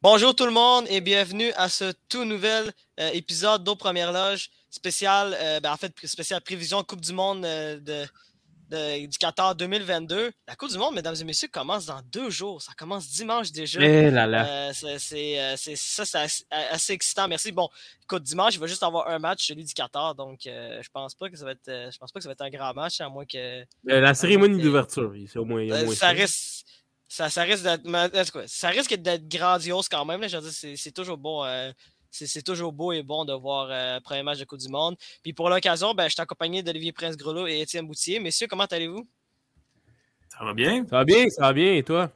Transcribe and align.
Bonjour 0.00 0.34
tout 0.34 0.46
le 0.46 0.52
monde 0.52 0.86
et 0.88 1.00
bienvenue 1.00 1.52
à 1.56 1.68
ce 1.68 1.92
tout 2.08 2.24
nouvel 2.24 2.72
euh, 2.98 3.10
épisode 3.10 3.62
d'Au 3.62 3.76
Première 3.76 4.10
Loge 4.10 4.48
spécial, 4.70 5.36
euh, 5.38 5.60
ben, 5.60 5.72
en 5.72 5.76
fait, 5.76 5.92
spécial 6.04 6.40
prévision 6.40 6.82
Coupe 6.82 7.00
du 7.00 7.12
Monde 7.12 7.44
euh, 7.44 7.78
de, 7.78 8.06
du 8.68 9.18
Qatar 9.18 9.54
2022. 9.54 10.30
La 10.46 10.56
Coupe 10.56 10.70
du 10.70 10.78
Monde, 10.78 10.94
mesdames 10.94 11.14
et 11.20 11.24
messieurs, 11.24 11.48
commence 11.50 11.86
dans 11.86 12.00
deux 12.12 12.30
jours. 12.30 12.60
Ça 12.62 12.72
commence 12.76 13.08
dimanche 13.08 13.52
déjà. 13.52 13.80
Eh 13.80 14.10
là 14.10 14.26
là. 14.26 14.72
c'est, 14.72 14.98
ça, 15.76 16.04
c'est 16.04 16.44
assez, 16.50 16.92
excitant. 16.92 17.28
Merci. 17.28 17.52
Bon, 17.52 17.68
écoute, 18.02 18.22
dimanche, 18.22 18.54
il 18.54 18.60
va 18.60 18.66
juste 18.66 18.82
avoir 18.82 19.08
un 19.08 19.18
match, 19.18 19.46
celui 19.46 19.64
du 19.64 19.74
Qatar. 19.74 20.14
Donc, 20.14 20.40
je 20.44 20.88
pense 20.92 21.14
pas 21.14 21.30
que 21.30 21.36
ça 21.36 21.44
va 21.44 21.52
être, 21.52 21.66
je 21.66 21.98
pense 21.98 22.12
pas 22.12 22.20
que 22.20 22.24
ça 22.24 22.28
va 22.28 22.32
être 22.32 22.42
un 22.42 22.50
grand 22.50 22.74
match, 22.74 23.00
à 23.00 23.08
moins 23.08 23.24
que. 23.24 23.64
la 23.84 24.14
cérémonie 24.14 24.62
d'ouverture, 24.62 25.12
c'est 25.26 25.38
au 25.38 25.44
moins. 25.44 25.62
Au 25.62 25.84
moins 25.84 25.94
ça 25.94 26.08
reste 26.08 26.64
ça, 27.08 27.30
ça 27.30 27.42
risque 27.42 27.64
d'être. 27.64 28.44
Ça 28.46 28.68
risque 28.68 28.94
d'être 28.94 29.28
grandiose 29.28 29.88
quand 29.88 30.04
même. 30.04 30.22
c'est 30.28 30.92
toujours 30.92 31.16
beau. 31.16 31.44
Euh, 32.22 32.26
c'est 32.26 32.42
toujours 32.42 32.72
beau 32.72 32.92
et 32.92 33.02
bon 33.02 33.24
de 33.24 33.32
voir 33.32 33.68
euh, 33.70 33.96
le 33.96 34.00
premier 34.00 34.22
match 34.22 34.38
de 34.38 34.44
Coupe 34.44 34.58
du 34.58 34.68
Monde. 34.68 34.96
Puis 35.22 35.32
pour 35.32 35.48
l'occasion, 35.50 35.94
ben, 35.94 36.04
je 36.08 36.14
suis 36.14 36.22
accompagné 36.22 36.62
d'Olivier 36.62 36.92
Prince-Grelot 36.92 37.46
et 37.46 37.60
Étienne 37.60 37.86
Boutier. 37.86 38.20
Messieurs, 38.20 38.46
comment 38.46 38.64
allez-vous? 38.64 39.06
Ça 40.28 40.44
va 40.44 40.54
bien? 40.54 40.84
Ça 40.88 40.96
va 40.96 41.04
bien, 41.04 41.28
ça 41.28 41.42
va 41.42 41.52
bien. 41.52 41.74
Et 41.74 41.82
toi? 41.82 42.10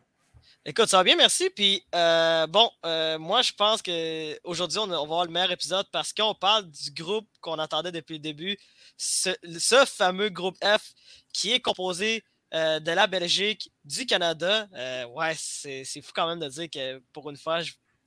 Écoute, 0.64 0.86
ça 0.86 0.98
va 0.98 1.04
bien, 1.04 1.16
merci. 1.16 1.50
Puis, 1.50 1.84
euh, 1.94 2.46
bon, 2.46 2.70
moi, 3.18 3.42
je 3.42 3.52
pense 3.52 3.82
qu'aujourd'hui, 3.82 4.78
on, 4.78 4.84
on 4.84 4.88
va 4.88 5.00
avoir 5.00 5.24
le 5.24 5.32
meilleur 5.32 5.50
épisode 5.50 5.86
parce 5.90 6.12
qu'on 6.12 6.34
parle 6.34 6.70
du 6.70 6.92
groupe 6.92 7.28
qu'on 7.40 7.58
attendait 7.58 7.90
depuis 7.90 8.14
le 8.14 8.20
début. 8.20 8.56
Ce, 8.96 9.30
ce, 9.58 9.84
fameux 9.84 10.28
groupe 10.28 10.56
F 10.62 10.92
qui 11.32 11.52
est 11.52 11.60
composé 11.60 12.22
euh, 12.54 12.80
de 12.80 12.92
la 12.92 13.06
Belgique, 13.06 13.72
du 13.82 14.04
Canada. 14.04 14.68
Euh, 14.74 15.06
ouais, 15.06 15.32
c'est 15.36 15.84
fou 16.02 16.12
quand 16.14 16.28
même 16.28 16.38
de 16.38 16.48
dire 16.48 16.68
que 16.68 17.02
pour 17.12 17.30
une 17.30 17.36
fois, 17.38 17.60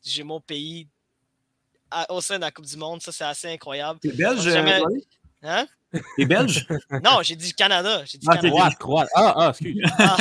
j'ai 0.03 0.23
mon 0.23 0.39
pays 0.39 0.87
au 2.09 2.21
sein 2.21 2.35
de 2.35 2.41
la 2.41 2.51
Coupe 2.51 2.65
du 2.65 2.77
Monde. 2.77 3.01
Ça, 3.01 3.11
c'est 3.11 3.23
assez 3.23 3.47
incroyable. 3.49 3.99
T'es 3.99 4.11
belge? 4.11 4.41
Jamais... 4.41 4.81
Hein? 5.43 5.67
T'es 6.17 6.25
belge? 6.25 6.67
non, 7.03 7.21
j'ai 7.21 7.35
dit 7.35 7.53
Canada. 7.53 8.03
J'ai 8.05 8.17
dit 8.17 8.27
ah, 8.29 8.37
Canada. 8.37 8.69
Croate, 8.79 9.09
Ah, 9.15 9.33
ah, 9.37 9.49
excuse. 9.49 9.83
Ah. 9.99 10.17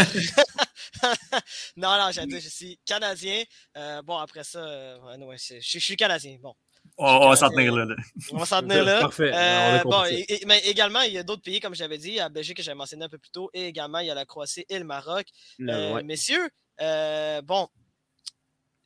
non, 1.76 1.98
non, 1.98 2.10
j'ai 2.12 2.24
dit, 2.26 2.40
je 2.40 2.48
suis 2.48 2.78
Canadien. 2.84 3.42
Euh, 3.76 4.00
bon, 4.02 4.16
après 4.16 4.44
ça, 4.44 4.96
je, 5.18 5.54
je, 5.60 5.78
suis 5.78 5.96
Canadien. 5.96 6.38
Bon. 6.40 6.54
On, 6.96 7.28
va 7.28 7.36
s'en 7.36 7.50
tenir 7.50 7.74
là. 7.74 7.94
On 8.30 8.36
va 8.38 8.46
s'en 8.46 8.60
tenir 8.60 8.84
là. 8.84 9.00
Parfait. 9.00 9.30
Euh, 9.34 9.82
bon, 9.82 10.04
mais 10.46 10.60
également, 10.60 11.00
il 11.00 11.12
y 11.12 11.18
a 11.18 11.22
d'autres 11.22 11.42
pays, 11.42 11.60
comme 11.60 11.74
j'avais 11.74 11.98
dit, 11.98 12.16
la 12.16 12.28
Belgique 12.28 12.56
que 12.56 12.62
j'avais 12.62 12.76
mentionné 12.76 13.04
un 13.04 13.08
peu 13.08 13.18
plus 13.18 13.30
tôt, 13.30 13.50
et 13.52 13.66
également, 13.66 13.98
il 13.98 14.06
y 14.06 14.10
a 14.10 14.14
la 14.14 14.24
Croatie 14.24 14.64
et 14.68 14.78
le 14.78 14.84
Maroc. 14.84 15.26
Euh, 15.60 16.02
messieurs, 16.04 16.48
euh, 16.80 17.42
bon, 17.42 17.68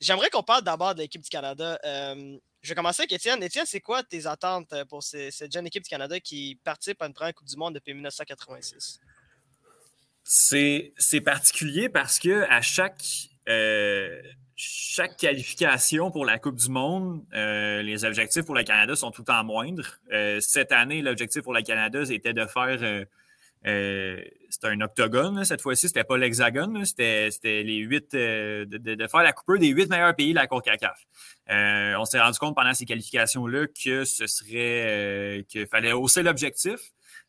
j'aimerais 0.01 0.31
qu'on 0.31 0.43
parle 0.43 0.63
d'abord 0.63 0.95
de 0.95 1.01
l'équipe 1.01 1.23
du 1.23 1.29
Canada. 1.29 1.79
je 1.85 2.69
vais 2.69 2.75
commencer 2.75 3.03
avec 3.03 3.13
Étienne. 3.13 3.43
Étienne, 3.43 3.67
c'est 3.67 3.81
quoi 3.81 4.03
tes 4.03 4.27
attentes 4.27 4.75
pour 4.89 5.03
cette 5.03 5.53
jeune 5.53 5.67
équipe 5.67 5.85
du 5.85 5.91
Canada 5.91 6.19
qui 6.21 6.59
participe 6.65 7.01
à 7.03 7.07
une 7.07 7.15
première 7.15 7.35
Coupe 7.35 7.49
du 7.49 7.57
Monde 7.57 7.75
depuis 7.75 7.95
1986? 7.95 9.01
C'est 10.25 11.21
particulier 11.25 11.89
parce 11.89 12.19
que 12.19 12.47
à 12.51 12.61
chaque 12.61 13.03
chaque 14.61 15.17
qualification 15.17 16.11
pour 16.11 16.25
la 16.25 16.41
Coupe 16.41 16.57
du 16.57 16.69
Monde, 16.69 17.25
euh, 17.33 17.81
les 17.81 18.05
objectifs 18.05 18.45
pour 18.45 18.57
le 18.57 18.65
Canada 18.65 18.97
sont 18.97 19.13
tout 19.13 19.31
en 19.31 19.45
moindre. 19.45 19.85
Euh, 20.13 20.41
cette 20.41 20.73
année, 20.73 21.01
l'objectif 21.01 21.43
pour 21.43 21.55
le 21.55 21.63
Canada 21.63 22.03
était 22.11 22.33
de 22.33 22.45
faire. 22.45 22.83
Euh, 23.67 24.23
c'était 24.51 24.69
un 24.69 24.81
octogone, 24.81 25.45
cette 25.45 25.61
fois-ci, 25.61 25.89
c'était 25.89 26.05
pas 26.05 26.17
l'hexagone, 26.17 26.85
c'était 26.85 27.31
les 27.43 27.77
huit. 27.79 28.13
De, 28.13 29.07
faire 29.11 29.23
la 29.23 29.33
coupe 29.33 29.59
des 29.59 29.69
huit 29.69 29.91
meilleurs 29.91 30.15
pays 30.15 30.31
de 30.31 30.37
la 30.37 30.47
CONCACAF. 30.47 30.99
on 31.49 32.05
s'est 32.05 32.21
rendu 32.21 32.39
compte 32.39 32.55
pendant 32.55 32.75
ces 32.75 32.85
qualifications-là 32.85 33.67
que 33.67 34.05
ce 34.05 34.27
serait. 34.27 35.45
qu'il 35.49 35.67
fallait 35.67 35.93
hausser 35.93 36.23
l'objectif. 36.23 36.79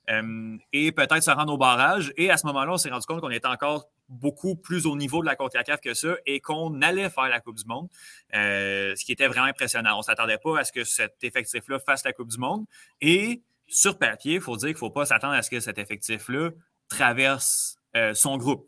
et 0.07 0.91
peut-être 0.91 1.23
se 1.23 1.31
rendre 1.31 1.53
au 1.53 1.57
barrage. 1.57 2.13
Et 2.17 2.29
à 2.29 2.37
ce 2.37 2.45
moment-là, 2.47 2.73
on 2.73 2.77
s'est 2.77 2.89
rendu 2.89 3.05
compte 3.05 3.21
qu'on 3.21 3.31
était 3.31 3.47
encore 3.47 3.89
beaucoup 4.09 4.55
plus 4.55 4.85
au 4.87 4.95
niveau 4.95 5.21
de 5.21 5.27
la 5.27 5.35
CONCACAF 5.35 5.79
que 5.79 5.93
ça 5.93 6.15
et 6.25 6.39
qu'on 6.39 6.81
allait 6.81 7.09
faire 7.09 7.29
la 7.29 7.39
Coupe 7.39 7.57
du 7.57 7.65
Monde, 7.65 7.87
euh, 8.33 8.95
ce 8.95 9.05
qui 9.05 9.11
était 9.11 9.27
vraiment 9.27 9.45
impressionnant. 9.45 9.95
On 9.95 9.99
ne 9.99 10.03
s'attendait 10.03 10.39
pas 10.39 10.59
à 10.59 10.63
ce 10.63 10.71
que 10.71 10.83
cet 10.83 11.23
effectif-là 11.23 11.79
fasse 11.79 12.03
la 12.03 12.11
Coupe 12.11 12.29
du 12.29 12.39
Monde. 12.39 12.65
Et 13.01 13.43
sur 13.69 13.97
papier, 13.97 14.35
il 14.35 14.41
faut 14.41 14.57
dire 14.57 14.67
qu'il 14.67 14.75
ne 14.75 14.79
faut 14.79 14.89
pas 14.89 15.05
s'attendre 15.05 15.33
à 15.33 15.41
ce 15.41 15.49
que 15.49 15.59
cet 15.59 15.77
effectif-là 15.77 16.51
traverse 16.89 17.77
euh, 17.95 18.13
son 18.13 18.37
groupe. 18.37 18.67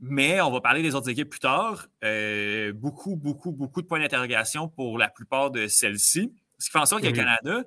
Mais 0.00 0.40
on 0.40 0.50
va 0.50 0.60
parler 0.60 0.82
des 0.82 0.94
autres 0.94 1.08
équipes 1.08 1.30
plus 1.30 1.40
tard. 1.40 1.86
Euh, 2.04 2.72
beaucoup, 2.72 3.16
beaucoup, 3.16 3.52
beaucoup 3.52 3.80
de 3.80 3.86
points 3.86 4.00
d'interrogation 4.00 4.68
pour 4.68 4.98
la 4.98 5.08
plupart 5.08 5.50
de 5.50 5.68
celles-ci. 5.68 6.34
Ce 6.58 6.66
qui 6.66 6.72
fait 6.72 6.78
en 6.78 6.86
sorte 6.86 7.02
que 7.02 7.08
le. 7.08 7.12
Canada, 7.12 7.64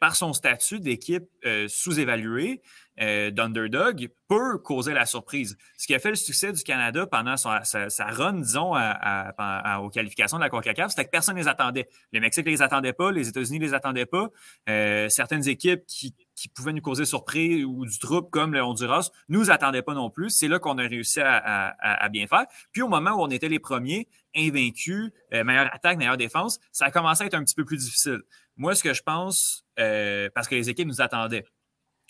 par 0.00 0.14
son 0.14 0.32
statut 0.32 0.80
d'équipe 0.80 1.24
sous-évaluée, 1.68 2.62
euh, 3.00 3.30
d'underdog 3.30 4.08
peut 4.26 4.58
causer 4.58 4.92
la 4.92 5.06
surprise. 5.06 5.56
Ce 5.76 5.86
qui 5.86 5.94
a 5.94 6.00
fait 6.00 6.10
le 6.10 6.16
succès 6.16 6.52
du 6.52 6.62
Canada 6.64 7.06
pendant 7.06 7.36
sa, 7.36 7.60
run, 8.00 8.40
disons, 8.40 8.74
aux 8.74 9.90
qualifications 9.90 10.38
de 10.38 10.42
la 10.42 10.50
CONCACAF, 10.50 10.90
c'était 10.90 11.04
que 11.04 11.10
personne 11.10 11.36
ne 11.36 11.40
les 11.40 11.48
attendait. 11.48 11.88
Le 12.12 12.20
Mexique 12.20 12.46
ne 12.46 12.50
les 12.50 12.62
attendait 12.62 12.92
pas, 12.92 13.12
les 13.12 13.28
États-Unis 13.28 13.60
ne 13.60 13.66
les 13.66 13.74
attendaient 13.74 14.06
pas. 14.06 14.28
Euh, 14.68 15.08
certaines 15.08 15.46
équipes 15.48 15.84
qui, 15.86 16.14
pouvaient 16.46 16.72
nous 16.72 16.80
causer 16.80 17.04
surprise 17.04 17.64
ou 17.64 17.84
du 17.84 17.98
trouble, 17.98 18.30
comme 18.30 18.52
le 18.52 18.62
Honduras, 18.62 19.10
nous 19.28 19.50
attendaient 19.50 19.82
pas 19.82 19.94
non 19.94 20.10
plus. 20.10 20.30
C'est 20.30 20.46
là 20.46 20.60
qu'on 20.60 20.78
a 20.78 20.82
réussi 20.82 21.20
à, 21.20 22.08
bien 22.12 22.28
faire. 22.28 22.46
Puis 22.70 22.82
au 22.82 22.88
moment 22.88 23.10
où 23.12 23.22
on 23.22 23.30
était 23.30 23.48
les 23.48 23.58
premiers, 23.58 24.08
invaincus, 24.36 25.10
euh, 25.32 25.42
meilleure 25.42 25.74
attaque, 25.74 25.98
meilleure 25.98 26.16
défense, 26.16 26.60
ça 26.70 26.84
a 26.84 26.90
commencé 26.92 27.24
à 27.24 27.26
être 27.26 27.34
un 27.34 27.42
petit 27.42 27.56
peu 27.56 27.64
plus 27.64 27.78
difficile. 27.78 28.20
Moi, 28.56 28.76
ce 28.76 28.84
que 28.84 28.92
je 28.92 29.02
pense, 29.02 29.64
parce 29.76 30.46
que 30.46 30.54
les 30.54 30.70
équipes 30.70 30.86
nous 30.86 31.00
attendaient, 31.00 31.44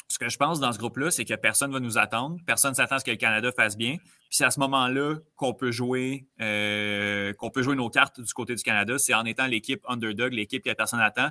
ce 0.08 0.18
que 0.18 0.28
je 0.30 0.38
pense 0.38 0.58
dans 0.58 0.72
ce 0.72 0.78
groupe-là, 0.78 1.10
c'est 1.10 1.26
que 1.26 1.34
personne 1.34 1.70
ne 1.70 1.74
va 1.74 1.80
nous 1.80 1.98
attendre. 1.98 2.38
Personne 2.46 2.70
ne 2.70 2.76
s'attend 2.76 2.96
à 2.96 2.98
ce 2.98 3.04
que 3.04 3.10
le 3.10 3.18
Canada 3.18 3.52
fasse 3.52 3.76
bien. 3.76 3.96
Puis 3.98 4.38
c'est 4.38 4.44
à 4.44 4.50
ce 4.50 4.58
moment-là 4.60 5.16
qu'on 5.36 5.52
peut 5.52 5.70
jouer 5.70 6.26
euh, 6.40 7.34
qu'on 7.34 7.50
peut 7.50 7.62
jouer 7.62 7.76
nos 7.76 7.90
cartes 7.90 8.18
du 8.20 8.32
côté 8.32 8.54
du 8.54 8.62
Canada. 8.62 8.98
C'est 8.98 9.12
en 9.12 9.26
étant 9.26 9.46
l'équipe 9.46 9.84
underdog, 9.86 10.32
l'équipe 10.32 10.64
que 10.64 10.72
personne 10.72 11.00
n'attend. 11.00 11.28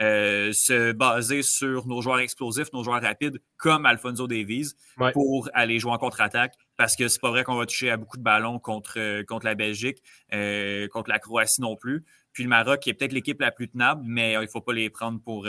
Euh, 0.00 0.52
se 0.52 0.92
baser 0.92 1.42
sur 1.42 1.86
nos 1.86 2.00
joueurs 2.00 2.20
explosifs, 2.20 2.72
nos 2.72 2.84
joueurs 2.84 3.02
rapides, 3.02 3.40
comme 3.56 3.84
Alfonso 3.84 4.28
Davies, 4.28 4.74
pour 5.12 5.48
aller 5.54 5.78
jouer 5.78 5.92
en 5.92 5.98
contre-attaque. 5.98 6.54
Parce 6.76 6.94
que 6.94 7.08
c'est 7.08 7.20
pas 7.20 7.30
vrai 7.30 7.42
qu'on 7.42 7.56
va 7.56 7.66
toucher 7.66 7.90
à 7.90 7.96
beaucoup 7.96 8.16
de 8.16 8.22
ballons 8.22 8.60
contre, 8.60 9.22
contre 9.24 9.44
la 9.44 9.54
Belgique, 9.54 9.98
euh, 10.32 10.86
contre 10.88 11.10
la 11.10 11.18
Croatie 11.18 11.60
non 11.60 11.74
plus. 11.74 12.04
Puis 12.32 12.44
le 12.44 12.48
Maroc, 12.48 12.80
qui 12.80 12.90
est 12.90 12.94
peut-être 12.94 13.12
l'équipe 13.12 13.40
la 13.40 13.50
plus 13.50 13.68
tenable, 13.68 14.02
mais 14.04 14.34
il 14.34 14.40
ne 14.40 14.46
faut 14.46 14.60
pas 14.60 14.72
les 14.72 14.88
prendre 14.88 15.20
pour, 15.20 15.48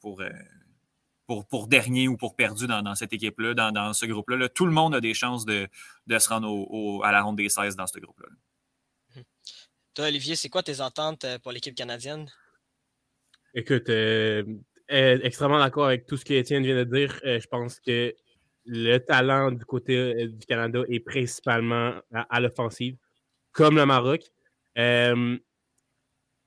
pour 0.00 0.22
pour, 1.26 1.66
dernier 1.66 2.08
ou 2.08 2.16
pour 2.16 2.36
perdu 2.36 2.66
dans, 2.66 2.94
cette 2.94 3.12
équipe-là, 3.12 3.54
dans, 3.54 3.92
ce 3.92 4.06
groupe-là. 4.06 4.48
Tout 4.48 4.66
le 4.66 4.72
monde 4.72 4.94
a 4.94 5.00
des 5.00 5.14
chances 5.14 5.44
de, 5.44 5.68
se 6.08 6.28
rendre 6.28 7.04
à 7.04 7.12
la 7.12 7.22
ronde 7.22 7.36
des 7.36 7.48
16 7.48 7.76
dans 7.76 7.86
ce 7.86 7.98
groupe-là. 7.98 8.28
Toi, 9.94 10.06
Olivier, 10.06 10.36
c'est 10.36 10.50
quoi 10.50 10.62
tes 10.62 10.82
attentes 10.82 11.24
euh, 11.24 11.38
pour 11.38 11.52
l'équipe 11.52 11.74
canadienne? 11.74 12.30
Écoute, 13.58 13.88
euh, 13.88 14.44
euh, 14.92 15.18
extrêmement 15.22 15.58
d'accord 15.58 15.86
avec 15.86 16.06
tout 16.06 16.16
ce 16.16 16.24
qu'Étienne 16.24 16.62
vient 16.62 16.76
de 16.76 16.84
dire. 16.84 17.18
je 17.24 17.46
pense 17.48 17.80
que 17.80 18.14
le 18.66 18.98
talent 18.98 19.50
du 19.50 19.64
côté 19.64 20.28
du 20.28 20.46
Canada 20.46 20.82
est 20.88 21.00
principalement 21.00 21.94
à, 22.12 22.40
l'offensive, 22.40 22.96
comme 23.52 23.76
le 23.76 23.86
Maroc. 23.86 24.20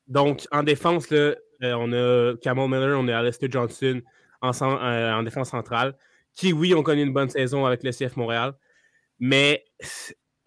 donc, 0.08 0.48
en 0.52 0.64
défense, 0.64 1.08
on 1.62 1.94
a 1.94 2.38
Cameron 2.42 2.68
Miller, 2.68 2.98
on 2.98 3.08
a 3.08 3.18
Alistair 3.18 3.50
Johnson, 3.52 4.02
euh, 4.44 5.12
en, 5.12 5.24
défense 5.24 5.50
centrale, 5.50 5.98
qui, 6.34 6.54
oui, 6.54 6.74
ont 6.74 6.84
connu 6.84 7.02
une 7.02 7.12
bonne 7.12 7.30
saison 7.30 7.66
avec 7.66 7.84
le 7.84 7.92
CF 7.92 8.16
Montréal, 8.16 8.54
mais 9.20 9.66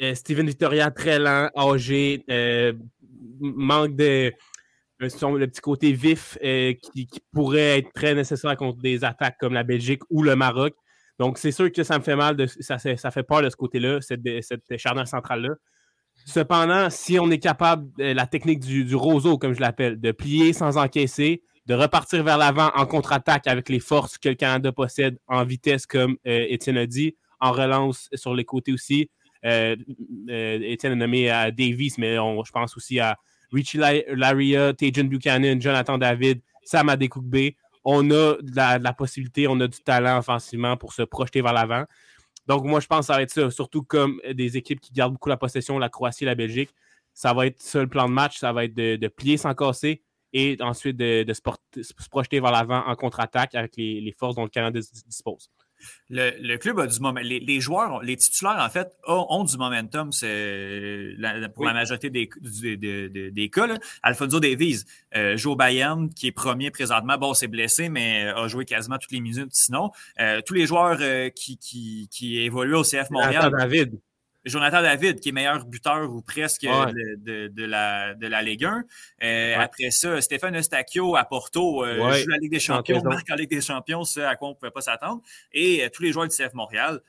euh, 0.00 0.15
Steven 0.15 0.47
Victoria, 0.47 0.91
très 0.91 1.19
lent, 1.19 1.50
âgé, 1.55 2.25
euh, 2.31 2.73
manque 3.41 3.94
de 3.97 4.32
le 5.03 5.47
petit 5.47 5.61
côté 5.61 5.93
vif 5.93 6.39
qui, 6.41 7.09
pourrait 7.33 7.79
être 7.79 7.93
très 7.93 8.15
nécessaire 8.15 8.57
contre 8.57 8.79
des 8.79 9.05
attaques 9.05 9.37
comme 9.39 9.55
la 9.55 9.65
Belgique 9.65 10.03
ou 10.11 10.23
le 10.23 10.37
Maroc. 10.37 10.75
Donc, 11.19 11.39
c'est 11.39 11.53
sûr 11.53 11.71
que 11.71 11.83
ça 11.83 11.99
me 11.99 12.03
fait 12.03 12.17
mal, 12.17 12.37
de, 12.37 12.47
ça, 12.47 12.79
ça 12.79 13.11
fait 13.11 13.23
peur 13.23 13.43
de 13.43 13.51
ce 13.51 13.57
côté-là, 13.57 14.01
cette, 14.01 14.23
cette 14.41 14.77
charnière 14.79 15.07
centrale-là. 15.07 15.55
Cependant, 16.25 16.89
si 16.91 17.19
on 17.19 17.31
est 17.31 17.39
capable, 17.39 17.89
la 17.99 18.27
technique 18.27 18.61
du, 18.61 18.85
du 18.85 18.95
roseau, 18.95 19.39
comme 19.39 19.55
je 19.55 19.61
l'appelle, 19.61 20.01
de 20.01 20.13
plier 20.13 20.53
sans 20.53 20.79
encaisser, 20.79 21.43
de 21.67 21.75
repartir 21.75 22.25
vers 22.25 22.39
l'avant 22.39 22.71
en 22.75 22.87
contre-attaque 22.87 23.47
avec 23.47 23.69
les 23.69 23.81
forces 23.81 24.19
que 24.19 24.29
le 24.29 24.35
Canada 24.35 24.73
possède 24.73 25.19
en 25.29 25.45
vitesse, 25.45 25.87
comme 25.87 26.17
euh, 26.27 26.47
Étienne 26.49 26.77
a 26.77 26.87
dit, 26.87 27.17
en 27.41 27.53
relance 27.53 28.09
sur 28.15 28.35
les 28.35 28.45
côtés 28.45 28.73
aussi. 28.73 29.11
Euh, 29.45 29.77
euh, 30.29 30.59
Étienne 30.63 30.93
a 30.93 30.97
nommé 30.97 31.31
à 31.31 31.51
Davis, 31.51 31.99
mais 31.99 32.15
je 32.17 32.51
pense 32.51 32.77
aussi 32.77 33.01
à 33.01 33.17
Richie 33.53 33.79
Laria, 33.79 34.73
Tajan 34.73 35.05
Buchanan, 35.05 35.61
Jonathan 35.61 35.99
David, 35.99 36.41
Sam 36.65 36.89
Adekugbe. 36.89 37.53
On 37.85 38.11
a 38.11 38.37
de 38.41 38.83
la, 38.83 38.93
possibilité, 38.93 39.49
on 39.49 39.59
a 39.61 39.67
du 39.67 39.79
talent 39.81 40.19
offensivement 40.19 40.77
pour 40.77 40.93
se 40.93 41.03
projeter 41.03 41.43
vers 41.43 41.53
l'avant. 41.53 41.85
Donc, 42.47 42.65
moi, 42.65 42.81
je 42.81 42.87
pense 42.87 43.01
que 43.01 43.07
ça 43.07 43.15
va 43.15 43.23
être 43.23 43.31
ça, 43.31 43.51
surtout 43.51 43.83
comme 43.83 44.21
des 44.33 44.57
équipes 44.57 44.81
qui 44.81 44.93
gardent 44.93 45.13
beaucoup 45.13 45.29
la 45.29 45.37
possession, 45.37 45.79
la 45.79 45.89
Croatie 45.89 46.25
et 46.25 46.27
la 46.27 46.35
Belgique. 46.35 46.71
Ça 47.13 47.33
va 47.35 47.47
être 47.47 47.61
ça 47.61 47.81
le 47.81 47.89
plan 47.89 48.09
de 48.09 48.13
match, 48.15 48.39
ça 48.39 48.53
va 48.53 48.65
être 48.65 48.75
de, 48.75 49.09
plier 49.09 49.37
sans 49.37 49.55
casser 49.55 50.03
et 50.33 50.57
ensuite 50.61 50.97
de, 50.97 51.31
se, 51.33 52.09
projeter 52.09 52.41
vers 52.41 52.53
l'avant 52.53 52.87
en 52.87 52.95
contre-attaque 52.95 53.55
avec 53.55 53.77
les, 53.77 54.15
forces 54.17 54.37
dont 54.37 54.45
le 54.45 54.49
Canada 54.49 54.81
dispose. 55.07 55.51
Le, 56.11 56.56
club 56.56 56.79
a 56.79 56.87
du 56.87 57.00
moment. 57.00 57.20
Les, 57.23 57.61
joueurs, 57.61 58.02
les 58.02 58.17
titulaires, 58.17 58.58
en 58.58 58.69
fait, 58.69 58.93
ont, 59.06 59.44
du 59.44 59.56
momentum 59.56 60.11
pour 61.55 61.64
la 61.64 61.73
majorité 61.73 62.11
des, 62.11 62.29
des, 63.31 63.50
cas. 63.50 63.62
Alfonso 64.02 64.40
Davies 64.40 64.84
euh, 65.17 65.37
joue 65.37 65.52
au 65.52 65.56
Bayern, 65.56 66.12
qui 66.12 66.26
est 66.26 66.32
premier 66.32 66.70
présentement. 66.70 67.17
Bon, 67.19 67.34
c'est 67.34 67.49
blessé, 67.49 67.88
mais 67.88 68.29
a 68.29 68.49
joué 68.49 68.64
quasiment 68.64 68.99
toutes 68.99 69.12
les 69.12 69.20
minutes 69.20 69.52
sinon. 69.52 69.90
Euh, 70.20 70.40
tous 70.44 70.55
les 70.55 70.67
joueurs 70.67 70.99
euh, 71.00 71.31
qui, 71.31 71.58
qui, 71.58 72.08
qui, 72.11 72.40
évoluent 72.40 72.75
au 72.75 72.82
CF 72.82 73.11
Montréal. 73.11 73.52
David. 73.56 73.99
Jonathan 74.44 74.83
David, 74.83 75.21
qui 75.21 75.29
est 75.29 75.33
meilleur 75.33 75.65
buteur 75.65 76.11
ou 76.11 76.21
presque 76.21 76.62
de, 76.62 77.65
la, 77.65 78.15
de 78.15 78.27
la 78.27 78.43
Ligue 78.43 78.65
1. 78.65 78.85
Euh, 79.23 79.55
après 79.59 79.91
ça, 79.91 80.21
Stéphane 80.21 80.56
Eustachio 80.56 81.17
à 81.17 81.25
Porto 81.25 81.85
euh, 81.85 81.97
joue 82.12 82.29
la 82.29 82.39
Ligue 82.39 82.53
des 82.53 82.61
Champions, 82.61 83.03
marque 83.05 83.31
en 83.31 83.37
Ligue 83.37 83.50
des 83.50 83.61
Champions, 83.61 84.05
ce 84.05 84.21
à 84.21 84.37
quoi 84.37 84.49
on 84.49 84.50
ne 84.53 84.56
pouvait 84.56 84.71
pas 84.71 84.81
s'attendre. 84.81 85.23
Et 85.53 85.85
euh, 85.85 85.89
tous 85.93 86.03
les 86.03 86.12
joueurs 86.12 86.27
du 86.27 86.35
CF 86.35 86.55
Montréal. 86.55 87.00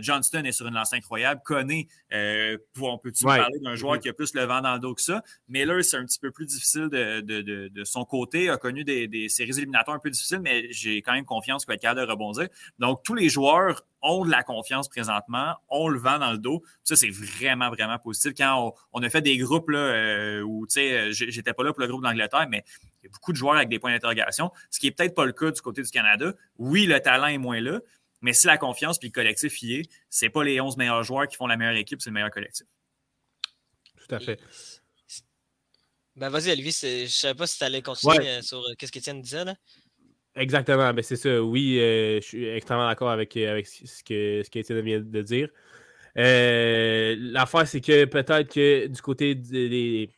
Johnston 0.00 0.44
est 0.44 0.52
sur 0.52 0.66
une 0.66 0.74
lance 0.74 0.92
incroyable. 0.92 1.40
Connaît, 1.44 1.88
on 2.12 2.98
peut-tu 2.98 3.24
parler 3.24 3.58
d'un 3.60 3.74
joueur 3.74 3.98
qui 3.98 4.08
a 4.08 4.12
plus 4.12 4.34
le 4.34 4.44
vent 4.44 4.60
dans 4.60 4.74
le 4.74 4.80
dos 4.80 4.94
que 4.94 5.02
ça? 5.02 5.22
Miller, 5.48 5.84
c'est 5.84 5.96
un 5.96 6.04
petit 6.04 6.18
peu 6.18 6.30
plus 6.30 6.46
difficile 6.46 6.88
de, 6.88 7.20
de, 7.20 7.84
son 7.84 8.04
côté. 8.04 8.50
A 8.50 8.56
connu 8.56 8.84
des, 8.84 9.08
des 9.08 9.28
séries 9.28 9.58
éliminatoires 9.58 9.96
un 9.96 10.00
peu 10.00 10.10
difficiles, 10.10 10.40
mais 10.40 10.70
j'ai 10.70 11.02
quand 11.02 11.12
même 11.12 11.24
confiance 11.24 11.64
qu'il 11.64 11.70
va 11.70 11.74
être 11.74 11.82
capable 11.82 12.06
de 12.06 12.10
rebondir. 12.10 12.48
Donc, 12.78 13.02
tous 13.02 13.14
les 13.14 13.28
joueurs 13.28 13.84
ont 14.02 14.24
de 14.24 14.30
la 14.30 14.42
confiance 14.42 14.88
présentement, 14.88 15.54
on 15.68 15.88
le 15.88 15.98
vend 15.98 16.18
dans 16.18 16.32
le 16.32 16.38
dos. 16.38 16.62
Ça, 16.84 16.96
c'est 16.96 17.10
vraiment, 17.10 17.70
vraiment 17.70 17.98
positif. 17.98 18.32
Quand 18.36 18.74
on, 18.92 19.02
a 19.02 19.10
fait 19.10 19.22
des 19.22 19.36
groupes 19.38 19.70
là, 19.70 19.78
euh, 19.78 20.42
où, 20.42 20.66
tu 20.66 20.74
sais, 20.74 20.92
euh, 20.92 21.12
j'étais 21.12 21.52
pas 21.52 21.64
là 21.64 21.72
pour 21.72 21.80
le 21.80 21.88
groupe 21.88 22.02
d'Angleterre, 22.02 22.46
mais 22.48 22.64
il 23.02 23.06
y 23.06 23.08
a 23.08 23.12
beaucoup 23.12 23.32
de 23.32 23.36
joueurs 23.36 23.56
avec 23.56 23.68
des 23.68 23.78
points 23.78 23.92
d'interrogation, 23.92 24.50
ce 24.70 24.78
qui 24.78 24.86
n'est 24.86 24.92
peut-être 24.92 25.14
pas 25.14 25.24
le 25.24 25.32
cas 25.32 25.50
du 25.50 25.60
côté 25.60 25.82
du 25.82 25.90
Canada. 25.90 26.32
Oui, 26.58 26.86
le 26.86 27.00
talent 27.00 27.26
est 27.26 27.38
moins 27.38 27.60
là, 27.60 27.80
mais 28.20 28.32
si 28.32 28.46
la 28.46 28.58
confiance 28.58 28.98
puis 28.98 29.08
le 29.08 29.12
collectif 29.12 29.62
y 29.62 29.76
est, 29.76 29.90
c'est 30.08 30.30
pas 30.30 30.44
les 30.44 30.60
11 30.60 30.76
meilleurs 30.76 31.02
joueurs 31.02 31.28
qui 31.28 31.36
font 31.36 31.46
la 31.46 31.56
meilleure 31.56 31.76
équipe, 31.76 32.00
c'est 32.00 32.10
le 32.10 32.14
meilleur 32.14 32.30
collectif. 32.30 32.66
Tout 33.96 34.14
à 34.14 34.20
fait. 34.20 34.40
Ben 36.14 36.30
vas-y, 36.30 36.50
Olivier, 36.50 36.72
je 36.72 37.02
ne 37.02 37.06
savais 37.06 37.34
pas 37.34 37.46
si 37.46 37.58
tu 37.58 37.64
allais 37.64 37.82
continuer 37.82 38.26
euh, 38.26 38.42
sur 38.42 38.64
ce 38.64 38.90
qu'Étienne 38.90 39.20
disait. 39.20 39.44
Là? 39.44 39.54
Exactement, 40.36 40.92
ben 40.92 41.02
c'est 41.02 41.16
ça. 41.16 41.42
Oui, 41.42 41.78
euh, 41.80 42.20
je 42.20 42.26
suis 42.26 42.46
extrêmement 42.46 42.86
d'accord 42.86 43.10
avec, 43.10 43.34
euh, 43.38 43.50
avec 43.50 43.66
ce 43.66 44.04
que 44.04 44.42
ce 44.44 44.72
vient 44.82 45.00
de 45.00 45.22
dire. 45.22 45.48
Euh, 46.18 47.16
L'affaire, 47.18 47.66
c'est 47.66 47.80
que 47.80 48.04
peut-être 48.04 48.52
que 48.52 48.86
du 48.86 49.00
côté 49.00 49.34
des. 49.34 50.10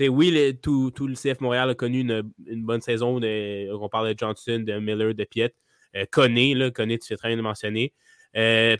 oui, 0.00 0.58
tout, 0.62 0.90
tout, 0.90 1.08
le 1.08 1.14
CF 1.14 1.40
Montréal 1.40 1.70
a 1.70 1.74
connu 1.74 2.00
une, 2.00 2.64
bonne 2.64 2.82
saison. 2.82 3.18
on 3.22 3.88
parle 3.88 4.12
de 4.14 4.18
Johnson, 4.18 4.62
de 4.66 4.78
Miller, 4.78 5.14
de 5.14 5.24
Piet. 5.24 5.54
Euh, 5.96 6.04
connaît, 6.10 6.54
là, 6.54 6.70
connaît, 6.70 6.98
tu 6.98 7.08
fais 7.08 7.16
très 7.16 7.28
bien 7.28 7.36
de 7.36 7.42
mentionner. 7.42 7.92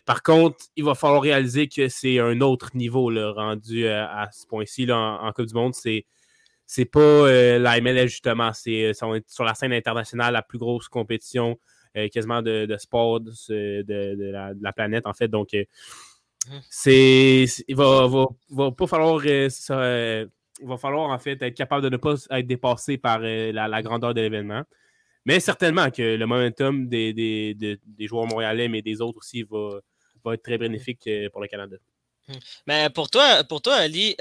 par 0.06 0.22
contre, 0.22 0.64
il 0.76 0.84
va 0.84 0.94
falloir 0.94 1.22
réaliser 1.22 1.68
que 1.68 1.88
c'est 1.88 2.18
un 2.18 2.40
autre 2.40 2.70
niveau 2.74 3.10
là, 3.10 3.32
rendu 3.32 3.86
à 3.86 4.28
ce 4.32 4.46
point-ci 4.46 4.90
en, 4.90 5.16
en 5.22 5.32
Coupe 5.32 5.46
du 5.46 5.54
Monde. 5.54 5.74
C'est 5.74 6.06
c'est 6.74 6.86
pas 6.86 7.00
euh, 7.00 7.58
la 7.58 7.78
MLS, 7.82 8.08
justement. 8.08 8.52
C'est 8.54 8.84
euh, 8.84 9.20
sur 9.26 9.44
la 9.44 9.54
scène 9.54 9.74
internationale 9.74 10.32
la 10.32 10.40
plus 10.40 10.58
grosse 10.58 10.88
compétition 10.88 11.58
euh, 11.98 12.08
quasiment 12.08 12.40
de, 12.40 12.74
sport 12.78 13.20
de, 13.20 14.54
la, 14.58 14.72
planète, 14.72 15.06
en 15.06 15.12
fait. 15.12 15.28
Donc, 15.28 15.50
c'est 16.70 17.44
il 17.68 17.76
va, 17.76 18.08
pas 18.76 18.86
falloir 18.86 19.22
il 19.24 20.66
va 20.68 20.76
falloir 20.78 21.10
en 21.10 21.18
fait 21.18 21.42
être 21.42 21.54
capable 21.54 21.82
de 21.82 21.88
ne 21.90 21.96
pas 21.98 22.14
être 22.30 22.46
dépassé 22.46 22.96
par 22.96 23.18
la, 23.20 23.82
grandeur 23.82 24.14
de 24.14 24.22
l'événement. 24.22 24.62
Mais 25.24 25.40
certainement 25.40 25.90
que 25.90 26.02
le 26.02 26.26
momentum 26.26 26.88
des, 26.88 27.12
des, 27.12 28.06
joueurs 28.06 28.26
montréalais, 28.26 28.68
mais 28.68 28.82
des 28.82 29.00
autres 29.00 29.18
aussi, 29.18 29.42
va, 29.44 29.78
va 30.24 30.34
être 30.34 30.42
très 30.42 30.58
bénéfique 30.58 31.08
pour 31.32 31.40
le 31.40 31.48
Canada. 31.48 31.76
Mmh. 32.28 32.32
Mais 32.66 32.90
pour 32.90 33.10
toi, 33.10 33.44
pour 33.44 33.62
toi 33.62 33.74
Ali, 33.74 34.16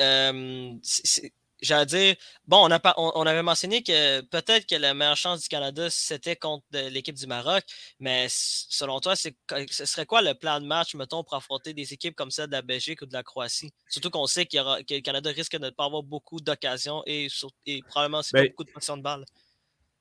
j'allais 1.62 1.86
dire, 1.86 2.16
bon, 2.48 2.68
on, 2.68 2.72
a 2.72 2.94
on, 2.98 3.26
avait 3.26 3.44
mentionné 3.44 3.84
que 3.84 4.22
peut-être 4.22 4.66
que 4.66 4.76
la 4.76 4.94
meilleure 4.94 5.16
chance 5.16 5.42
du 5.42 5.48
Canada, 5.48 5.90
c'était 5.90 6.36
contre 6.36 6.66
l'équipe 6.72 7.16
du 7.16 7.28
Maroc, 7.28 7.64
mais 8.00 8.28
selon 8.30 9.00
toi, 9.00 9.16
ce 9.16 9.30
serait 9.86 10.06
quoi 10.06 10.22
le 10.22 10.34
plan 10.34 10.60
de 10.60 10.66
match, 10.66 10.96
mettons, 10.96 11.24
pour 11.24 11.36
affronter 11.36 11.74
des 11.74 11.94
équipes 11.94 12.16
comme 12.16 12.32
celle 12.32 12.48
de 12.48 12.54
la 12.54 12.62
Belgique 12.62 13.02
ou 13.02 13.06
de 13.06 13.14
la 13.14 13.24
Croatie? 13.24 13.72
Surtout 13.90 14.10
qu'on 14.10 14.28
sait 14.28 14.46
qu'il 14.46 14.62
que 14.88 14.96
le 14.96 15.02
Canada 15.02 15.30
risque 15.30 15.54
de 15.54 15.66
ne 15.66 15.70
pas 15.70 15.86
avoir 15.86 16.04
beaucoup 16.04 16.40
d'occasions 16.40 17.04
et, 17.06 17.28
probablement 17.88 18.20
aussi 18.20 18.32
ben 18.34 18.48
beaucoup 18.48 18.64
de 18.64 18.72
positions 18.72 18.98
de 18.98 19.04
balle. 19.04 19.26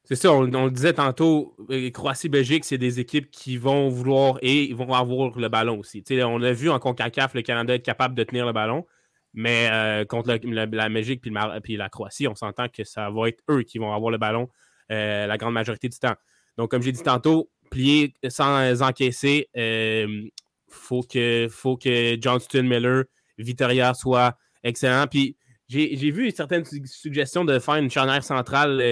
C'est 0.05 0.17
ça, 0.17 0.33
on, 0.33 0.43
le 0.43 0.71
disait 0.71 0.95
tantôt, 0.95 1.55
euh, 1.71 1.91
Croatie-Belgique, 1.91 2.65
c'est 2.65 2.79
des 2.79 2.99
équipes 2.99 3.31
qui 3.31 3.57
vont 3.57 3.89
vouloir 3.89 4.39
et 4.43 4.65
ils 4.65 4.75
vont 4.75 4.93
avoir 4.93 5.39
le 5.39 5.49
ballon 5.49 5.79
aussi. 5.79 6.03
on 6.11 6.43
a 6.43 6.53
vu 6.53 6.69
en 6.69 6.79
CONCACAF 6.79 7.35
le 7.35 7.43
Canada 7.43 7.75
être 7.75 7.85
capable 7.85 8.15
de 8.15 8.25
tenir 8.25 8.47
le 8.47 8.53
ballon. 8.53 8.87
Mais 9.33 9.69
euh, 9.71 10.05
contre 10.05 10.37
la, 10.43 10.89
Belgique 10.89 11.23
puis, 11.63 11.77
la 11.77 11.89
Croatie, 11.89 12.27
on 12.27 12.35
s'entend 12.35 12.69
que 12.69 12.83
ça 12.83 13.11
va 13.11 13.29
être 13.29 13.41
eux 13.49 13.63
qui 13.63 13.79
vont 13.79 13.93
avoir 13.93 14.11
le 14.11 14.19
ballon 14.19 14.49
euh, 14.91 15.29
la 15.29 15.39
grande 15.39 15.55
majorité 15.55 15.89
du 15.89 15.99
temps. 15.99 16.17
Donc, 16.59 16.73
comme 16.73 16.83
j'ai 16.83 16.91
dit 16.91 17.03
tantôt, 17.03 17.49
plier 17.71 18.13
sans 18.29 18.83
encaisser, 18.83 19.49
il 19.55 20.31
faut, 20.69 21.03
que, 21.03 21.47
faut 21.49 21.77
que 21.77 22.17
Johnston, 22.21 22.65
Miller, 22.65 23.05
Vittoria 23.39 23.95
soient 23.95 24.37
excellents. 24.65 25.07
Puis 25.09 25.37
j'ai 25.71 26.11
vu 26.11 26.31
certaines 26.33 26.65
suggestions 26.85 27.45
de 27.45 27.59
faire 27.61 27.77
une 27.77 27.91
charnière 27.91 28.25
centrale 28.25 28.83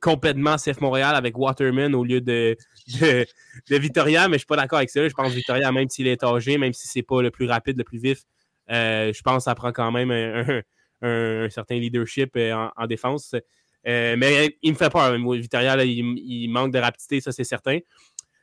complètement 0.00 0.56
CF 0.56 0.80
Montréal 0.80 1.16
avec 1.16 1.36
Waterman 1.36 1.96
au 1.96 2.04
lieu 2.04 2.20
de, 2.20 2.56
de, 3.00 3.26
mais 3.68 3.80
je 3.80 4.38
suis 4.38 4.46
pas 4.46 4.56
d'accord 4.56 4.78
avec 4.78 4.90
ça. 4.90 5.06
Je 5.08 5.12
pense 5.14 5.30
que 5.30 5.36
Vittoria, 5.36 5.72
même 5.72 5.88
s'il 5.88 6.06
est 6.06 6.22
âgé, 6.22 6.56
même 6.56 6.72
si 6.72 6.86
ce 6.86 6.98
n'est 6.98 7.02
pas 7.02 7.22
le 7.22 7.30
plus 7.30 7.46
rapide, 7.46 7.76
le 7.76 7.84
plus 7.84 7.98
vif, 7.98 8.22
euh, 8.70 9.12
je 9.12 9.22
pense 9.22 9.38
que 9.38 9.42
ça 9.44 9.54
prend 9.54 9.72
quand 9.72 9.90
même 9.90 10.10
un, 10.10 11.48
certain 11.50 11.76
leadership 11.76 12.30
euh, 12.36 12.68
en, 12.76 12.86
défense. 12.86 13.34
Euh, 13.86 14.16
mais 14.18 14.56
il 14.62 14.72
me 14.72 14.76
fait 14.76 14.90
peur. 14.90 15.12
Vittoria, 15.12 15.82
il, 15.84 16.48
manque 16.50 16.72
de 16.72 16.78
rapidité, 16.78 17.20
ça 17.20 17.32
c'est 17.32 17.44
certain. 17.44 17.78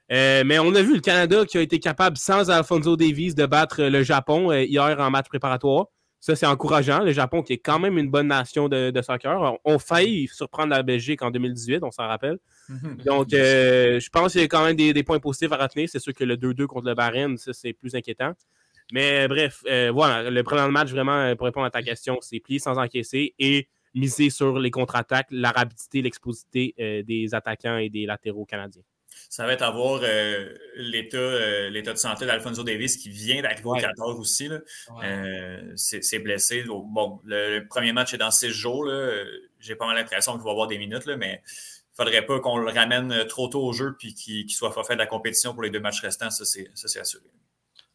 mais 0.10 0.60
on 0.60 0.74
a 0.76 0.82
vu 0.82 0.96
le 0.96 1.02
Canada 1.02 1.46
qui 1.46 1.58
a 1.58 1.62
été 1.62 1.80
capable, 1.80 2.18
sans 2.18 2.50
Alfonso 2.50 2.96
Davies, 2.96 3.36
de 3.36 3.46
battre 3.46 3.84
le 3.84 4.04
Japon 4.04 4.52
hier 4.52 5.00
en 5.00 5.10
match 5.10 5.28
préparatoire. 5.28 5.88
Ça, 6.26 6.36
c'est 6.36 6.48
encourageant. 6.48 7.04
Le 7.04 7.12
Japon, 7.12 7.44
qui 7.44 7.54
est 7.54 7.60
quand 7.60 7.78
même 7.78 8.00
une 8.00 8.10
bonne 8.10 8.30
nation 8.30 8.68
de, 8.68 8.92
soccer, 9.04 9.60
on, 9.64 9.78
failli 9.78 10.28
surprendre 10.28 10.72
la 10.72 10.82
Belgique 10.82 11.22
en 11.22 11.30
2018, 11.30 11.84
on 11.84 11.92
s'en 11.92 12.08
rappelle. 12.08 12.40
Mhm. 12.68 12.98
Donc, 13.06 13.28
je 13.30 14.10
pense 14.10 14.32
qu'il 14.32 14.42
y 14.42 14.44
a 14.44 14.48
quand 14.48 14.66
même 14.66 14.76
des, 14.76 14.92
des 14.92 15.04
points 15.04 15.20
positifs 15.20 15.52
à 15.52 15.58
retenir. 15.58 15.88
C'est 15.88 16.00
sûr 16.00 16.16
que 16.16 16.24
le 16.24 16.36
2-2 16.36 16.66
contre 16.66 16.88
le 16.88 16.96
Bahreïn, 16.96 17.38
ça, 17.38 17.54
c'est 17.54 17.74
plus 17.74 17.94
inquiétant. 17.94 18.34
Mais 18.92 19.28
bref, 19.28 19.64
euh, 19.68 19.92
voilà, 19.94 20.30
le 20.30 20.44
premier 20.44 20.68
match, 20.70 20.90
vraiment, 20.90 21.18
euh, 21.18 21.36
pour 21.36 21.46
répondre 21.46 21.68
à 21.68 21.72
ta 21.72 21.84
question, 21.84 22.18
c'est 22.22 22.40
plier 22.40 22.58
sans 22.58 22.80
encaisser 22.80 23.36
et 23.38 23.68
miser 23.94 24.32
sur 24.32 24.58
les 24.60 24.72
contre-attaques, 24.72 25.28
la 25.30 25.52
rapidité, 25.52 26.02
l'explosité 26.02 26.74
euh, 26.80 27.04
des 27.04 27.36
attaquants 27.36 27.78
et 27.78 27.90
des 27.90 28.06
latéraux 28.08 28.46
canadiens. 28.46 28.84
Ça 29.30 29.46
va 29.46 29.54
être 29.54 29.64
à 29.64 29.72
voir 29.72 30.02
l'état, 30.76 31.18
de 31.18 31.98
santé 31.98 32.26
d'Alfonso 32.26 32.64
Davis 32.64 32.98
qui 32.98 33.10
vient 33.10 33.42
d'arriver 33.42 33.66
au 33.66 33.76
14 33.76 34.20
aussi. 34.20 34.50
c'est 35.76 36.20
blessé. 36.20 36.64
Bon, 36.64 37.20
le, 37.26 37.66
premier 37.68 37.94
match 37.94 38.14
est 38.14 38.18
dans 38.18 38.32
six 38.32 38.50
jours. 38.50 38.90
J'ai 39.60 39.76
pas 39.76 39.86
mal 39.86 39.96
l'impression 39.96 40.34
qu'il 40.34 40.44
va 40.44 40.52
avoir 40.52 40.68
des 40.68 40.78
minutes, 40.78 41.06
là, 41.06 41.18
mais 41.18 41.42
il 41.44 42.02
ne 42.02 42.06
faudrait 42.06 42.26
pas 42.26 42.40
qu'on 42.40 42.58
le 42.58 42.72
ramène 42.72 43.26
trop 43.28 43.48
tôt 43.48 43.64
au 43.64 43.74
jeu 43.74 43.96
et 44.04 44.14
qu'il 44.14 44.50
soit 44.52 44.72
fait 44.84 44.94
de 44.94 45.00
la 45.00 45.08
compétition 45.08 45.54
pour 45.54 45.64
les 45.64 45.70
deux 45.70 45.80
matchs 45.80 46.02
restants. 46.02 46.30
Ça, 46.30 46.46
c'est 46.46 47.00
assuré. 47.00 47.24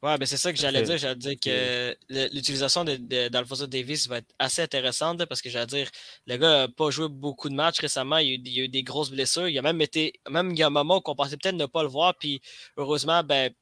Ouais, 0.02 0.16
ben 0.16 0.25
c'est 0.25 0.38
ça 0.38 0.50
que 0.50 0.59
j'allais 0.59 0.83
dire. 0.83 0.97
J'allais 0.97 1.14
dire 1.14 1.35
que 1.38 1.95
l'utilisation 2.09 2.85
d'Alfonso 2.85 3.66
Davis 3.66 4.09
va 4.09 4.19
être 4.19 4.35
assez 4.38 4.62
intéressante 4.62 5.23
parce 5.26 5.42
que 5.42 5.50
j'allais 5.50 5.66
dire, 5.66 5.90
le 6.26 6.37
gars 6.38 6.49
n'a 6.49 6.69
pas 6.69 6.90
joué 6.90 7.09
beaucoup 7.09 7.50
de 7.50 7.54
matchs 7.54 7.80
récemment. 7.80 8.16
Il 8.16 8.49
y, 8.49 8.61
a 8.61 8.64
eu, 8.64 8.69
des 8.69 8.83
grosses 8.83 9.11
blessures. 9.11 9.49
Il 9.49 9.59
a 9.59 9.62
même 9.62 9.80
été, 9.83 10.14
même 10.30 10.52
il 10.52 10.59
y 10.59 10.62
a 10.62 10.69
un 10.69 10.71
moment 10.71 11.02
qu'on 11.02 11.14
pensait 11.14 11.37
peut-être 11.37 11.54
ne 11.54 11.66
pas 11.66 11.83
le 11.83 11.90
voir. 11.90 12.14
Puis 12.19 12.40
heureusement, 12.78 13.23
ben, 13.23 13.52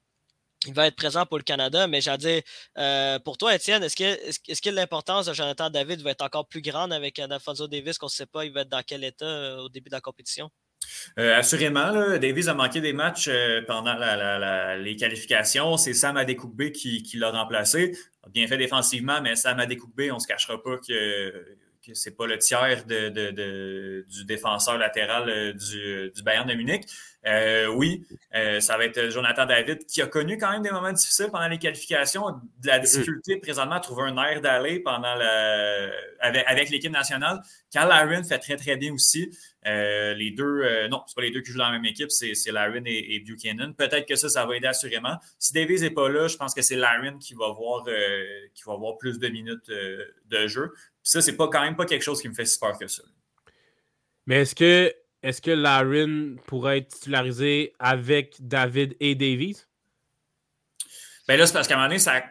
il 0.67 0.75
va 0.75 0.87
être 0.87 0.97
présent 0.97 1.27
pour 1.27 1.39
le 1.39 1.45
Canada. 1.45 1.89
Mais 1.89 2.01
j'allais 2.01 2.19
dire, 2.19 2.43
euh, 2.79 3.19
pour 3.19 3.37
toi, 3.37 3.55
Étienne, 3.55 3.83
est-ce 3.83 3.97
que, 3.97 4.05
est-ce, 4.05 4.63
que 4.63 4.71
l'importance 4.71 5.27
de 5.27 5.33
Jonathan 5.33 5.71
David 5.71 6.03
va 6.03 6.13
être 6.13 6.23
encore 6.23 6.47
plus 6.47 6.63
grande 6.63 6.93
avec 6.93 7.19
Alfonso 7.19 7.67
Davis? 7.67 7.99
Qu'on 7.99 8.07
ne 8.07 8.11
sait 8.11 8.27
pas 8.27 8.45
il 8.45 8.53
va 8.53 8.61
être 8.63 8.69
dans 8.69 8.83
quel 8.87 9.03
état 9.05 9.27
euh, 9.27 9.59
au 9.63 9.69
début 9.69 9.89
de 9.91 9.95
la 9.97 10.01
compétition? 10.01 10.51
Assurément, 11.17 11.91
là, 11.91 12.19
Davies 12.19 12.49
a 12.49 12.55
manqué 12.55 12.81
des 12.81 12.93
matchs 12.93 13.31
pendant 13.67 13.97
les 14.77 14.97
qualifications. 14.97 15.77
C'est 15.77 15.95
Sam 15.95 16.17
Adekugbe 16.17 16.71
qui, 16.71 17.03
qui 17.03 17.17
l'a 17.17 17.31
remplacé. 17.31 17.97
Bien 18.31 18.47
fait 18.47 18.59
défensivement, 18.59 19.21
mais 19.23 19.35
Sam 19.37 19.59
Adekugbe, 19.59 20.11
on 20.11 20.17
ne 20.17 20.21
se 20.21 20.27
cachera 20.27 20.63
pas 20.63 20.77
que 20.77 21.57
c'est 21.95 22.17
pas 22.17 22.27
le 22.27 22.39
tiers 22.39 22.85
du 22.85 24.25
défenseur 24.25 24.79
latéral 24.79 25.29
euh, 25.29 25.53
du, 25.53 26.23
Bayern 26.23 26.49
de 26.49 26.55
Munich. 26.55 26.85
Euh, 27.27 27.67
oui, 27.67 28.07
euh, 28.35 28.61
ça 28.61 28.77
va 28.77 28.85
être 28.85 29.11
Jonathan 29.11 29.45
David 29.45 29.85
qui 29.87 30.01
a 30.01 30.07
connu 30.07 30.39
quand 30.39 30.51
même 30.51 30.63
des 30.63 30.71
moments 30.71 30.93
difficiles 30.93 31.29
pendant 31.31 31.49
les 31.49 31.59
qualifications, 31.59 32.31
de 32.31 32.67
la 32.67 32.79
difficulté 32.79 33.37
présentement 33.39 33.75
à 33.75 33.81
trouver 33.81 34.05
un 34.05 34.17
air 34.17 34.41
d'aller 34.41 34.83
avec, 36.21 36.71
l'équipe 36.71 36.93
nationale. 36.93 37.43
Carl 37.73 37.91
Aaron 37.91 38.23
fait 38.23 38.39
très 38.39 38.57
très 38.57 38.77
bien 38.77 38.93
aussi. 38.93 39.31
Les 39.65 40.31
deux, 40.31 40.89
non, 40.89 41.03
c'est 41.07 41.15
pas 41.15 41.23
les 41.23 41.31
deux 41.31 41.41
qui 41.43 41.51
jouent 41.51 41.59
dans 41.59 41.67
la 41.67 41.73
même 41.73 41.85
équipe, 41.85 42.11
c'est, 42.11 42.35
Laren 42.51 42.85
et, 42.87 43.21
Buchanan. 43.21 43.75
Peut-être 43.75 44.07
que 44.07 44.17
ça, 44.17 44.29
ça 44.29 44.47
va 44.47 44.57
aider 44.57 44.67
assurément. 44.67 45.19
Si 45.39 45.53
Davies 45.53 45.81
n'est 45.81 45.91
pas 45.91 46.09
là, 46.09 46.29
je 46.29 46.37
pense 46.37 46.55
que 46.55 46.63
c'est 46.63 46.77
Laren 46.77 47.19
qui 47.19 47.35
va 47.35 47.49
voir 47.53 47.85
qui 48.55 48.63
va 48.65 48.73
avoir 48.73 48.97
plus 48.99 49.19
de 49.19 49.29
minutes 49.29 49.71
de 49.71 50.47
jeu 50.47 50.73
ça, 51.09 51.23
c'est 51.23 51.37
pas 51.37 51.49
quand 51.49 51.63
même 51.63 51.75
pas 51.75 51.87
quelque 51.87 52.03
chose 52.03 52.21
qui 52.21 52.29
me 52.29 52.35
fait 52.35 52.45
si 52.45 52.59
peur 52.59 52.79
que 52.79 52.87
ça. 52.87 53.03
Mais 54.27 54.43
est-ce 54.43 54.55
que 54.55 54.95
est-ce 55.23 55.41
que 55.41 55.51
Larin 55.51 56.37
pourrait 56.47 56.79
être 56.79 56.89
titularisé 56.89 57.73
avec 57.79 58.37
David 58.41 58.95
et 59.01 59.15
Davies? 59.15 59.65
Ben 61.27 61.39
là, 61.39 61.47
c'est 61.47 61.55
parce 61.55 61.67
qu'à 61.67 61.75
un 61.75 61.79
moment 61.79 61.89
donné, 61.89 61.99
ça, 61.99 62.23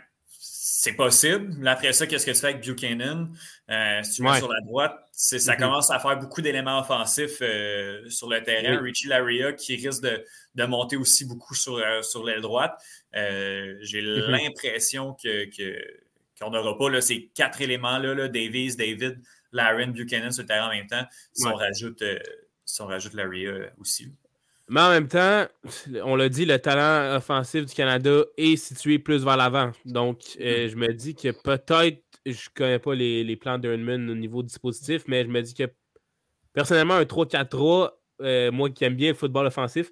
c'est 0.69 0.93
possible. 0.93 1.65
Après 1.65 1.93
ça, 1.93 2.05
qu'est-ce 2.05 2.25
que 2.25 2.31
tu 2.31 2.37
fais 2.37 2.47
avec 2.47 2.61
Buchanan? 2.61 3.33
Euh, 3.69 4.03
si 4.03 4.15
tu 4.15 4.21
mets 4.21 4.37
sur 4.37 4.51
la 4.51 4.59
droite, 4.59 4.99
ça 5.13 5.37
mm-hmm. 5.37 5.57
commence 5.57 5.89
à 5.89 5.97
faire 5.97 6.19
beaucoup 6.19 6.41
d'éléments 6.41 6.79
offensifs 6.79 7.37
euh, 7.41 8.09
sur 8.09 8.27
le 8.29 8.43
terrain. 8.43 8.77
Richie 8.81 9.07
Laria 9.07 9.53
qui 9.53 9.77
risque 9.77 10.03
de, 10.03 10.65
monter 10.65 10.97
aussi 10.97 11.23
beaucoup 11.23 11.55
sur, 11.55 11.77
euh, 11.77 12.01
sur 12.01 12.25
l'aile 12.25 12.41
droite. 12.41 12.77
J'ai 13.13 14.01
mm-hmm. 14.01 14.29
l'impression 14.29 15.13
que 15.13 15.45
qu'on 16.37 16.51
n'aura 16.51 16.77
pas 16.77 17.01
ces 17.01 17.31
quatre 17.33 17.61
éléments-là, 17.61 18.13
là, 18.13 18.27
Davies, 18.27 18.75
David, 18.75 19.21
Laren, 19.53 19.93
Buchanan 19.93 20.31
sur 20.31 20.43
le 20.43 20.47
terrain 20.47 20.67
en 20.67 20.71
même 20.71 20.85
temps, 20.85 21.05
si, 21.33 21.47
on, 21.47 21.55
rajoute, 21.55 22.03
si 22.65 22.81
on 22.81 22.87
rajoute 22.87 23.13
Laria 23.13 23.71
aussi. 23.79 24.11
Mais 24.69 24.81
en 24.81 24.89
même 24.89 25.07
temps, 25.07 25.45
on 26.03 26.15
l'a 26.15 26.29
dit, 26.29 26.45
le 26.45 26.59
talent 26.59 27.15
offensif 27.15 27.65
du 27.65 27.73
Canada 27.73 28.23
est 28.37 28.57
situé 28.57 28.99
plus 28.99 29.23
vers 29.23 29.37
l'avant. 29.37 29.71
Donc, 29.85 30.19
euh, 30.41 30.65
mm. 30.65 30.69
je 30.69 30.75
me 30.75 30.93
dis 30.93 31.15
que 31.15 31.31
peut-être, 31.31 32.03
je 32.25 32.31
ne 32.31 32.53
connais 32.53 32.79
pas 32.79 32.93
les, 32.93 33.23
les 33.23 33.35
plans 33.37 33.57
d'Urnman 33.57 34.09
au 34.09 34.15
niveau 34.15 34.43
dispositif, 34.43 35.03
mais 35.07 35.23
je 35.23 35.29
me 35.29 35.41
dis 35.41 35.53
que 35.53 35.63
personnellement, 36.53 36.95
un 36.95 37.03
3-4-3, 37.03 38.51
moi 38.51 38.69
qui 38.69 38.83
aime 38.83 38.95
bien 38.95 39.09
le 39.09 39.15
football 39.15 39.45
offensif, 39.45 39.91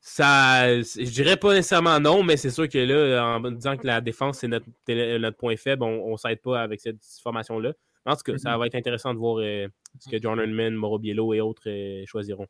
ça, 0.00 0.80
je 0.80 1.10
dirais 1.10 1.36
pas 1.36 1.52
nécessairement 1.52 2.00
non, 2.00 2.22
mais 2.22 2.36
c'est 2.36 2.50
sûr 2.50 2.68
que 2.68 2.78
là, 2.78 3.36
en 3.36 3.50
disant 3.50 3.76
que 3.76 3.86
la 3.86 4.00
défense, 4.00 4.38
c'est 4.38 4.48
notre, 4.48 4.66
notre, 4.88 5.36
point 5.36 5.56
faible, 5.56 5.82
on 5.82 6.12
ne 6.12 6.16
s'aide 6.16 6.40
pas 6.40 6.62
avec 6.62 6.80
cette 6.80 7.02
formation-là. 7.22 7.72
En 8.06 8.16
tout 8.16 8.22
cas, 8.24 8.38
ça 8.38 8.50
mm-hmm. 8.50 8.58
va 8.58 8.66
être 8.66 8.74
intéressant 8.76 9.12
de 9.12 9.18
voir 9.18 9.38
euh, 9.40 9.68
ce 9.98 10.08
que 10.08 10.16
John 10.20 10.40
Hernman, 10.40 10.74
Mauro 10.74 10.98
Biello 10.98 11.34
et 11.34 11.42
autres 11.42 11.68
euh, 11.68 12.02
choisiront. 12.06 12.46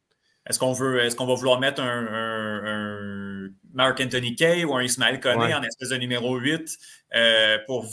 Est-ce 0.49 0.59
qu'on 0.59 0.73
veut, 0.73 1.04
est-ce 1.04 1.16
qu'on 1.16 1.26
va 1.26 1.35
vouloir 1.35 1.61
mettre 1.61 1.82
un, 1.82 3.49
Mark 3.73 4.00
Anthony 4.00 4.35
Kay 4.35 4.64
ou 4.64 4.75
un 4.75 4.82
Ismaël 4.82 5.20
Koné 5.20 5.54
en 5.54 5.62
espèce 5.62 5.90
de 5.90 5.97
numéro 5.97 6.37
8 6.37 6.76
euh, 7.14 7.59
pour 7.66 7.87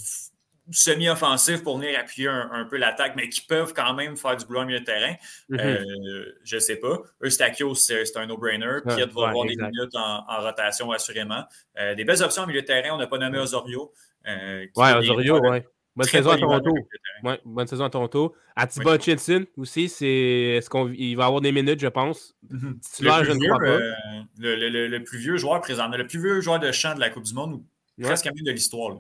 semi-offensifs 0.72 1.64
pour 1.64 1.78
venir 1.78 1.98
appuyer 2.00 2.28
un, 2.28 2.66
peu 2.70 2.78
l'attaque, 2.78 3.14
mais 3.16 3.30
qui 3.30 3.42
peuvent 3.42 3.74
quand 3.74 3.94
même 3.94 4.18
faire 4.18 4.36
du 4.36 4.46
boulot 4.46 4.66
milieu 4.66 4.80
de 4.80 4.86
terrain? 4.86 5.14
Mm-hmm. 5.50 5.62
euh, 5.62 6.40
je 6.44 6.56
ne 6.56 6.60
sais 6.60 6.76
pas. 6.78 7.00
Eustachios, 7.24 7.76
c'est 7.76 8.18
un 8.18 8.26
no-brainer. 8.26 8.80
Piet 8.86 9.06
va 9.06 9.30
avoir 9.30 9.46
des 9.46 9.56
minutes 9.56 9.96
en, 9.96 10.42
rotation, 10.42 10.92
assurément. 10.92 11.44
Euh, 11.80 11.96
des 11.96 12.04
belles 12.04 12.22
options 12.22 12.44
au 12.44 12.48
milieu 12.48 12.62
de 12.62 12.68
terrain. 12.68 12.90
On 12.94 12.98
n'a 12.98 13.08
pas 13.08 13.18
nommé 13.18 13.38
Osorio. 13.38 13.92
Euh, 14.28 14.66
oui, 14.76 14.92
Osorio, 14.98 15.40
oui. 15.42 15.60
Bonne 15.98 16.08
saison 16.08 16.30
à 16.30 16.38
Toronto. 16.38 16.76
Ouais, 17.24 17.40
bonne 17.44 17.66
saison 17.66 17.86
à 17.86 17.90
Toronto. 17.90 18.36
Atiba 18.56 18.92
oui. 18.92 18.98
Hutchinson 18.98 19.46
aussi, 19.58 19.90
c'est 19.90 20.06
est-ce 20.06 20.70
qu'il 20.70 21.18
va 21.18 21.26
avoir 21.26 21.42
des 21.42 21.52
minutes, 21.52 21.80
je 21.80 21.88
pense. 21.88 22.36
Le, 22.52 23.24
plus 23.24 23.40
vieux, 23.40 23.52
euh, 23.52 23.92
le, 24.38 24.88
le, 24.88 25.04
plus 25.04 25.18
vieux 25.18 25.38
joueur 25.38 25.60
présent, 25.60 25.88
le 25.88 26.06
plus 26.06 26.22
vieux 26.22 26.40
joueur 26.40 26.60
de 26.60 26.72
champ 26.72 26.94
de 26.94 27.00
la 27.00 27.10
Coupe 27.10 27.24
du 27.24 27.34
Monde, 27.34 27.56
ou 27.56 28.02
presque 28.04 28.26
même 28.26 28.36
de 28.36 28.52
l'histoire. 28.52 29.00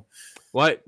Ouais, 0.53 0.81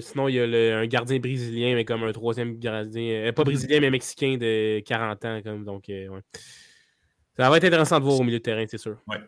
sinon, 0.00 0.26
il 0.26 0.34
y 0.34 0.40
a 0.40 0.78
un 0.78 0.86
gardien 0.86 1.20
brésilien, 1.20 1.76
mais 1.76 1.84
comme 1.84 2.02
un 2.02 2.12
troisième 2.12 2.58
gardien. 2.58 3.28
Euh, 3.28 3.32
pas 3.32 3.44
brésilien, 3.44 3.78
mais 3.78 3.90
mexicain 3.90 4.36
de 4.36 4.80
40 4.80 5.24
ans. 5.24 5.40
Comme, 5.44 5.64
donc, 5.64 5.88
euh, 5.88 6.08
ouais. 6.08 6.20
Ça 7.36 7.48
va 7.48 7.56
être 7.58 7.64
intéressant 7.64 8.00
de 8.00 8.04
voir 8.04 8.18
au 8.18 8.24
milieu 8.24 8.38
de 8.38 8.42
terrain, 8.42 8.64
c'est 8.68 8.78
sûr. 8.78 8.96
Ouais. 9.06 9.18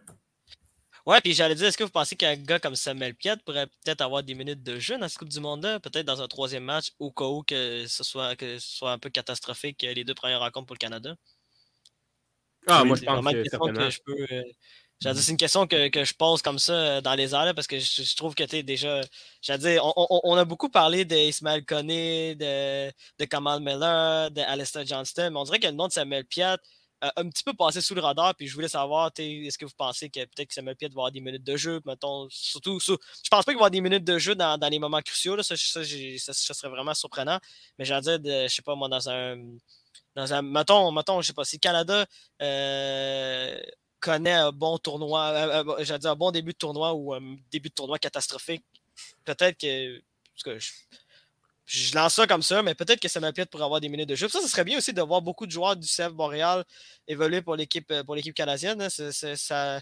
Ouais, 1.10 1.20
puis 1.20 1.34
j'allais 1.34 1.56
dire, 1.56 1.66
est-ce 1.66 1.76
que 1.76 1.82
vous 1.82 1.90
pensez 1.90 2.14
qu'un 2.14 2.36
gars 2.36 2.60
comme 2.60 2.76
Samuel 2.76 3.16
Piet 3.16 3.36
pourrait 3.44 3.66
peut-être 3.66 4.00
avoir 4.00 4.22
des 4.22 4.34
minutes 4.36 4.62
de 4.62 4.78
jeu 4.78 4.96
dans 4.96 5.08
ce 5.08 5.18
Coupe 5.18 5.28
du 5.28 5.40
Monde-là, 5.40 5.80
peut-être 5.80 6.06
dans 6.06 6.22
un 6.22 6.28
troisième 6.28 6.62
match, 6.62 6.92
au 7.00 7.10
cas 7.10 7.24
où 7.24 7.42
que 7.42 7.84
ce 7.88 8.04
soit, 8.04 8.36
que 8.36 8.60
ce 8.60 8.76
soit 8.76 8.92
un 8.92 8.98
peu 9.00 9.10
catastrophique 9.10 9.82
les 9.82 10.04
deux 10.04 10.14
premières 10.14 10.38
rencontres 10.38 10.66
pour 10.66 10.74
le 10.74 10.78
Canada? 10.78 11.16
Ah, 12.68 12.84
moi, 12.84 12.94
je 12.94 13.04
pense 13.04 13.24
que, 13.24 13.72
que 13.72 13.90
je 13.90 13.98
peux, 14.06 14.26
euh, 14.30 14.42
c'est 15.02 15.32
une 15.32 15.36
question 15.36 15.66
que, 15.66 15.88
que, 15.88 16.04
je 16.04 16.14
pose 16.14 16.42
comme 16.42 16.60
ça 16.60 16.74
euh, 16.74 17.00
dans 17.00 17.14
les 17.14 17.34
airs 17.34 17.54
parce 17.56 17.66
que 17.66 17.80
je, 17.80 18.14
trouve 18.14 18.36
que 18.36 18.44
tu 18.44 18.56
es 18.56 18.62
déjà. 18.62 19.00
Dire, 19.58 19.84
on, 19.84 19.92
on, 19.96 20.20
on, 20.22 20.36
a 20.36 20.44
beaucoup 20.44 20.68
parlé 20.68 21.04
d'Ismaël 21.04 21.64
Koné, 21.64 22.36
de, 22.36 22.92
de 23.18 23.24
Kamal 23.24 23.60
Miller, 23.60 24.30
d'Alistair 24.30 24.86
Johnston, 24.86 25.30
mais 25.32 25.38
on 25.38 25.44
dirait 25.44 25.58
que 25.58 25.66
le 25.66 25.72
nom 25.72 25.88
de 25.88 25.92
Samuel 25.92 26.24
Piat 26.24 26.58
un 27.00 27.28
petit 27.28 27.42
peu 27.42 27.54
passé 27.54 27.80
sous 27.80 27.94
le 27.94 28.00
radar. 28.00 28.34
Puis 28.34 28.46
je 28.46 28.54
voulais 28.54 28.68
savoir, 28.68 29.10
est-ce 29.16 29.58
que 29.58 29.64
vous 29.64 29.74
pensez 29.76 30.10
que 30.10 30.20
peut-être 30.20 30.48
que 30.48 30.54
Samuel 30.54 30.76
Piat 30.76 30.88
va 30.88 30.92
avoir 30.92 31.12
des 31.12 31.20
minutes 31.20 31.44
de 31.44 31.56
jeu, 31.56 31.80
mettons, 31.86 32.28
surtout. 32.30 32.78
je 32.80 32.94
pense 33.30 33.44
pas 33.44 33.52
qu'il 33.52 33.54
va 33.54 33.66
avoir 33.66 33.70
des 33.70 33.80
minutes 33.80 34.04
de 34.04 34.18
jeu 34.18 34.34
dans, 34.34 34.58
dans 34.58 34.68
les 34.68 34.78
moments 34.78 35.00
cruciaux. 35.00 35.36
Là, 35.36 35.42
ça, 35.42 35.56
ça, 35.56 35.82
ça, 35.84 36.54
serait 36.54 36.68
vraiment 36.68 36.94
surprenant. 36.94 37.38
Mais 37.78 37.84
j'allais 37.84 38.02
dire, 38.02 38.20
de, 38.20 38.48
je 38.48 38.54
sais 38.54 38.62
pas, 38.62 38.74
moi, 38.74 38.88
dans 38.88 39.08
un. 39.08 39.38
Dans 40.16 40.34
un, 40.34 40.42
mettons, 40.42 40.90
mettons, 40.90 41.20
je 41.22 41.28
sais 41.28 41.32
pas, 41.32 41.44
si 41.44 41.60
Canada 41.60 42.04
euh, 42.42 43.60
connaît 44.00 44.32
un 44.32 44.50
bon 44.50 44.76
tournoi, 44.78 45.62
j'allais 45.80 46.00
dire 46.00 46.10
un 46.10 46.16
bon 46.16 46.32
début 46.32 46.52
de 46.52 46.58
tournoi 46.58 46.92
ou 46.94 47.14
un 47.14 47.36
début 47.52 47.68
de 47.68 47.74
tournoi 47.74 47.98
catastrophique, 47.98 48.64
peut-être 49.24 49.56
que. 49.58 50.02
Lance 51.94 52.14
ça 52.14 52.26
comme 52.26 52.42
ça, 52.42 52.62
mais 52.62 52.74
peut-être 52.74 53.00
que 53.00 53.08
ça 53.08 53.20
m'appuie 53.20 53.44
pour 53.46 53.62
avoir 53.62 53.80
des 53.80 53.88
minutes 53.88 54.08
de 54.08 54.14
jeu. 54.14 54.28
Ça, 54.28 54.40
ce 54.40 54.48
serait 54.48 54.64
bien 54.64 54.78
aussi 54.78 54.92
de 54.92 55.02
voir 55.02 55.22
beaucoup 55.22 55.46
de 55.46 55.52
joueurs 55.52 55.76
du 55.76 55.86
CF 55.86 56.12
Montréal 56.14 56.64
évoluer 57.06 57.42
pour 57.42 57.56
l'équipe 57.56 57.92
l'équipe 58.14 58.34
canadienne. 58.34 58.82
Hein. 58.82 58.88
ça, 58.90 59.80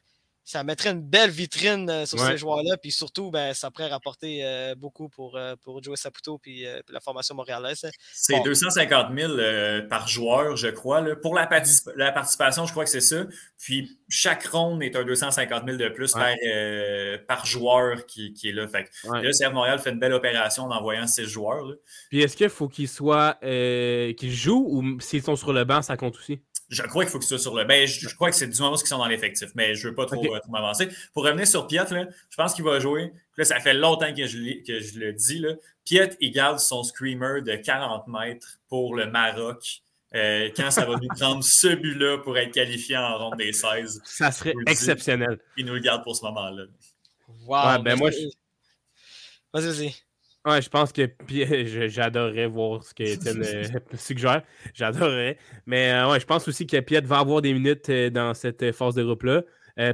ça 0.49 0.65
mettrait 0.65 0.93
une 0.93 1.03
belle 1.03 1.29
vitrine 1.29 1.91
euh, 1.91 2.07
sur 2.07 2.19
ces 2.19 2.39
joueurs-là. 2.39 2.79
Puis 2.79 2.91
surtout, 2.91 3.31
ben, 3.31 3.53
ça 3.53 3.71
pourrait 3.71 3.89
rapporter 3.89 4.41
euh, 4.43 4.75
beaucoup 4.75 5.11
pour, 5.11 5.37
euh, 5.37 5.57
pour 5.63 5.83
Joey 5.83 5.97
Saputo 5.97 6.39
puis 6.39 6.65
la 6.89 7.01
formation 7.01 7.35
montréalaise. 7.35 7.85
Hein. 7.85 7.91
C'est 8.15 8.41
250 8.43 9.09
000 9.15 9.33
par 9.91 10.09
joueur, 10.09 10.57
je 10.57 10.69
crois. 10.69 11.05
Pour 11.17 11.35
la, 11.35 11.47
la, 11.97 12.13
participation, 12.13 12.65
je 12.65 12.71
crois 12.71 12.85
que 12.85 12.91
c'est 12.91 13.03
ça. 13.03 13.27
Puis 13.59 14.01
chaque 14.09 14.47
ronde 14.47 14.83
est 14.83 14.97
un 14.97 15.05
250 15.05 15.65
000 15.67 15.77
de 15.77 15.89
plus 15.91 16.13
par, 16.13 16.35
par, 17.27 17.45
joueur 17.45 18.07
qui, 18.07 18.33
qui, 18.33 18.49
est 18.49 18.53
là. 18.53 18.67
Fait 18.69 18.85
que, 18.85 19.13
là, 19.13 19.31
CF 19.31 19.53
Montréal 19.53 19.79
fait 19.79 19.91
une 19.91 19.99
belle 19.99 20.15
opération 20.15 20.65
en 20.65 20.71
envoyant 20.71 21.07
ces 21.07 21.27
joueurs. 21.27 21.67
Là. 21.67 21.75
Puis 22.09 22.23
est-ce 22.23 22.37
qu'il 22.37 22.49
faut 22.49 22.69
qu'ils 22.69 22.89
soient 22.89 23.37
qu'ils 23.43 24.33
jouent 24.33 24.67
ou 24.67 25.01
s'ils 25.01 25.23
sont 25.23 25.37
sur 25.37 25.53
le 25.53 25.65
banc, 25.65 25.83
ça 25.83 25.99
compte 25.99 26.17
aussi? 26.17 26.41
Je 26.69 26.83
crois 26.83 27.05
qu'il 27.05 27.11
faut 27.11 27.19
que 27.19 27.25
ce 27.25 27.37
soit 27.37 27.43
sur 27.43 27.55
le. 27.55 27.65
Ben, 27.65 27.87
je, 27.87 28.15
crois 28.15 28.31
que 28.31 28.37
c'est 28.37 28.47
du 28.47 28.61
moment 28.61 28.77
qui 28.77 28.87
sont 28.87 28.99
dans 28.99 29.07
l'effectif, 29.07 29.51
mais 29.55 29.75
je 29.75 29.87
ne 29.87 29.91
veux 29.91 29.95
pas 29.95 30.05
trop, 30.05 30.23
euh, 30.23 30.39
m'avancer. 30.51 30.89
Pour 31.15 31.25
revenir 31.25 31.47
sur 31.47 31.67
Piet, 31.67 31.85
je 31.89 32.37
pense 32.37 32.55
qu'il 32.55 32.65
va 32.65 32.79
jouer. 32.79 33.13
Là, 33.37 33.45
ça 33.45 33.59
fait 33.59 33.73
longtemps 33.73 34.13
que 34.15 34.27
je, 34.27 34.63
que 34.65 34.81
je 34.81 34.99
le 34.99 35.13
dis. 35.13 35.39
Là. 35.39 35.55
Piet 35.85 36.11
égale 36.21 36.59
son 36.61 36.83
screamer 36.83 37.41
de 37.41 37.57
40 37.57 38.07
mètres 38.09 38.59
pour 38.69 38.95
le 38.95 39.07
Maroc. 39.07 39.81
Euh, 40.15 40.49
quand 40.57 40.71
ça 40.71 40.87
va 40.87 40.97
nous 40.97 41.09
prendre 41.09 41.45
ce 41.45 41.69
but-là 41.69 42.19
pour 42.19 42.37
être 42.39 42.53
qualifié 42.53 42.97
en 42.97 43.19
ronde 43.19 43.37
des 43.37 43.53
16. 43.53 44.01
Ça 44.05 44.31
serait 44.31 44.55
exceptionnel. 44.67 45.39
il 45.57 45.67
nous 45.67 45.75
le 45.75 45.81
garde 45.81 46.03
pour 46.03 46.17
ce 46.17 46.25
moment-là. 46.25 46.65
Wow. 47.47 47.83
ben 47.83 47.97
moi, 47.97 48.11
Vas-y, 49.53 49.67
vas-y. 49.67 50.08
Ouais, 50.47 50.63
je 50.63 50.69
pense 50.69 50.93
que 50.93 51.03
j'adorerais 51.89 52.47
voir 52.47 52.83
ce 52.83 52.95
qu'Étienne 52.95 53.43
euh, 53.45 53.65
suggère. 53.95 54.43
J'adorerais. 54.73 55.37
Mais 55.67 55.93
euh, 55.93 56.11
ouais, 56.11 56.21
je 56.21 56.27
pense 56.27 56.47
aussi 56.49 56.67
que 56.67 56.79
Piet 56.81 57.01
va 57.01 57.19
avoir 57.19 57.43
des 57.43 57.53
minutes 57.53 57.89
euh, 57.91 58.11
dans 58.11 58.35
cette 58.35 58.73
phase 58.73 58.95
de 58.95 59.03
groupe-là. 59.03 59.43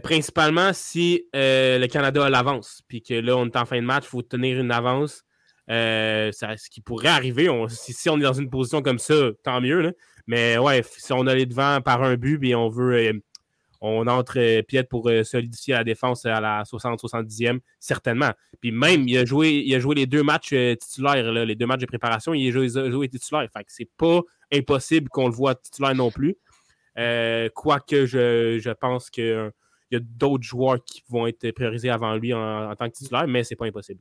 principalement 0.00 0.72
si 0.72 1.26
le 1.32 1.86
Canada 1.86 2.26
a 2.26 2.30
l'avance. 2.30 2.82
Puis 2.88 3.02
que 3.02 3.14
là, 3.14 3.36
on 3.36 3.46
est 3.46 3.56
en 3.56 3.64
fin 3.64 3.80
de 3.80 3.86
match, 3.86 4.04
il 4.04 4.10
faut 4.10 4.22
tenir 4.22 4.60
une 4.60 4.70
avance. 4.70 5.24
Ça, 5.68 6.56
ce 6.56 6.70
qui 6.70 6.80
pourrait 6.80 7.08
arriver, 7.08 7.48
si, 7.68 8.08
on 8.10 8.18
est 8.18 8.22
dans 8.22 8.32
une 8.34 8.50
position 8.50 8.82
comme 8.82 8.98
ça, 8.98 9.30
tant 9.42 9.60
mieux. 9.60 9.94
Mais 10.26 10.58
ouais, 10.58 10.82
si 10.86 11.12
on 11.12 11.26
a 11.26 11.34
les 11.34 11.46
devants 11.46 11.80
par 11.80 12.02
un 12.02 12.16
but 12.16 12.38
et 12.44 12.54
on 12.54 12.68
veut 12.68 13.22
on 13.86 14.06
entre 14.06 14.38
euh, 14.38 14.62
Piet 14.62 14.84
pour 14.84 15.10
euh, 15.10 15.22
solidifier 15.24 15.74
la 15.74 15.84
défense 15.84 16.24
à 16.24 16.40
la 16.40 16.62
60-70e, 16.62 17.60
certainement. 17.78 18.30
Puis 18.60 18.72
même, 18.72 19.06
il 19.06 19.18
a 19.18 19.26
joué, 19.26 19.62
les 19.94 20.06
deux 20.06 20.22
matchs 20.22 20.54
euh, 20.54 20.74
titulaires, 20.74 21.30
les 21.30 21.54
deux 21.54 21.66
matchs 21.66 21.82
de 21.82 21.86
préparation, 21.86 22.32
il 22.32 22.48
a 22.48 22.50
joué, 22.90 23.08
titulaire. 23.08 23.46
Fait 23.52 23.62
que 23.62 23.70
c'est 23.70 23.90
pas 23.98 24.22
impossible 24.52 25.10
qu'on 25.10 25.28
le 25.28 25.34
voit 25.34 25.54
titulaire 25.54 25.94
non 25.94 26.10
plus. 26.10 26.36
quoique 27.54 28.06
je, 28.06 28.58
je 28.58 28.70
pense 28.70 29.10
qu'il 29.10 29.52
y 29.90 29.96
a 29.96 30.00
d'autres 30.00 30.44
joueurs 30.44 30.82
qui 30.82 31.02
vont 31.10 31.26
être 31.26 31.50
priorisés 31.50 31.90
avant 31.90 32.16
lui 32.16 32.32
en, 32.32 32.74
tant 32.76 32.88
que 32.88 32.94
titulaire, 32.94 33.28
mais 33.28 33.44
c'est 33.44 33.56
pas 33.56 33.66
impossible. 33.66 34.00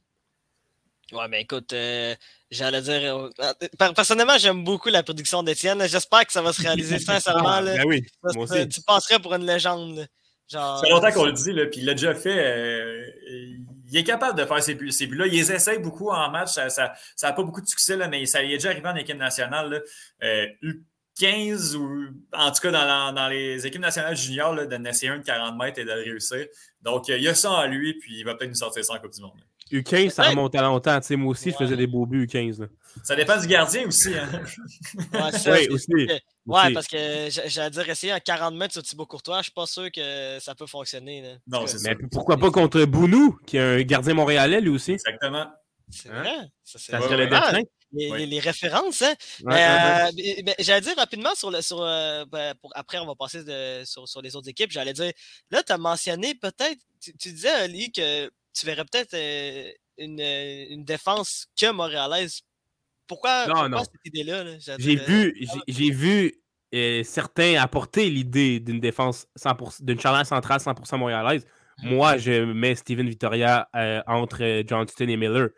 Ouais, 1.12 1.28
mais 1.30 1.42
écoute, 1.42 1.76
j'allais 2.50 2.82
dire. 2.82 3.30
personnellement, 3.78 4.38
j'aime 4.38 4.64
beaucoup 4.64 4.90
la 4.90 5.04
production 5.04 5.44
d'Étienne. 5.44 5.86
J'espère 5.88 6.26
que 6.26 6.34
ça 6.34 6.42
va 6.42 6.54
se 6.54 6.62
réaliser 6.62 7.00
sincèrement. 7.00 7.60
Là. 7.60 7.78
Ben 7.78 7.86
oui, 7.86 8.06
moi 8.34 8.46
aussi. 8.46 8.68
Tu 8.70 8.82
passerais 8.82 9.20
pour 9.20 9.34
une 9.34 9.46
légende. 9.46 10.08
Ça 10.48 10.80
fait 10.84 10.90
longtemps 10.90 11.12
qu'on 11.12 11.26
le 11.26 11.34
dit, 11.34 11.52
là, 11.52 11.66
puis 11.66 11.80
il 11.80 11.86
l'a 11.86 11.94
déjà 11.94 12.14
fait. 12.14 13.14
il 13.28 13.98
est 13.98 14.04
capable 14.04 14.38
de 14.38 14.46
faire 14.46 14.62
ces 14.62 14.76
buts-là. 14.76 15.28
il 15.28 15.34
les 15.34 15.52
essaye 15.52 15.80
beaucoup 15.80 16.10
en 16.10 16.30
match. 16.30 16.52
Ça 16.52 16.94
n'a 17.22 17.34
pas 17.34 17.44
beaucoup 17.44 17.62
de 17.62 17.68
succès, 17.68 17.98
là, 17.98 18.08
mais 18.08 18.26
ça 18.26 18.44
il 18.44 18.52
est 18.52 18.58
déjà 18.58 18.70
arrivé 18.70 18.88
en 18.88 18.96
équipe 18.96 19.18
nationale. 19.18 19.84
Là. 20.22 20.48
15 21.20 21.76
ou 21.76 22.08
en 22.34 22.52
tout 22.52 22.62
cas 22.62 23.12
dans, 23.12 23.28
les 23.28 23.66
équipes 23.68 23.82
nationales 23.82 24.18
juniors, 24.18 24.56
d'en 24.68 24.84
essayer 24.86 25.12
un 25.12 25.20
de 25.20 25.24
40 25.24 25.58
mètres 25.58 25.80
et 25.80 25.86
de 25.86 25.92
le 25.92 26.02
réussir. 26.02 26.48
Donc, 26.82 27.08
il 27.08 27.22
y 27.22 27.28
a 27.28 27.36
ça 27.36 27.52
en 27.52 27.68
lui, 27.68 27.94
puis 27.94 28.20
il 28.20 28.24
va 28.24 28.36
peut-être 28.36 28.50
nous 28.50 28.56
sortir 28.56 28.84
ça 28.84 28.94
en 28.94 29.00
Coupe 29.00 29.14
du 29.14 29.22
Monde. 29.22 29.40
U15, 29.74 30.10
ça 30.12 30.24
remonte 30.24 30.56
à 30.56 30.62
longtemps. 30.62 31.02
sais, 31.02 31.16
moi 31.16 31.32
aussi, 31.32 31.52
je 31.52 31.56
faisais 31.56 31.76
des 31.76 31.88
beaux 31.88 32.06
buts 32.06 32.26
U15. 32.26 32.68
Ça 33.04 33.16
dépend 33.16 33.40
du 33.40 33.48
gardien 33.48 33.88
aussi. 33.88 34.14
Hein? 34.14 34.30
oui, 35.48 35.68
aussi. 35.70 36.08
Ouais, 36.46 36.74
parce 36.74 36.88
que 36.88 37.30
j'allais 37.48 37.72
dire, 37.72 37.90
essayer 37.90 38.14
un 38.14 38.20
40 38.20 38.56
mètres 38.56 38.74
sur 38.74 38.84
Thibaut 38.84 39.06
Courtois, 39.06 39.40
je 39.40 39.44
suis 39.44 39.52
pas 39.52 39.66
sûr 39.66 39.92
que 39.92 40.38
ça 40.40 40.54
peut 40.56 40.68
fonctionner. 40.68 41.38
Non, 41.48 41.66
c'est 41.66 41.80
ça. 41.80 41.90
Mais 41.90 42.08
pourquoi 42.12 42.38
pas 42.38 42.52
contre 42.52 42.84
Bounou, 42.86 43.38
qui 43.46 43.58
est 43.58 43.62
un 43.62 43.82
gardien 43.82 44.14
montréalais 44.14 44.62
lui 44.62 44.70
aussi? 44.70 44.94
Exactement. 44.94 45.48
C'est 45.90 46.10
hein? 46.10 46.22
vrai. 46.22 46.52
Ça, 46.64 46.80
serait 46.80 47.18
le 47.18 47.28
destin. 47.28 47.62
Les, 47.96 48.40
références, 48.40 49.04
hein? 49.04 49.14
Euh, 49.46 50.12
j'allais 50.58 50.82
dire 50.82 50.96
rapidement 50.98 51.36
sur 51.36 51.52
le. 51.52 51.62
Sur, 51.62 51.82
euh, 51.82 52.26
ben, 52.26 52.56
pour, 52.60 52.72
après, 52.74 52.98
on 52.98 53.06
va 53.06 53.14
passer 53.14 53.44
sur, 53.86 54.08
sur, 54.08 54.22
les 54.24 54.36
autres 54.36 54.50
équipes. 54.50 54.72
J'allais 54.72 54.94
dire, 54.94 55.12
là, 55.52 55.62
tu 55.62 55.72
as 55.72 55.78
mentionné 55.78 56.34
peut-être, 56.34 56.80
tu, 57.00 57.32
disais, 57.32 57.52
Ali, 57.52 57.92
que 57.92 58.32
tu 58.54 58.66
verrais 58.66 58.86
peut-être 58.86 59.14
euh, 59.14 59.72
une, 59.98 60.20
une, 60.20 60.84
défense 60.84 61.48
que 61.60 61.72
montréalaise. 61.72 62.42
Pourquoi, 63.08 63.46
cette 63.46 64.06
idée-là? 64.06 64.58
j'ai 64.80 64.96
vu, 64.96 65.48
j'ai 65.68 65.92
vu 65.92 66.34
certains 67.04 67.62
apporter 67.62 68.10
l'idée 68.10 68.60
d'une 68.60 68.80
défense 68.80 69.28
d'une 69.82 70.00
charnière 70.00 70.26
centrale 70.26 70.60
100% 70.60 70.98
montréalaise. 70.98 71.46
Mmh. 71.82 71.90
Moi, 71.90 72.18
je 72.18 72.44
mets 72.54 72.76
Steven 72.76 73.08
Vittoria 73.08 73.70
entre 74.08 74.64
Johnston 74.68 75.08
et 75.08 75.18
Miller. 75.18 75.50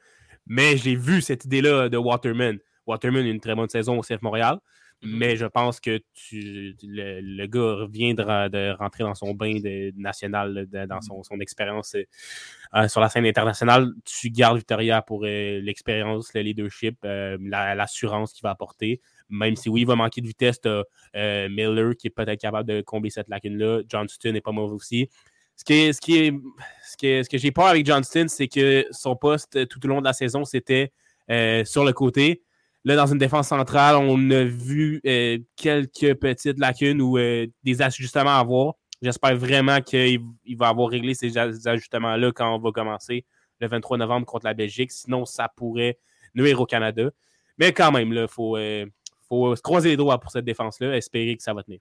Mais 0.47 0.77
j'ai 0.77 0.95
vu 0.95 1.21
cette 1.21 1.45
idée-là 1.45 1.89
de 1.89 1.97
Waterman. 1.97 2.59
Waterman 2.85 3.25
a 3.25 3.29
une 3.29 3.39
très 3.39 3.55
bonne 3.55 3.69
saison 3.69 3.97
au 3.97 4.01
CF 4.01 4.21
Montréal. 4.21 4.59
Mais 5.03 5.35
je 5.35 5.45
pense 5.45 5.79
que 5.79 6.01
tu, 6.13 6.75
le, 6.83 7.45
gars 7.45 7.85
vient 7.89 8.13
de, 8.13 8.75
rentrer 8.77 9.03
dans 9.03 9.15
son 9.15 9.33
bain 9.33 9.59
de, 9.59 9.91
national, 9.97 10.67
dans 10.87 11.01
son, 11.01 11.23
son 11.23 11.39
expérience 11.39 11.95
euh, 12.75 12.87
sur 12.87 13.01
la 13.01 13.09
scène 13.09 13.25
internationale. 13.25 13.91
Tu 14.03 14.29
gardes 14.29 14.57
Victoria 14.57 15.01
pour 15.01 15.23
euh, 15.25 15.59
l'expérience, 15.61 16.33
le 16.33 16.41
leadership, 16.41 16.97
euh, 17.05 17.37
l'assurance 17.41 18.33
qu'il 18.33 18.43
va 18.43 18.51
apporter. 18.51 19.01
Même 19.29 19.55
si 19.55 19.69
oui, 19.69 19.81
il 19.81 19.87
va 19.87 19.95
manquer 19.95 20.21
de 20.21 20.27
vitesse, 20.27 20.59
Miller 21.13 21.95
qui 21.97 22.07
est 22.07 22.11
peut-être 22.11 22.39
capable 22.39 22.67
de 22.67 22.81
combler 22.81 23.09
cette 23.09 23.27
lacune-là. 23.27 23.81
Johnston 23.87 24.31
n'est 24.31 24.41
pas 24.41 24.51
mauvais 24.51 24.73
aussi. 24.73 25.09
Ce 25.55 25.63
qui 25.63 25.73
est, 25.73 25.93
ce 25.93 26.01
qui 26.01 26.17
est 26.17 26.33
ce 27.23 27.29
que, 27.29 27.37
j'ai 27.37 27.51
peur 27.51 27.67
avec 27.67 27.85
Johnston, 27.85 28.25
c'est 28.27 28.47
que 28.47 28.85
son 28.91 29.15
poste 29.15 29.67
tout 29.67 29.83
au 29.85 29.87
long 29.87 29.99
de 29.99 30.05
la 30.05 30.13
saison, 30.13 30.45
c'était 30.45 30.91
euh, 31.31 31.65
sur 31.65 31.83
le 31.83 31.93
côté. 31.93 32.43
Là, 32.85 32.95
dans 32.95 33.07
une 33.07 33.17
défense 33.17 33.47
centrale, 33.47 33.95
on 33.95 34.29
a 34.31 34.43
vu 34.43 35.01
euh, 35.05 35.39
quelques 35.55 36.13
petites 36.15 36.59
lacunes 36.59 37.01
ou 37.01 37.17
euh, 37.17 37.47
des 37.63 37.81
ajustements 37.81 38.37
à 38.37 38.39
avoir. 38.39 38.75
J'espère 39.01 39.35
vraiment 39.35 39.81
qu'il 39.81 40.21
va 40.55 40.69
avoir 40.69 40.89
réglé 40.89 41.13
ces 41.13 41.37
ajustements-là 41.37 42.31
quand 42.31 42.55
on 42.55 42.59
va 42.59 42.71
commencer 42.71 43.25
le 43.59 43.67
23 43.67 43.97
novembre 43.97 44.25
contre 44.25 44.45
la 44.45 44.53
Belgique. 44.53 44.91
Sinon, 44.91 45.25
ça 45.25 45.49
pourrait 45.55 45.97
nuire 46.33 46.61
au 46.61 46.65
Canada. 46.65 47.09
Mais 47.57 47.73
quand 47.73 47.91
même, 47.91 48.13
il 48.13 48.27
faut, 48.27 48.57
faut 49.27 49.55
se 49.55 49.61
croiser 49.61 49.89
les 49.89 49.97
doigts 49.97 50.19
pour 50.19 50.31
cette 50.31 50.45
défense-là, 50.45 50.95
espérer 50.95 51.35
que 51.35 51.43
ça 51.43 51.53
va 51.53 51.63
tenir. 51.63 51.79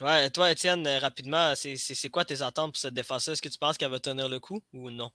Ouais, 0.00 0.28
toi, 0.28 0.50
Étienne, 0.52 0.86
euh, 0.86 0.98
rapidement, 0.98 1.54
c'est 1.54 2.10
quoi 2.10 2.24
tes 2.24 2.42
attentes 2.42 2.72
pour 2.72 2.80
cette 2.80 2.92
défense 2.92 3.28
Est-ce 3.28 3.40
que 3.40 3.48
tu 3.48 3.58
penses 3.58 3.78
qu'elle 3.78 3.90
va 3.90 3.98
tenir 3.98 4.28
le 4.28 4.38
coup 4.38 4.60
ou 4.74 4.90
non? 4.90 5.10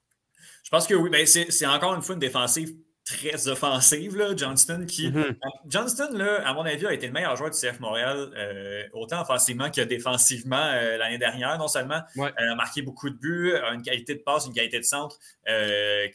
Je 0.64 0.70
pense 0.72 0.88
que 0.88 0.96
oui. 0.96 1.10
Ben, 1.12 1.26
c'est 1.28 1.66
encore 1.68 1.94
une 1.94 2.02
fois 2.02 2.14
une 2.14 2.20
défensive 2.20 2.76
très 3.12 3.48
offensive, 3.48 4.18
là, 4.18 4.34
Johnston, 4.36 4.86
qui. 4.88 5.10
Mm-hmm. 5.10 5.36
Johnston, 5.68 6.10
là, 6.14 6.48
à 6.48 6.54
mon 6.54 6.64
avis, 6.64 6.86
a 6.86 6.94
été 6.94 7.08
le 7.08 7.14
meilleur 7.14 7.36
joueur 7.36 7.50
du 7.50 7.58
CF 7.58 7.80
Montréal, 7.80 8.32
euh, 8.36 8.84
autant 8.94 9.22
offensivement 9.22 9.70
que 9.70 9.82
défensivement 9.82 10.72
euh, 10.74 10.98
l'année 10.98 11.18
dernière. 11.18 11.58
Non 11.58 11.68
seulement 11.68 12.02
euh, 12.18 12.30
a 12.38 12.56
marqué 12.56 12.82
beaucoup 12.82 13.10
de 13.10 13.16
buts, 13.16 13.54
a 13.54 13.74
une 13.74 13.82
qualité 13.82 14.16
de 14.16 14.20
passe, 14.20 14.46
une 14.46 14.54
qualité 14.54 14.80
de 14.80 14.86
centre 14.86 15.18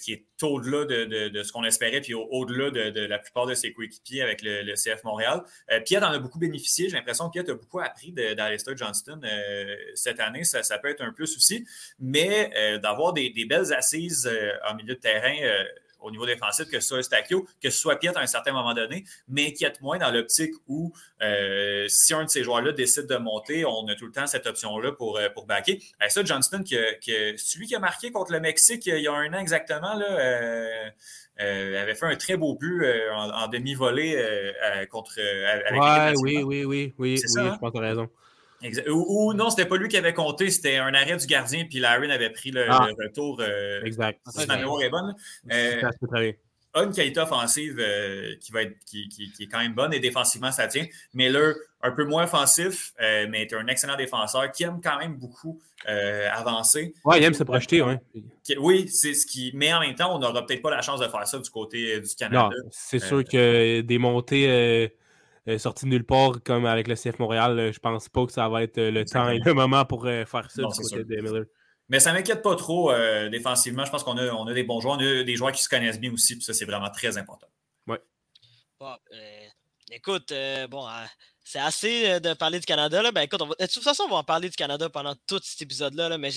qui 0.00 0.12
est 0.12 0.24
au-delà 0.42 0.84
de, 0.84 1.42
ce 1.42 1.52
qu'on 1.52 1.64
espérait, 1.64 2.00
puis 2.00 2.14
au-delà 2.14 2.70
de, 2.70 3.06
la 3.06 3.18
plupart 3.18 3.46
de 3.46 3.54
ses 3.54 3.72
coéquipiers 3.72 4.22
avec 4.22 4.40
le, 4.42 4.74
CF 4.74 5.04
Montréal. 5.04 5.42
Piet 5.84 5.98
en 5.98 6.12
a 6.12 6.18
beaucoup 6.18 6.38
bénéficié. 6.38 6.88
J'ai 6.88 6.96
l'impression 6.96 7.28
que 7.28 7.38
Piet 7.38 7.50
a 7.50 7.54
beaucoup 7.54 7.80
appris 7.80 8.12
d'Alistair 8.12 8.76
Johnston 8.76 9.20
cette 9.94 10.20
année. 10.20 10.44
Ça, 10.44 10.78
peut 10.78 10.88
être 10.88 11.02
un 11.02 11.12
plus 11.12 11.36
aussi. 11.36 11.66
Mais 11.98 12.78
d'avoir 12.82 13.12
des, 13.12 13.30
des, 13.30 13.44
belles 13.44 13.72
assises 13.72 14.30
en 14.68 14.74
milieu 14.74 14.94
de 14.94 15.00
terrain 15.00 15.36
au 16.00 16.10
niveau 16.10 16.26
défensif, 16.26 16.66
que 16.66 16.80
ce 16.80 16.88
soit 16.88 17.02
Stakio, 17.02 17.46
que 17.62 17.70
ce 17.70 17.78
soit 17.78 17.96
Piet 17.96 18.16
à 18.16 18.20
un 18.20 18.26
certain 18.26 18.52
moment 18.52 18.74
donné, 18.74 19.04
m'inquiète 19.28 19.80
moins 19.80 19.98
dans 19.98 20.10
l'optique 20.10 20.52
où 20.68 20.92
euh, 21.22 21.86
si 21.88 22.14
un 22.14 22.24
de 22.24 22.30
ces 22.30 22.42
joueurs-là 22.42 22.72
décide 22.72 23.06
de 23.06 23.16
monter, 23.16 23.64
on 23.64 23.86
a 23.88 23.94
tout 23.94 24.06
le 24.06 24.12
temps 24.12 24.26
cette 24.26 24.46
option-là 24.46 24.92
pour, 24.92 25.18
euh, 25.18 25.28
pour 25.30 25.46
backer. 25.46 25.82
Et 26.04 26.08
ça, 26.08 26.24
Johnston, 26.24 26.62
que, 26.62 27.36
celui 27.36 27.66
qui 27.66 27.74
a 27.74 27.78
marqué 27.78 28.10
contre 28.10 28.32
le 28.32 28.40
Mexique 28.40 28.86
il 28.86 28.98
y 28.98 29.08
a 29.08 29.12
un 29.12 29.32
an 29.32 29.38
exactement, 29.38 29.94
là, 29.94 30.06
euh, 31.40 31.82
avait 31.82 31.94
fait 31.94 32.06
un 32.06 32.16
très 32.16 32.36
beau 32.36 32.54
but 32.54 32.84
en, 33.12 33.48
demi-volée 33.48 34.16
contre. 34.90 35.20
avec 35.20 36.16
oui, 36.22 36.42
oui, 36.42 36.64
oui, 36.64 36.64
oui, 36.64 36.94
oui, 36.98 37.20
hein? 37.38 37.52
je 37.54 37.58
pense 37.58 37.72
que 37.72 37.78
tu 37.78 37.84
as 37.84 37.88
raison. 37.88 38.08
Ou, 38.88 39.34
non, 39.34 39.50
c'était 39.50 39.66
pas 39.66 39.76
lui 39.76 39.88
qui 39.88 39.96
avait 39.96 40.14
compté, 40.14 40.50
c'était 40.50 40.76
un 40.76 40.94
arrêt 40.94 41.16
du 41.16 41.26
gardien, 41.26 41.64
puis 41.68 41.78
Larry 41.78 42.10
avait 42.10 42.30
pris 42.30 42.50
le, 42.50 42.66
ah. 42.68 42.88
retour. 42.98 43.38
Euh, 43.40 43.82
exact. 43.84 44.20
Si 44.28 44.46
ma 44.46 44.56
mémoire 44.56 44.82
est 44.82 44.90
bonne. 44.90 45.14
Euh, 45.52 45.82
a 46.74 46.82
une 46.82 46.92
qualité 46.92 47.20
offensive 47.20 47.78
euh, 47.78 48.34
qui, 48.38 48.52
va 48.52 48.62
être, 48.62 48.76
qui, 48.84 49.32
est 49.40 49.46
quand 49.46 49.60
même 49.60 49.72
bonne 49.72 49.94
et 49.94 49.98
défensivement, 49.98 50.52
ça 50.52 50.68
tient. 50.68 50.84
Mais 51.14 51.30
là, 51.30 51.54
un 51.82 51.90
peu 51.90 52.04
moins 52.04 52.24
offensif, 52.24 52.92
mais 53.00 53.42
est 53.42 53.54
un 53.54 53.66
excellent 53.66 53.96
défenseur 53.96 54.52
qui 54.52 54.64
aime 54.64 54.80
quand 54.82 54.98
même 54.98 55.16
beaucoup 55.16 55.60
avancer. 55.86 56.92
Oui, 57.04 57.16
il 57.18 57.24
aime 57.24 57.34
se 57.34 57.44
projeter, 57.44 57.80
oui. 57.80 57.94
Oui, 58.58 58.88
c'est 58.88 59.14
ce 59.14 59.26
qui. 59.26 59.52
Mais 59.54 59.72
en 59.72 59.80
même 59.80 59.94
temps, 59.94 60.14
on 60.14 60.18
n'aura 60.18 60.44
peut-être 60.44 60.62
pas 60.62 60.70
la 60.70 60.82
chance 60.82 61.00
de 61.00 61.08
faire 61.08 61.26
ça 61.26 61.38
du 61.38 61.48
côté 61.48 61.98
du 62.00 62.14
Canada. 62.14 62.50
Non, 62.52 62.68
c'est 62.70 62.98
sûr 62.98 63.24
que 63.24 63.80
des 63.80 63.98
montées 63.98 64.92
euh, 65.48 65.58
sorti 65.58 65.84
de 65.84 65.90
nulle 65.90 66.04
part 66.04 66.42
comme 66.44 66.66
avec 66.66 66.88
le 66.88 66.96
CF 66.96 67.18
Montréal, 67.20 67.58
euh, 67.58 67.72
je 67.72 67.78
pense 67.78 68.08
pas 68.08 68.26
que 68.26 68.32
ça 68.32 68.48
va 68.48 68.64
être 68.64 68.78
euh, 68.78 68.90
le 68.90 69.04
temps 69.04 69.28
et 69.28 69.38
le 69.38 69.54
moment 69.54 69.84
pour 69.84 70.04
faire 70.04 70.50
ça 70.50 70.62
du 70.62 70.68
côté 70.68 71.04
de 71.04 71.22
Miller. 71.22 71.44
Mais 71.88 72.00
ça 72.00 72.10
ne 72.10 72.16
m'inquiète 72.16 72.42
pas 72.42 72.56
trop 72.56 72.92
défensivement. 73.30 73.84
Je 73.84 73.92
pense 73.92 74.02
qu'on 74.02 74.18
a, 74.18 74.32
on 74.32 74.46
a 74.48 74.52
des 74.52 74.64
bons 74.64 74.80
joueurs, 74.80 74.96
on 74.96 75.00
a 75.00 75.22
des 75.22 75.36
joueurs 75.36 75.52
qui 75.52 75.62
se 75.62 75.68
connaissent 75.68 76.00
bien 76.00 76.12
aussi, 76.12 76.34
puis 76.34 76.42
ça, 76.42 76.52
c'est 76.52 76.64
vraiment 76.64 76.90
très 76.90 77.16
important. 77.16 77.46
Oui. 77.86 77.96
écoute, 79.92 80.32
bon, 80.68 80.84
c'est 81.44 81.60
assez 81.60 82.18
de 82.18 82.34
parler 82.34 82.58
du 82.58 82.66
Canada. 82.66 83.02
Là. 83.02 83.12
Ben, 83.12 83.20
écoute, 83.20 83.40
de 83.40 83.66
toute 83.66 83.84
façon, 83.84 84.02
on 84.06 84.10
va 84.10 84.16
en 84.16 84.24
parler 84.24 84.48
du 84.48 84.56
Canada 84.56 84.88
pendant 84.88 85.14
tout 85.28 85.38
cet 85.40 85.62
épisode-là, 85.62 86.08
là, 86.08 86.18
mais 86.18 86.30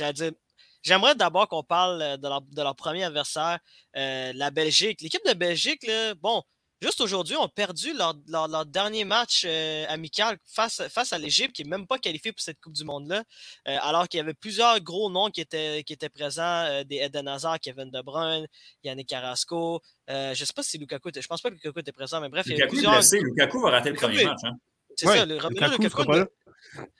J'aimerais 0.82 1.16
d'abord 1.16 1.48
qu'on 1.48 1.64
parle 1.64 2.20
de 2.20 2.28
leur, 2.28 2.42
de 2.42 2.62
leur, 2.62 2.76
premier 2.76 3.04
adversaire, 3.04 3.58
la 3.96 4.52
Belgique. 4.52 5.02
L'équipe 5.02 5.26
de 5.28 5.34
Belgique, 5.34 5.82
là, 5.88 6.14
bon, 6.14 6.44
juste 6.82 7.02
aujourd'hui, 7.02 7.36
ont 7.36 7.48
perdu 7.48 7.94
leur, 7.94 8.16
leur, 8.28 8.66
dernier 8.66 9.04
match 9.04 9.44
euh, 9.46 9.86
amical 9.90 10.38
face, 10.46 10.82
face 10.90 11.14
à 11.14 11.18
l'Égypte, 11.18 11.56
qui 11.56 11.64
n'est 11.64 11.70
même 11.70 11.88
pas 11.88 11.98
qualifié 11.98 12.32
pour 12.32 12.42
cette 12.42 12.60
Coupe 12.62 12.74
du 12.74 12.84
Monde-là, 12.84 13.24
euh, 13.68 13.78
alors 13.82 14.08
qu'il 14.08 14.18
y 14.18 14.22
avait 14.22 14.34
plusieurs 14.34 14.80
gros 14.82 15.10
noms 15.10 15.30
qui 15.30 15.42
étaient, 15.42 15.84
qui 15.84 15.94
étaient 15.94 16.10
présents, 16.10 16.66
euh, 16.66 16.84
des 16.84 16.98
Eden 16.98 17.28
Hazard, 17.28 17.60
Kevin 17.60 17.90
De 17.90 18.02
Bruyne, 18.02 18.48
Yannick 18.84 19.08
Carrasco. 19.08 19.82
je 20.08 20.30
ne 20.30 20.34
sais 20.34 20.54
pas 20.56 20.64
si 20.64 20.78
Lukaku 20.78 21.10
était, 21.10 21.22
je 21.22 21.28
pense 21.28 21.42
pas 21.42 21.50
que 21.50 21.56
Lukaku 21.56 21.80
était 21.80 21.92
présent, 21.92 22.22
mais 22.22 22.30
bref, 22.30 22.46
il 22.48 22.58
y 22.58 22.62
a 22.62 22.68
plusieurs... 22.68 22.94
Blessé. 22.94 23.20
Lukaku 23.20 23.60
va 23.62 23.72
rater 23.72 23.90
le 23.90 23.96
premier 23.96 24.26
match. 24.26 24.40
Hein? 24.44 24.58
C'est 24.96 25.06
ça, 25.06 25.26
le 25.26 25.36
Lukaku, 25.36 25.82
Lukaku 25.82 26.26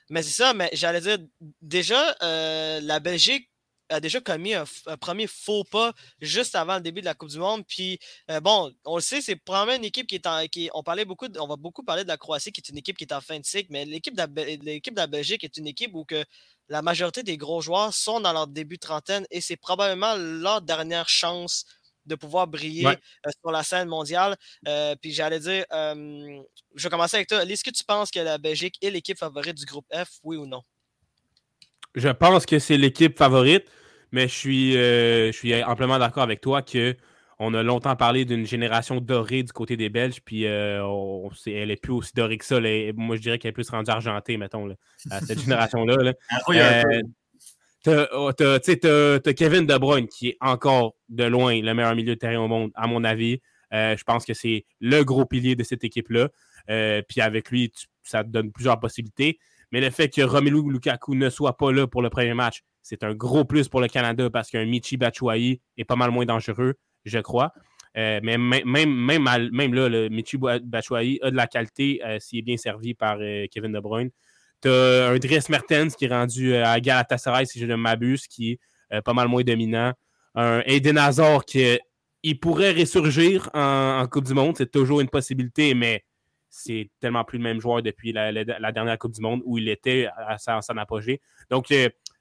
mais 0.10 0.24
c'est 0.24 0.42
ça, 0.42 0.54
mais 0.54 0.70
j'allais 0.74 1.02
dire, 1.02 1.18
déjà, 1.62 2.16
la 2.22 3.00
Belgique 3.00 3.49
a 3.90 4.00
déjà 4.00 4.22
commis 4.22 4.54
un, 4.54 4.66
premier 5.00 5.28
faux 5.28 5.64
pas 5.64 5.94
juste 6.22 6.56
avant 6.56 6.76
le 6.76 6.82
début 6.82 7.02
de 7.02 7.06
la 7.06 7.14
Coupe 7.14 7.30
du 7.30 7.40
Monde. 7.40 7.64
Puis, 7.68 8.00
euh, 8.30 8.40
bon, 8.40 8.72
on 8.86 8.96
le 8.96 9.02
sait, 9.02 9.22
c'est 9.22 9.36
probablement 9.36 9.78
une 9.78 9.86
équipe 9.86 10.08
qui 10.08 10.16
est 10.16 10.28
en. 10.28 10.46
Qui, 10.48 10.70
on, 10.74 10.84
parlait 10.84 11.06
beaucoup 11.06 11.28
on 11.38 11.48
va 11.48 11.56
beaucoup 11.56 11.84
parler 11.84 12.04
de 12.04 12.08
la 12.08 12.18
Croatie, 12.18 12.52
qui 12.52 12.62
est 12.62 12.70
une 12.70 12.78
équipe 12.78 12.98
qui 12.98 13.04
est 13.04 13.14
en 13.14 13.22
fin 13.22 13.40
de 13.40 13.46
cycle, 13.46 13.68
mais 13.72 13.86
l'équipe 13.86 14.16
de, 14.16 14.26
l'équipe 14.64 14.94
de 14.94 15.00
la 15.00 15.08
Belgique 15.08 15.44
est 15.44 15.58
une 15.58 15.68
équipe 15.68 15.94
où 15.94 16.06
que 16.06 16.24
la 16.70 16.82
majorité 16.82 17.24
des 17.24 17.38
gros 17.38 17.62
joueurs 17.62 17.94
sont 17.94 18.20
dans 18.20 18.32
leur 18.32 18.48
début 18.48 18.76
de 18.76 18.82
trentaine 18.82 19.26
et 19.32 19.42
c'est 19.42 19.58
probablement 19.58 20.16
leur 20.16 20.62
dernière 20.62 21.10
chance 21.10 21.66
de 22.06 22.16
pouvoir 22.16 22.48
briller 22.48 22.88
sur 23.42 23.52
la 23.52 23.64
scène 23.64 23.88
mondiale. 23.88 24.38
puis 25.02 25.12
j'allais 25.12 25.40
dire, 25.40 25.66
je 25.72 26.84
vais 26.84 26.90
commencer 26.90 27.18
avec 27.18 27.28
toi. 27.28 27.44
Est-ce 27.44 27.64
que 27.64 27.72
tu 27.72 27.84
penses 27.84 28.12
que 28.12 28.20
la 28.20 28.38
Belgique 28.38 28.78
est 28.82 28.92
l'équipe 28.92 29.18
favorite 29.18 29.58
du 29.58 29.66
groupe 29.66 29.86
F, 29.94 30.20
oui 30.24 30.38
ou 30.38 30.46
non? 30.46 30.62
Je 31.96 32.10
pense 32.10 32.46
que 32.46 32.60
c'est 32.60 32.78
l'équipe 32.78 33.18
favorite, 33.18 33.66
mais 34.12 34.28
je 34.28 34.34
suis, 34.34 34.74
je 34.74 35.32
suis 35.32 35.64
amplement 35.64 36.00
d'accord 36.00 36.24
avec 36.24 36.42
toi 36.42 36.62
que 36.62 36.96
on 37.40 37.54
a 37.54 37.64
longtemps 37.64 37.96
parlé 37.96 38.26
d'une 38.26 38.46
génération 38.46 39.00
dorée 39.00 39.44
du 39.44 39.54
côté 39.54 39.78
des 39.78 39.90
Belges, 39.90 40.20
puis 40.24 40.46
euh, 40.46 40.84
elle 41.48 41.72
est 41.72 41.82
plus 41.82 41.94
aussi 41.94 42.12
dorée 42.14 42.38
que 42.38 42.44
ça. 42.44 42.60
moi, 42.96 43.16
je 43.16 43.22
dirais 43.22 43.40
qu'elle 43.40 43.50
est 43.50 43.54
plus 43.54 43.70
rendue 43.70 43.90
argentée, 43.90 44.36
mettons, 44.36 44.68
cette 44.98 45.40
génération-là. 45.46 46.14
Tu 47.86 49.34
Kevin 49.36 49.66
De 49.66 49.78
Bruyne, 49.78 50.08
qui 50.08 50.30
est 50.30 50.38
encore 50.42 50.96
de 51.08 51.24
loin 51.24 51.62
le 51.62 51.74
meilleur 51.74 51.96
milieu 51.96 52.16
de 52.16 52.20
terrain 52.20 52.40
au 52.44 52.50
monde, 52.50 52.72
à 52.76 52.88
mon 52.88 53.06
avis. 53.06 53.40
Euh, 53.72 53.96
je 53.96 54.04
pense 54.04 54.26
que 54.26 54.34
c'est 54.34 54.66
le 54.82 55.04
gros 55.04 55.26
pilier 55.26 55.56
de 55.56 55.64
cette 55.64 55.86
équipe-là. 55.86 56.28
Euh, 56.70 57.02
puis 57.08 57.22
avec 57.22 57.52
lui, 57.52 57.72
ça 58.04 58.24
te 58.24 58.30
donne 58.30 58.52
plusieurs 58.52 58.82
possibilités. 58.82 59.40
Mais 59.72 59.80
le 59.80 59.92
fait 59.92 60.10
que 60.10 60.22
Romelu 60.22 60.62
Lukaku 60.70 61.16
ne 61.16 61.30
soit 61.30 61.56
pas 61.56 61.72
là 61.72 61.88
pour 61.88 62.02
le 62.02 62.10
premier 62.10 62.34
match, 62.34 62.64
c'est 62.82 63.04
un 63.04 63.14
gros 63.14 63.46
plus 63.46 63.68
pour 63.68 63.82
le 63.82 63.88
Canada 63.88 64.30
parce 64.30 64.50
qu'un 64.50 64.66
Michi 64.66 64.98
Batshuayi 64.98 65.62
est 65.78 65.86
pas 65.86 65.96
mal 65.96 66.12
moins 66.12 66.26
dangereux 66.26 66.76
je 67.06 67.20
crois. 67.20 67.54
Euh, 67.98 68.20
mais 68.22 68.38
même, 68.38 68.64
même, 68.66 69.50
même, 69.52 69.74
là, 69.74 69.90
le 69.90 70.10
Michi 70.10 70.38
Batshuayi 70.38 71.20
a 71.22 71.32
de 71.32 71.36
la 71.36 71.48
qualité 71.48 72.02
euh, 72.06 72.18
s'il 72.20 72.40
est 72.40 72.44
bien 72.44 72.58
servi 72.58 72.94
par 72.94 73.18
euh, 73.20 73.46
Kevin 73.52 73.72
De 73.72 73.80
Bruyne. 73.80 74.12
Tu 74.62 74.70
as 74.70 75.10
un 75.10 75.18
Dries 75.18 75.40
Mertens 75.50 75.96
qui 75.96 76.06
est 76.06 76.10
rendu 76.10 76.56
à 76.56 76.80
Galatasaray, 76.80 77.46
si 77.46 77.60
je 77.60 77.66
ne 77.66 77.76
m'abuse, 77.76 78.28
qui 78.28 78.60
est 78.92 79.02
pas 79.02 79.14
mal 79.14 79.28
moins 79.28 79.44
dominant. 79.44 79.94
Un 80.36 80.62
Eden 80.66 80.98
Hazard 80.98 81.46
qui 81.46 81.80
il 82.24 82.40
pourrait 82.42 82.74
ressurgir 82.74 83.50
en, 83.54 84.06
Coupe 84.12 84.26
du 84.26 84.34
Monde. 84.34 84.58
C'est 84.58 84.70
toujours 84.70 85.00
une 85.00 85.08
possibilité, 85.08 85.74
mais 85.76 86.04
c'est 86.50 86.90
tellement 87.00 87.24
plus 87.24 87.38
le 87.38 87.46
même 87.46 87.62
joueur 87.62 87.82
depuis 87.82 88.12
la, 88.12 88.44
dernière 88.74 89.00
Coupe 89.00 89.14
du 89.14 89.22
Monde 89.22 89.42
où 89.46 89.58
il 89.58 89.70
était 89.70 90.10
à, 90.18 90.36
à 90.46 90.62
son 90.62 90.78
apogée. 90.78 91.22
Donc, 91.50 91.72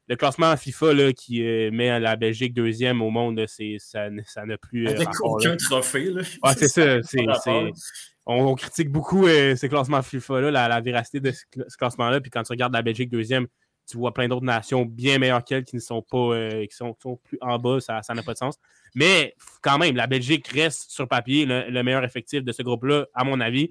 le 0.09 0.17
classement 0.17 0.57
FIFA 0.57 0.95
là, 0.95 1.13
qui 1.13 1.45
euh, 1.45 1.71
met 1.71 2.01
la 2.01 2.17
Belgique 2.17 2.55
deuxième 2.55 3.03
au 3.03 3.11
monde, 3.11 3.45
ça, 3.47 4.11
n'a 4.11 4.59
plus. 4.59 4.89
Euh, 4.89 4.91
Avec 4.91 5.09
aucun 5.21 5.57
trophée. 5.57 6.11
Là. 6.11 6.23
c'est 6.57 6.69
ça. 6.69 6.99
on, 8.27 8.55
critique 8.55 8.91
beaucoup 8.91 9.27
euh, 9.27 9.55
ces 9.55 9.69
classements 9.69 10.03
FIFA-là, 10.03 10.51
la, 10.51 10.81
véracité 10.81 11.21
de 11.21 11.31
ce, 11.31 11.45
classement-là. 11.77 12.21
Puis 12.21 12.31
quand 12.31 12.43
tu 12.43 12.53
regardes 12.53 12.73
la 12.73 12.83
Belgique 12.83 13.11
deuxième, 13.11 13.47
tu 13.87 13.99
vois 13.99 14.15
plein 14.15 14.29
d'autres 14.29 14.45
nations 14.45 14.85
bien 14.87 15.19
meilleures 15.19 15.45
qu'elle 15.45 15.65
qui 15.65 15.77
ne 15.77 15.81
sont 15.81 16.03
pas 16.03 16.49
qui 16.67 16.77
sont, 16.77 16.95
plus 17.23 17.39
en 17.41 17.59
bas, 17.59 17.81
ça 17.81 18.01
n'a 18.15 18.23
pas 18.23 18.33
de 18.33 18.39
sens. 18.39 18.57
Mais 18.95 19.35
quand 19.63 19.79
même, 19.79 19.95
la 19.95 20.07
Belgique 20.07 20.49
reste 20.49 20.91
sur 20.91 21.07
papier 21.07 21.45
le, 21.47 21.83
meilleur 21.83 22.05
effectif 22.05 22.43
de 22.43 22.53
ce 22.53 22.63
groupe-là, 22.63 23.07
à 23.15 23.25
mon 23.25 23.41
avis. 23.41 23.69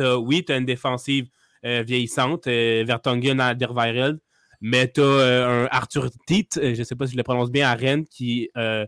oui, 0.00 0.44
tu 0.44 0.52
as 0.52 0.56
une 0.56 0.64
défensive 0.64 1.28
vieillissante, 1.62 2.46
Vertonghen 2.46 3.40
à 3.40 3.54
Derweireld. 3.54 4.18
Mais 4.66 4.90
tu 4.90 5.02
as 5.02 5.04
euh, 5.04 5.64
un 5.64 5.68
Arthur 5.70 6.08
Titt, 6.26 6.56
euh, 6.56 6.72
je 6.74 6.78
ne 6.78 6.84
sais 6.84 6.96
pas 6.96 7.06
si 7.06 7.12
je 7.12 7.18
le 7.18 7.22
prononce 7.22 7.50
bien, 7.50 7.68
à 7.68 7.74
Rennes, 7.74 8.06
qui, 8.06 8.48
euh, 8.56 8.86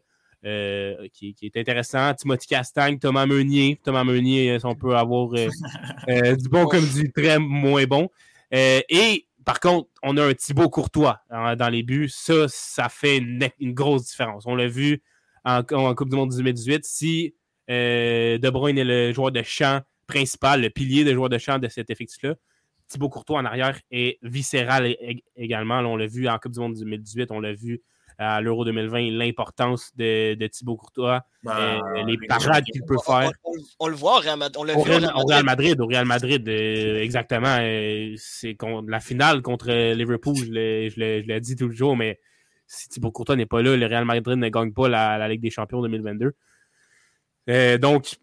qui, 1.12 1.36
est 1.42 1.56
intéressant. 1.58 2.14
Timothy 2.14 2.46
Castagne, 2.46 2.98
Thomas 2.98 3.26
Meunier. 3.26 3.78
Thomas 3.84 4.02
Meunier, 4.02 4.56
on 4.64 4.74
peut 4.74 4.96
avoir 4.96 5.28
du 6.08 6.48
bon 6.48 6.64
comme 6.64 6.86
du 6.86 7.12
très 7.12 7.38
moins 7.38 7.84
bon. 7.84 8.08
et 8.50 9.26
par 9.44 9.60
contre, 9.60 9.90
on 10.02 10.16
a 10.16 10.24
un 10.24 10.32
Thibaut 10.32 10.70
Courtois 10.70 11.20
dans 11.30 11.68
les 11.70 11.82
buts. 11.82 12.08
Ça, 12.08 12.48
ça 12.48 12.88
fait 12.88 13.18
une, 13.18 13.50
grosse 13.74 14.06
différence. 14.06 14.46
On 14.46 14.54
l'a 14.54 14.68
vu 14.68 15.02
en, 15.44 15.62
Coupe 15.62 16.08
du 16.08 16.16
Monde 16.16 16.34
2018. 16.34 16.86
Si 16.86 17.34
De 17.68 18.48
Bruyne 18.48 18.78
est 18.78 18.84
le 18.84 19.12
joueur 19.12 19.30
de 19.30 19.42
champ 19.42 19.82
principal, 20.06 20.62
le 20.62 20.70
pilier 20.70 21.04
de 21.04 21.12
joueur 21.12 21.28
de 21.28 21.36
champ 21.36 21.58
de 21.58 21.68
cet 21.68 21.90
effectif-là, 21.90 22.34
Thibaut 22.88 23.08
Courtois 23.08 23.40
en 23.40 23.44
arrière 23.44 23.78
est 23.90 24.18
viscéral 24.22 24.94
également. 25.36 25.78
on 25.80 25.96
l'a 25.96 26.06
vu 26.06 26.28
en 26.28 26.38
Coupe 26.38 26.52
du 26.52 26.60
Monde 26.60 26.74
2018, 26.74 27.30
on 27.30 27.40
l'a 27.40 27.52
vu 27.52 27.82
à 28.18 28.40
l'Euro 28.40 28.64
2020, 28.64 29.10
l'importance 29.10 29.94
de, 29.96 30.34
de, 30.34 30.46
Thibaut 30.46 30.76
Courtois, 30.76 31.22
ben, 31.42 31.80
euh, 31.96 32.04
les 32.04 32.16
parades 32.26 32.64
qu'il 32.64 32.82
peut 32.84 32.96
faire. 33.04 33.30
On, 33.78 33.88
le 33.88 33.94
voit 33.94 34.16
au 34.16 34.20
Real, 34.20 34.38
Madrid. 34.38 34.56
Au 34.56 34.82
Real 35.26 35.44
Madrid, 35.44 35.80
au 35.80 35.86
Real 35.86 36.06
Madrid, 36.06 36.48
euh, 36.48 37.02
exactement. 37.02 37.58
Euh, 37.60 38.14
c'est 38.16 38.56
la 38.88 39.00
finale 39.00 39.42
contre 39.42 39.70
Liverpool, 39.92 40.34
je 40.36 40.50
l'ai 40.98 41.40
dit 41.40 41.56
tout 41.56 41.68
le 41.68 41.74
jour, 41.74 41.96
mais 41.96 42.18
si 42.66 42.88
Thibaut 42.88 43.10
Courtois 43.10 43.36
n'est 43.36 43.46
pas 43.46 43.60
là, 43.60 43.76
le 43.76 43.86
Real 43.86 44.04
Madrid 44.06 44.38
ne 44.38 44.48
gagne 44.48 44.72
pas 44.72 44.88
la, 44.88 45.18
la 45.18 45.28
Ligue 45.28 45.42
des 45.42 45.50
Champions 45.50 45.82
2022. 45.82 46.32
donc, 47.78 48.16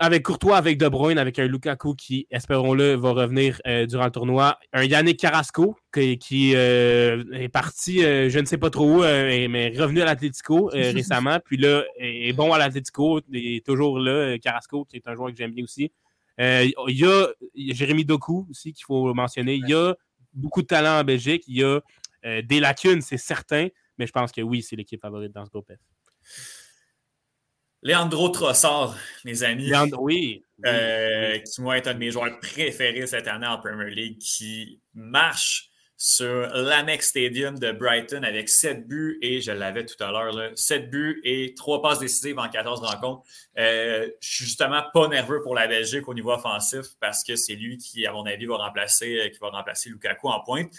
avec 0.00 0.22
Courtois, 0.22 0.56
avec 0.56 0.78
De 0.78 0.88
Bruyne, 0.88 1.18
avec 1.18 1.38
un 1.38 1.46
Lukaku 1.46 1.94
qui, 1.94 2.26
espérons-le, 2.30 2.94
va 2.94 3.10
revenir 3.10 3.60
euh, 3.66 3.84
durant 3.84 4.06
le 4.06 4.10
tournoi. 4.10 4.58
Un 4.72 4.84
Yannick 4.84 5.20
Carrasco 5.20 5.76
qui, 5.92 6.52
euh, 6.56 7.22
est 7.34 7.50
parti, 7.50 8.02
euh, 8.02 8.30
je 8.30 8.38
ne 8.38 8.46
sais 8.46 8.56
pas 8.56 8.70
trop 8.70 9.00
où, 9.00 9.00
mais 9.00 9.74
revenu 9.78 10.00
à 10.00 10.06
l'Atletico 10.06 10.70
récemment. 10.72 11.38
Puis 11.44 11.58
là, 11.58 11.84
est 11.98 12.32
bon 12.32 12.50
à 12.54 12.58
l'Atletico, 12.58 13.20
est 13.32 13.64
toujours 13.64 13.98
là. 13.98 14.38
Carrasco, 14.38 14.86
qui 14.86 14.96
est 14.96 15.06
un 15.06 15.14
joueur 15.14 15.30
que 15.30 15.36
j'aime 15.36 15.52
bien 15.52 15.64
aussi. 15.64 15.92
Il 16.38 16.72
y 16.88 17.04
a 17.04 17.26
Jérémy 17.54 18.06
Doku 18.06 18.46
aussi 18.50 18.72
qu'il 18.72 18.86
faut 18.86 19.12
mentionner. 19.12 19.56
Il 19.56 19.68
y 19.68 19.74
a 19.74 19.94
beaucoup 20.32 20.62
de 20.62 20.66
talent 20.66 21.00
en 21.00 21.04
Belgique. 21.04 21.44
Il 21.46 21.58
y 21.58 21.62
a 21.62 21.80
des 22.40 22.58
lacunes, 22.58 23.02
c'est 23.02 23.18
certain. 23.18 23.68
Mais 23.98 24.06
je 24.06 24.12
pense 24.12 24.32
que 24.32 24.40
oui, 24.40 24.62
c'est 24.62 24.76
l'équipe 24.76 25.02
favorite 25.02 25.32
dans 25.32 25.44
ce 25.44 25.50
groupe 25.50 25.70
F. 25.70 26.59
Leandro 27.82 28.28
Trossard, 28.28 28.96
mes 29.24 29.42
amis. 29.42 29.72
oui. 29.98 30.44
Euh, 30.66 31.38
qui, 31.38 31.62
moi, 31.62 31.78
est 31.78 31.86
un 31.86 31.94
de 31.94 31.98
mes 31.98 32.10
joueurs 32.10 32.38
préférés 32.40 33.06
cette 33.06 33.26
année 33.26 33.46
en 33.46 33.58
Premier 33.58 33.90
League, 33.90 34.18
qui 34.18 34.80
marche 34.92 35.70
sur 35.96 36.48
l'Amex 36.54 37.08
Stadium 37.08 37.58
de 37.58 37.72
Brighton 37.72 38.22
avec 38.22 38.48
7 38.48 38.86
buts 38.86 39.18
et, 39.20 39.42
je 39.42 39.52
l'avais 39.52 39.84
tout 39.84 40.02
à 40.02 40.10
l'heure, 40.10 40.50
7 40.54 40.90
buts 40.90 41.20
et 41.24 41.54
3 41.54 41.82
passes 41.82 41.98
décisives 41.98 42.38
en 42.38 42.48
14 42.48 42.80
rencontres. 42.80 43.22
Euh, 43.58 44.08
je 44.20 44.34
suis 44.34 44.44
justement 44.46 44.82
pas 44.94 45.08
nerveux 45.08 45.42
pour 45.42 45.54
la 45.54 45.66
Belgique 45.66 46.08
au 46.08 46.14
niveau 46.14 46.32
offensif 46.32 46.86
parce 47.00 47.22
que 47.22 47.36
c'est 47.36 47.54
lui 47.54 47.76
qui, 47.76 48.06
à 48.06 48.12
mon 48.12 48.24
avis, 48.24 48.46
va 48.46 48.56
remplacer, 48.56 49.18
euh, 49.18 49.28
qui 49.28 49.38
va 49.40 49.48
remplacer 49.48 49.90
Lukaku 49.90 50.28
en 50.28 50.40
pointe. 50.40 50.72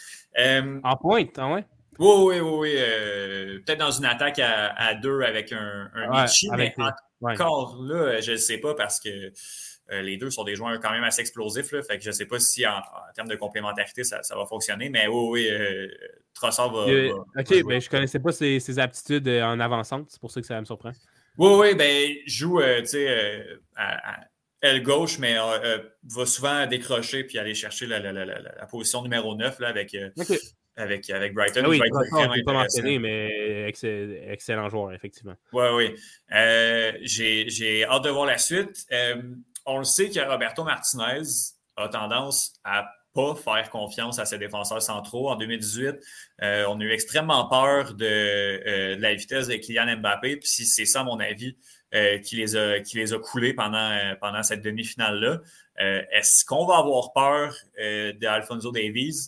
en 0.84 0.96
pointe, 0.98 1.38
ouais? 1.38 1.66
Oui, 2.00 2.40
oui, 2.40 2.40
oui. 2.40 2.74
Euh, 2.78 3.60
peut-être 3.66 3.80
dans 3.80 3.92
une 3.92 4.06
attaque 4.06 4.40
à, 4.40 4.94
deux 4.96 5.22
avec 5.22 5.52
un, 5.52 5.90
un 5.94 6.26
mais 6.58 6.74
encore 7.22 7.80
là, 7.84 8.20
je 8.20 8.32
ne 8.32 8.38
sais 8.38 8.58
pas 8.58 8.74
parce 8.74 9.00
que 9.00 9.32
euh, 9.92 10.02
les 10.02 10.18
deux 10.18 10.32
sont 10.32 10.44
des 10.44 10.56
joueurs 10.56 10.80
quand 10.80 10.92
même 10.92 11.04
assez 11.04 11.22
explosifs. 11.22 11.72
Là, 11.72 11.84
fait 11.84 11.98
que 11.98 12.04
je 12.04 12.10
ne 12.10 12.14
sais 12.14 12.26
pas 12.26 12.40
si 12.40 12.66
en, 12.66 12.82
termes 13.14 13.28
de 13.28 13.36
complémentarité, 13.36 14.04
ça, 14.04 14.22
va 14.32 14.46
fonctionner. 14.46 14.90
Mais 14.90 15.08
oui, 15.08 15.30
oui, 15.30 15.50
euh, 15.50 15.88
Trossard 16.34 16.72
va, 16.72 16.86
OK, 16.86 16.90
mais 17.36 17.64
ben, 17.64 17.82
je 17.82 17.88
ne 17.88 17.90
connaissais 17.90 18.20
pas 18.20 18.32
ses, 18.32 18.80
aptitudes 18.80 19.28
en 19.28 19.60
avançante. 19.60 20.08
C'est 20.10 20.20
pour 20.20 20.32
ça 20.32 20.42
que 20.42 20.48
ça 20.48 20.60
me 20.60 20.66
surprend. 20.66 20.94
Oui, 21.38 21.52
oui, 21.60 21.76
ben, 21.76 22.10
joue 22.26 22.60
à, 22.60 22.82
aile 24.62 24.84
gauche, 24.84 25.20
mais 25.20 25.36
va 25.36 26.26
souvent 26.26 26.66
décrocher 26.66 27.24
puis 27.26 27.38
aller 27.38 27.54
chercher 27.54 27.86
la, 27.86 28.66
position 28.70 29.04
numéro 29.04 29.36
9 29.36 29.60
là, 29.60 29.68
avec 29.68 29.96
avec, 30.76 31.10
avec 31.10 31.34
Brighton. 31.34 31.62
Ah 31.66 31.70
oui, 31.70 31.80
Brighton, 31.80 32.44
pas 32.46 32.54
mentionné, 32.54 33.00
mais 33.00 33.68
excellent 33.68 34.70
joueur, 34.70 34.94
effectivement. 34.94 35.36
Oui, 35.54 35.66
oui. 35.76 35.96
Euh, 36.34 36.94
j'ai 37.02 37.86
hâte 37.86 38.04
de 38.04 38.10
voir 38.10 38.26
la 38.26 38.38
suite. 38.38 38.86
Euh, 38.92 39.22
on 39.66 39.80
le 39.80 39.84
sait 39.84 40.10
que 40.10 40.20
Roberto 40.20 40.64
Martinez 40.64 41.28
a 41.78 41.88
tendance 41.90 42.54
à 42.64 42.90
pas 43.14 43.36
faire 43.36 43.70
confiance 43.70 44.20
à 44.20 44.26
ses 44.26 44.38
défenseurs 44.38 44.82
centraux. 44.82 45.30
En 45.30 45.36
2018, 45.36 45.96
euh, 46.42 46.66
on 46.70 46.80
a 46.80 46.84
eu 46.84 46.92
extrêmement 46.92 47.48
peur 47.50 47.94
de, 47.94 48.96
la 48.98 49.14
vitesse 49.14 49.48
de 49.48 49.56
Kylian 49.56 49.98
Mbappé. 49.98 50.38
Puis 50.38 50.48
c'est 50.48 50.86
ça, 50.86 51.02
à 51.02 51.04
mon 51.04 51.20
avis, 51.20 51.58
qui, 52.24 52.38
les 52.38 52.56
a, 52.56 52.80
qui 52.80 52.98
les 52.98 53.14
a 53.14 53.20
coulés 53.20 53.54
pendant, 53.54 54.16
pendant 54.22 54.44
cette 54.44 54.62
demi-finale-là. 54.62 55.42
Est-ce 55.78 56.46
qu'on 56.46 56.66
va 56.66 56.78
avoir 56.78 57.12
peur 57.12 57.54
d'Alfonso 58.22 58.72
Davies? 58.72 59.28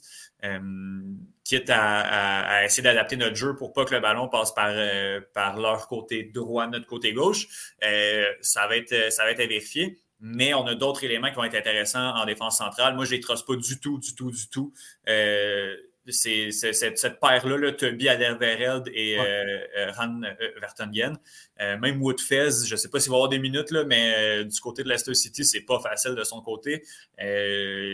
Quitte 1.44 1.70
à, 1.70 2.66
essayer 2.66 2.84
d'adapter 2.84 3.18
notre 3.18 3.36
jeu 3.36 3.56
pour 3.56 3.74
pas 3.74 3.86
que 3.86 3.94
le 3.94 4.00
ballon 4.00 4.30
passe 4.30 4.54
par, 4.54 4.70
euh, 4.70 5.20
par 5.34 5.60
leur 5.60 5.88
côté 5.88 6.24
droit, 6.24 6.68
notre 6.68 6.88
côté 6.88 7.14
gauche. 7.14 7.76
Euh, 7.84 8.26
ça, 8.42 8.68
va 8.68 8.78
être, 8.78 9.12
ça 9.12 9.24
va 9.24 9.32
être 9.32 9.42
à 9.42 9.46
vérifier. 9.46 10.00
Mais 10.20 10.54
on 10.54 10.66
a 10.68 10.76
d'autres 10.76 11.04
éléments 11.04 11.30
qui 11.30 11.36
vont 11.36 11.44
être 11.44 11.56
intéressants 11.56 12.16
en 12.16 12.26
défense 12.26 12.58
centrale. 12.58 12.96
Moi, 12.96 13.04
je 13.04 13.12
ne 13.12 13.16
les 13.18 13.22
trosse 13.22 13.46
pas 13.46 13.56
du 13.58 13.80
tout, 13.80 14.00
du 14.00 14.16
tout, 14.16 14.32
du 14.32 14.48
tout. 14.50 14.74
Euh, 15.10 15.76
c'est 16.08 16.52
cette, 16.52 17.20
paire-là, 17.20 17.58
là, 17.58 17.72
Toby 17.72 18.10
Adervereld 18.10 18.90
et 18.94 19.18
euh, 19.20 19.92
Han 19.98 20.22
Vertonghen. 20.60 21.18
Même 21.60 22.02
Woodfez, 22.02 22.66
je 22.66 22.74
ne 22.74 22.78
sais 22.78 22.90
pas 22.90 23.00
s'il 23.00 23.12
va 23.12 23.18
avoir 23.18 23.30
des 23.30 23.40
minutes, 23.40 23.72
là, 23.72 23.84
mais 23.84 24.44
du 24.46 24.60
côté 24.60 24.84
de 24.84 24.90
Leicester 24.90 25.14
City, 25.14 25.46
c'est 25.46 25.62
pas 25.62 25.80
facile 25.80 26.16
de 26.16 26.24
son 26.24 26.42
côté. 26.42 26.84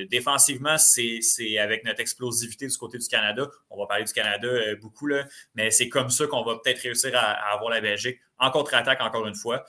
défensivement, 0.10 0.78
c'est 0.78 1.58
avec 1.60 1.84
notre 1.84 2.00
explosivité 2.00 2.68
du 2.68 2.78
côté 2.78 2.98
du 2.98 3.08
Canada. 3.08 3.48
On 3.70 3.78
va 3.78 3.86
parler 3.88 4.06
du 4.06 4.14
Canada 4.14 4.48
beaucoup, 4.82 5.08
là, 5.08 5.26
mais 5.56 5.72
c'est 5.72 5.90
comme 5.90 6.10
ça 6.10 6.28
qu'on 6.28 6.44
va 6.44 6.58
peut-être 6.64 6.82
réussir 6.82 7.12
à, 7.16 7.54
avoir 7.54 7.72
la 7.72 7.82
Belgique 7.82 8.20
en 8.40 8.52
contre-attaque, 8.52 9.02
encore 9.02 9.28
une 9.28 9.36
fois. 9.36 9.66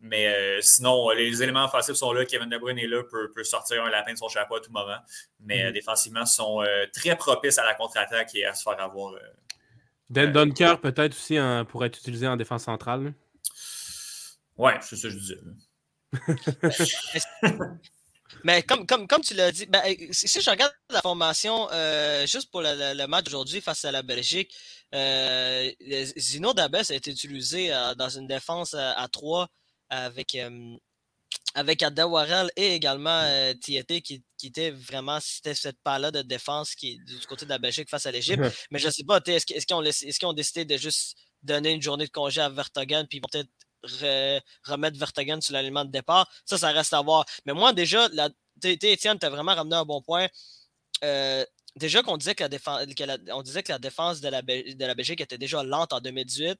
mais 0.00 0.58
sinon, 0.60 1.10
les 1.10 1.42
éléments 1.42 1.66
offensifs 1.66 1.96
sont 1.96 2.12
là. 2.12 2.24
Kevin 2.24 2.48
De 2.48 2.58
Bruyne 2.58 2.78
est 2.78 2.86
là, 2.86 3.02
peut, 3.04 3.30
peut 3.32 3.44
sortir 3.44 3.84
un 3.84 3.90
lapin 3.90 4.12
de 4.14 4.18
son 4.18 4.28
chapeau 4.28 4.56
à 4.56 4.60
tout 4.60 4.72
moment. 4.72 4.98
Mais 5.40 5.64
mm-hmm. 5.64 5.72
défensivement, 5.72 6.26
sont 6.26 6.64
très 6.92 7.16
propices 7.16 7.58
à 7.58 7.64
la 7.64 7.74
contre-attaque 7.74 8.34
et 8.34 8.44
à 8.44 8.54
se 8.54 8.62
faire 8.62 8.80
avoir. 8.80 9.14
Dan 10.10 10.32
Dunker, 10.32 10.80
peut-être 10.80 11.12
aussi 11.12 11.36
pour 11.68 11.84
être 11.84 11.98
utilisé 11.98 12.26
en 12.26 12.36
défense 12.36 12.64
centrale. 12.64 13.14
Ouais, 14.56 14.74
c'est 14.80 14.96
ça 14.96 15.08
que 15.08 15.14
je 15.14 15.18
disais. 15.18 15.38
Mais 18.44 18.62
comme, 18.62 18.86
comme, 18.86 19.06
comme 19.06 19.22
tu 19.22 19.34
l'as 19.34 19.52
dit, 19.52 19.66
ben, 19.66 19.82
si 20.10 20.40
je 20.40 20.50
regarde 20.50 20.72
la 20.90 21.00
formation 21.00 21.68
euh, 21.72 22.26
juste 22.26 22.50
pour 22.50 22.62
le, 22.62 23.06
match 23.06 23.24
d'aujourd'hui 23.24 23.60
face 23.60 23.84
à 23.84 23.92
la 23.92 24.02
Belgique, 24.02 24.54
euh, 24.94 25.70
Zino 26.16 26.52
Dabès 26.54 26.90
a 26.90 26.94
été 26.94 27.10
utilisé 27.10 27.72
euh, 27.72 27.94
dans 27.94 28.08
une 28.08 28.26
défense 28.26 28.74
à, 28.74 29.06
3 29.10 29.48
avec, 29.90 30.34
euh, 30.34 30.76
avec 31.54 31.82
Warrell 31.82 32.50
et 32.56 32.74
également 32.74 33.22
euh, 33.24 33.52
qui, 33.54 33.82
qui 33.82 34.46
était 34.46 34.70
vraiment 34.70 35.18
c'était 35.20 35.54
cette 35.54 35.80
part-là 35.82 36.10
de 36.10 36.22
défense 36.22 36.74
qui 36.74 36.98
du 36.98 37.26
côté 37.26 37.46
de 37.46 37.50
la 37.50 37.58
Belgique 37.58 37.88
face 37.90 38.06
à 38.06 38.12
l'Égypte. 38.12 38.42
Mais 38.70 38.78
je 38.78 38.86
ne 38.86 38.92
sais 38.92 39.04
pas, 39.04 39.20
est-ce 39.26 39.44
qu'ils 39.44 39.74
ont, 39.74 39.82
est 39.82 40.24
ont, 40.24 40.32
décidé 40.32 40.64
de 40.64 40.76
juste 40.76 41.16
donner 41.42 41.72
une 41.72 41.82
journée 41.82 42.06
de 42.06 42.10
congé 42.10 42.40
à 42.40 42.48
Vertogen 42.48 43.06
puis 43.08 43.20
peut-être 43.20 43.48
remettre 44.64 44.98
Vertagen 44.98 45.40
sur 45.40 45.54
l'aliment 45.54 45.84
de 45.84 45.90
départ? 45.90 46.30
Ça, 46.44 46.58
ça 46.58 46.70
reste 46.70 46.92
à 46.92 47.00
voir. 47.00 47.24
Mais 47.44 47.54
moi, 47.54 47.72
déjà, 47.72 48.08
la, 48.12 48.28
Étienne, 48.62 49.18
tu 49.18 49.26
as 49.26 49.30
vraiment 49.30 49.54
ramené 49.54 49.76
un 49.76 49.84
bon 49.84 50.02
point. 50.02 50.28
Euh, 51.04 51.44
déjà 51.76 52.02
qu'on 52.02 52.16
disait 52.16 52.34
que 52.34 52.42
la 52.42 52.48
défense, 52.48 52.82
on 53.32 53.42
disait 53.42 53.62
que 53.62 53.72
la 53.72 53.78
défense 53.78 54.20
de 54.20 54.28
la, 54.28 54.42
de 54.42 54.84
la 54.84 54.94
Belgique 54.94 55.20
était 55.20 55.38
déjà 55.38 55.62
lente 55.62 55.92
en 55.92 56.00
2018 56.00 56.58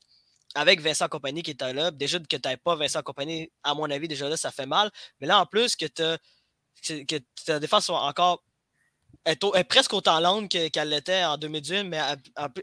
avec 0.54 0.80
Vincent 0.80 1.08
Compagnie 1.08 1.42
qui 1.42 1.52
était 1.52 1.72
là. 1.72 1.90
Déjà 1.90 2.18
que 2.18 2.24
tu 2.24 2.38
n'avais 2.42 2.56
pas 2.56 2.76
Vincent 2.76 3.02
Compagnie, 3.02 3.50
à 3.62 3.74
mon 3.74 3.90
avis, 3.90 4.08
déjà 4.08 4.28
là, 4.28 4.36
ça 4.36 4.50
fait 4.50 4.66
mal. 4.66 4.90
Mais 5.20 5.26
là, 5.26 5.40
en 5.40 5.46
plus, 5.46 5.76
que, 5.76 5.86
que 5.86 7.18
ta 7.44 7.60
défense 7.60 7.86
soit 7.86 8.02
encore 8.02 8.42
est, 9.24 9.64
presque 9.64 9.92
autant 9.92 10.20
lente 10.20 10.48
qu'elle 10.48 10.88
l'était 10.88 11.24
en 11.24 11.36
2018, 11.36 11.84
mais 11.84 12.00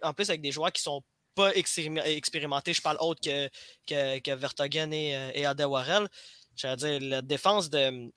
en 0.01 0.13
plus 0.13 0.29
avec 0.29 0.41
des 0.41 0.51
joueurs 0.51 0.71
qui 0.71 0.81
sont 0.81 1.03
pas 1.35 1.53
expérimenté, 1.53 2.73
je 2.73 2.81
parle 2.81 2.97
autre 3.01 3.21
que, 3.21 3.49
que, 4.19 4.35
Vertogen 4.35 4.93
et, 4.93 5.15
euh, 5.15 5.31
et 5.33 5.45
Adewarel. 5.45 6.07
dire, 6.55 6.99
la 7.01 7.21
défense 7.21 7.69
de 7.69 8.09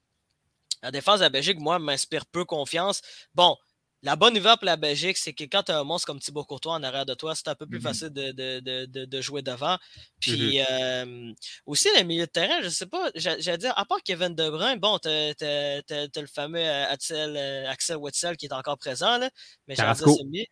la 0.82 0.92
défense 0.92 1.18
de 1.18 1.24
la 1.24 1.30
Belgique, 1.30 1.58
moi, 1.58 1.80
m'inspire 1.80 2.24
peu 2.26 2.44
confiance. 2.44 3.02
Bon, 3.34 3.56
la 4.02 4.16
bonne 4.16 4.34
nouvelle 4.34 4.56
pour 4.56 4.66
la 4.66 4.76
Belgique, 4.76 5.16
c'est 5.16 5.32
que 5.32 5.44
quand 5.44 5.64
tu 5.64 5.72
as 5.72 5.78
un 5.78 5.84
monstre 5.84 6.06
comme 6.06 6.20
Thibaut 6.20 6.44
Courtois 6.44 6.74
en 6.74 6.82
arrière 6.82 7.04
de 7.06 7.14
toi, 7.14 7.34
c'est 7.34 7.48
un 7.48 7.54
peu 7.54 7.66
plus 7.66 7.78
mm-hmm. 7.78 7.82
facile 7.82 8.10
de, 8.10 8.30
de, 8.32 8.60
de, 8.86 9.04
de, 9.04 9.20
jouer 9.20 9.42
devant. 9.42 9.76
Puis 10.20 10.58
mm-hmm. 10.58 10.66
euh, 10.70 11.32
aussi, 11.66 11.88
le 11.96 12.04
milieu 12.04 12.26
de 12.26 12.30
terrain, 12.30 12.60
je 12.62 12.68
sais 12.68 12.86
pas, 12.86 13.10
j'allais 13.16 13.58
dire, 13.58 13.72
à 13.76 13.84
part 13.84 13.98
Kevin 14.04 14.34
De 14.34 14.50
Bruyne, 14.50 14.78
bon, 14.78 14.98
tu 14.98 15.08
as, 15.08 15.82
le 15.90 16.26
fameux 16.26 16.60
euh, 16.60 16.88
Axel, 16.88 17.36
Axel 17.66 17.96
Wetzel 17.96 18.36
qui 18.36 18.46
est 18.46 18.52
encore 18.52 18.78
présent, 18.78 19.18
là, 19.18 19.30
mais 19.66 19.74
j'allais 19.74 19.94
dire, 19.94 20.08
c'est 20.08 20.48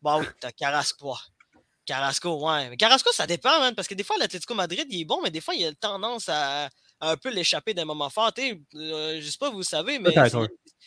Bon, 0.00 0.20
oui, 0.20 0.26
tu 0.40 0.46
as 0.46 0.52
Carrasco. 0.52 1.16
Carrasco, 1.84 2.46
ouais. 2.46 2.68
Mais 2.70 2.76
Carrasco, 2.76 3.10
ça 3.12 3.26
dépend, 3.26 3.58
man, 3.60 3.74
parce 3.74 3.88
que 3.88 3.94
des 3.94 4.04
fois, 4.04 4.16
l'Atletico 4.18 4.54
Madrid, 4.54 4.86
il 4.90 5.00
est 5.00 5.04
bon, 5.04 5.20
mais 5.22 5.30
des 5.30 5.40
fois, 5.40 5.54
il 5.54 5.64
a 5.66 5.74
tendance 5.74 6.28
à, 6.28 6.68
un 7.00 7.16
peu 7.16 7.30
l'échapper 7.30 7.74
d'un 7.74 7.84
moment 7.84 8.10
fort. 8.10 8.32
Euh, 8.38 9.20
je 9.20 9.28
sais 9.28 9.38
pas, 9.38 9.50
vous 9.50 9.62
savez, 9.62 9.98
mais 9.98 10.10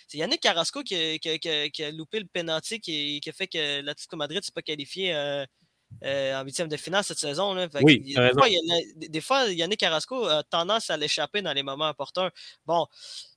c'est 0.08 0.18
Yannick 0.18 0.42
Carrasco 0.42 0.84
qui 0.84 0.96
a, 0.96 1.92
loupé 1.92 2.20
le 2.20 2.28
penalty 2.32 2.80
qui, 2.80 3.20
qui, 3.22 3.30
a 3.30 3.34
fait 3.34 3.48
que 3.48 3.82
l'Atletico 3.82 4.18
Madrid 4.18 4.40
ne 4.40 4.44
s'est 4.44 4.52
pas 4.54 4.62
qualifié 4.62 5.14
euh, 5.16 5.46
euh, 6.04 6.40
en 6.40 6.44
huitième 6.44 6.68
de 6.68 6.78
finale 6.78 7.04
cette 7.04 7.20
saison. 7.20 7.54
Là. 7.54 7.68
oui, 7.82 8.02
des, 8.02 8.14
fois, 8.14 8.48
des, 8.96 9.22
fois, 9.22 9.52
Yannick 9.52 9.80
Carrasco 9.80 10.26
a 10.26 10.44
tendance 10.44 10.90
à 10.90 10.98
l'échapper 10.98 11.42
dans 11.42 11.54
les 11.54 11.64
moments 11.64 11.88
importants. 11.88 12.30
Bon, 12.66 12.88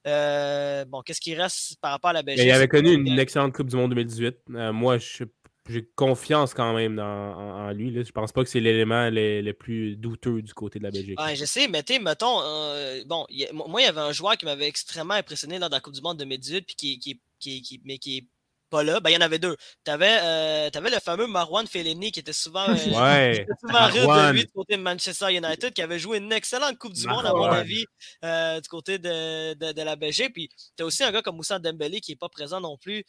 bon 0.05 1.03
qu'est-ce 1.03 1.21
qui 1.21 1.35
reste 1.35 1.77
par 1.81 1.93
rapport 1.93 2.11
à 2.11 2.15
la 2.15 2.23
Belgique? 2.23 2.47
Il 2.47 2.51
avait 2.51 2.69
connu 2.69 2.93
une 2.93 3.19
excellente 3.19 3.53
Coupe 3.53 3.69
du 3.69 3.77
Monde 3.77 3.91
2018. 3.91 4.49
moi, 4.49 4.99
je 4.99 5.25
j'ai 5.73 5.89
confiance 5.97 6.53
quand 6.53 6.75
même 6.75 6.99
en, 6.99 7.71
lui. 7.71 7.91
Là. 7.91 8.03
Je 8.03 8.13
pense 8.13 8.33
pas 8.33 8.45
que 8.45 8.51
c'est 8.51 8.61
l'élément 8.61 9.09
le, 9.11 9.53
plus 9.53 9.97
douteux 9.97 10.43
du 10.43 10.53
côté 10.53 10.79
de 10.79 10.85
la 10.85 10.91
Belgique. 10.91 11.19
Ouais, 11.21 11.37
je 11.37 11.45
sais, 11.45 11.69
mais 11.69 11.83
tu 11.83 11.99
mettons, 12.01 12.43
euh, 12.43 13.03
bon, 13.07 13.27
moi, 13.53 13.81
il 13.81 13.85
y 13.85 13.89
avait 13.89 14.01
un 14.01 14.13
joueur 14.13 14.37
qui 14.37 14.45
m'avait 14.45 14.69
extrêmement 14.69 15.15
impressionné 15.15 15.59
lors 15.59 15.71
de 15.71 15.75
la 15.75 15.81
Coupe 15.81 15.95
du 15.95 16.03
Monde 16.03 16.19
2018, 16.19 16.67
puis 16.67 16.77
qui, 16.77 16.99
qui, 16.99 17.21
qui, 17.39 17.63
qui, 17.63 17.81
mais 17.85 17.99
qui 17.99 18.19
est 18.19 18.27
pas 18.69 18.83
là. 18.83 19.01
Ben, 19.01 19.11
il 19.11 19.15
y 19.15 19.17
en 19.17 19.21
avait 19.23 19.39
deux. 19.39 19.57
Tu 19.85 19.91
avais, 19.91 20.19
euh, 20.23 20.71
le 20.75 21.01
fameux 21.01 21.27
Marwan 21.27 21.67
Fellaini 21.67 22.13
qui 22.13 22.21
était 22.21 22.33
souvent, 22.33 22.69
euh, 22.69 22.75
ouais, 22.75 23.47
souvent 23.61 23.89
de 23.89 24.33
lui 24.33 24.41
du 24.45 24.51
côté 24.53 24.77
de 24.77 24.83
Manchester 24.83 25.35
United, 25.35 25.73
qui 25.73 25.81
avait 25.81 25.99
joué 25.99 26.19
une 26.19 26.33
excellente 26.33 26.77
Coupe 26.79 26.93
du 26.93 27.07
Monde, 27.07 27.25
à 27.25 27.33
mon 27.33 27.45
avis, 27.45 27.87
du 28.23 28.69
côté 28.69 28.99
de, 28.99 29.55
de, 29.55 29.73
de, 29.73 29.83
la 29.83 29.97
Belgique. 29.97 30.35
Puis 30.35 30.51
tu 30.77 30.83
as 30.83 30.87
aussi 30.87 31.05
un 31.05 31.13
gars 31.13 31.23
comme 31.23 31.37
Moussa 31.37 31.59
Dembélé 31.59 32.01
qui 32.01 32.13
n'est 32.13 32.17
pas 32.17 32.29
présent 32.29 32.61
non 32.61 32.77
plus. 32.77 33.03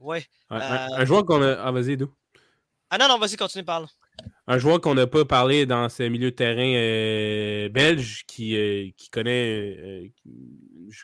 Ouais. 0.00 0.24
un, 0.50 1.04
joueur 1.04 1.24
qu'on 1.24 1.42
a. 1.42 1.54
Ah, 1.54 1.72
vas-y, 1.72 1.96
d'où 1.96 2.12
Ah 2.90 2.98
non, 2.98 3.08
non, 3.08 3.18
vas-y, 3.18 3.36
continue, 3.36 3.64
parle. 3.64 3.86
Un 4.46 4.58
joueur 4.58 4.80
qu'on 4.80 4.94
n'a 4.94 5.06
pas 5.06 5.24
parlé 5.24 5.66
dans 5.66 5.88
ce 5.88 6.04
milieu 6.04 6.30
de 6.30 6.36
terrain 6.36 6.72
euh, 6.74 7.68
belge 7.68 8.24
qui, 8.26 8.56
euh, 8.56 8.88
qui 8.96 9.10
connaît. 9.10 9.76
Euh, 9.78 10.08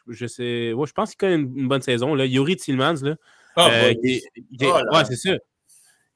je, 0.09 0.26
sais. 0.26 0.72
Ouais, 0.72 0.87
je 0.87 0.92
pense 0.92 1.11
qu'il 1.11 1.18
connaît 1.18 1.35
une, 1.35 1.68
bonne 1.68 1.83
saison. 1.83 2.14
Là. 2.14 2.24
Yuri 2.24 2.57
Tillmans. 2.57 3.02
Là, 3.02 3.16
oh, 3.57 3.62
ouais, 3.62 5.05
c'est 5.05 5.16
ça. 5.16 5.35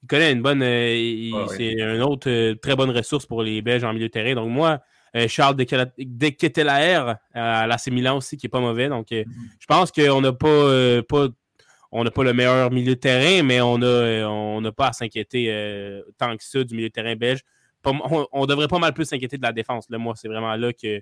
Il 0.03 0.07
connaît 0.07 0.31
une 0.31 0.41
bonne. 0.41 0.63
Ah, 0.63 1.47
c'est 1.55 1.73
une 1.73 2.01
autre 2.01 2.53
très 2.61 2.75
bonne 2.75 2.91
ressource 2.91 3.25
pour 3.25 3.43
les 3.43 3.61
Belges 3.61 3.83
en 3.83 3.93
milieu 3.93 4.07
de 4.07 4.11
terrain. 4.11 4.35
Donc, 4.35 4.49
moi, 4.49 4.79
Charles 5.27 5.55
Deketelaer 5.55 7.15
à 7.33 7.67
l'AC 7.67 7.87
Milan 7.87 8.17
aussi, 8.17 8.37
qui 8.37 8.45
n'est 8.45 8.51
pas 8.51 8.61
mauvais. 8.61 8.87
Donc, 8.87 9.09
mm-hmm. 9.09 9.25
je 9.59 9.65
pense 9.65 9.91
qu'on 9.91 10.21
n'a 10.21 10.31
pas, 10.31 11.01
pas 11.03 11.27
on 11.91 12.03
n'a 12.03 12.11
pas 12.11 12.23
le 12.23 12.33
meilleur 12.33 12.71
milieu 12.71 12.95
de 12.95 12.99
terrain, 12.99 13.43
mais 13.43 13.61
on 13.61 13.77
n'a 13.77 14.29
on 14.29 14.61
pas 14.71 14.87
à 14.87 14.93
s'inquiéter 14.93 15.47
euh, 15.49 16.01
tant 16.17 16.35
que 16.35 16.43
ça 16.43 16.63
du 16.63 16.75
milieu 16.75 16.89
de 16.89 16.93
terrain 16.93 17.15
belge. 17.15 17.41
on, 17.85 18.45
devrait 18.45 18.67
pas 18.67 18.79
mal 18.79 18.93
plus 18.93 19.05
s'inquiéter 19.05 19.37
de 19.37 19.43
la 19.43 19.53
défense. 19.53 19.89
Là, 19.89 19.97
moi, 19.97 20.13
c'est 20.15 20.27
vraiment 20.27 20.55
là 20.55 20.73
que. 20.73 21.01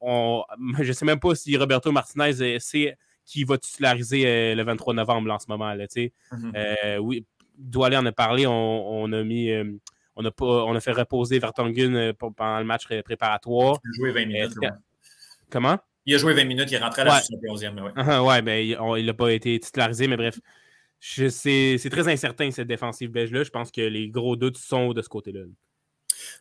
On, 0.00 0.44
je 0.78 0.88
ne 0.88 0.92
sais 0.92 1.04
même 1.04 1.20
pas 1.20 1.34
si 1.34 1.56
Roberto 1.56 1.92
Martinez 1.92 2.40
euh, 2.40 2.58
sait 2.58 2.96
qui 3.26 3.44
va 3.44 3.58
titulariser 3.58 4.26
euh, 4.26 4.54
le 4.54 4.62
23 4.64 4.94
novembre 4.94 5.30
en 5.30 5.38
ce 5.38 5.46
moment. 5.48 5.74
Là, 5.74 5.84
mm-hmm. 5.84 6.98
oui, 6.98 7.26
Doualé 7.58 7.96
en 7.98 8.06
a 8.06 8.12
parlé. 8.12 8.46
On, 8.46 9.12
a 9.12 9.22
mis. 9.22 9.50
on, 10.16 10.24
a 10.24 10.30
pas, 10.30 10.64
on 10.64 10.74
a 10.74 10.80
fait 10.80 10.92
reposer 10.92 11.38
Vertonghen 11.38 12.14
pendant 12.14 12.58
le 12.58 12.64
match 12.64 12.86
préparatoire. 13.04 13.78
Jouer 13.98 14.12
20 14.12 14.26
minutes. 14.26 14.54
comment? 15.50 15.78
Il 16.06 16.14
a 16.14 16.18
joué 16.18 16.34
20 16.34 16.44
minutes, 16.44 16.70
il 16.70 16.74
est 16.74 16.78
rentré 16.78 17.02
à 17.02 17.04
la 17.04 17.20
71e. 17.20 17.80
Ouais, 17.80 17.90
uh-huh, 17.92 18.26
ouais 18.26 18.42
ben, 18.42 18.76
il 18.98 19.06
n'a 19.06 19.14
pas 19.14 19.32
été 19.32 19.58
titularisé, 19.58 20.08
mais 20.08 20.16
bref. 20.16 20.38
C'est 21.00 21.90
très 21.90 22.08
incertain, 22.08 22.50
cette 22.50 22.68
défensive 22.68 23.10
belge-là. 23.10 23.42
Je 23.42 23.50
pense 23.50 23.70
que 23.70 23.80
les 23.80 24.08
gros 24.08 24.36
doutes 24.36 24.58
sont 24.58 24.92
de 24.92 25.02
ce 25.02 25.08
côté-là. 25.08 25.40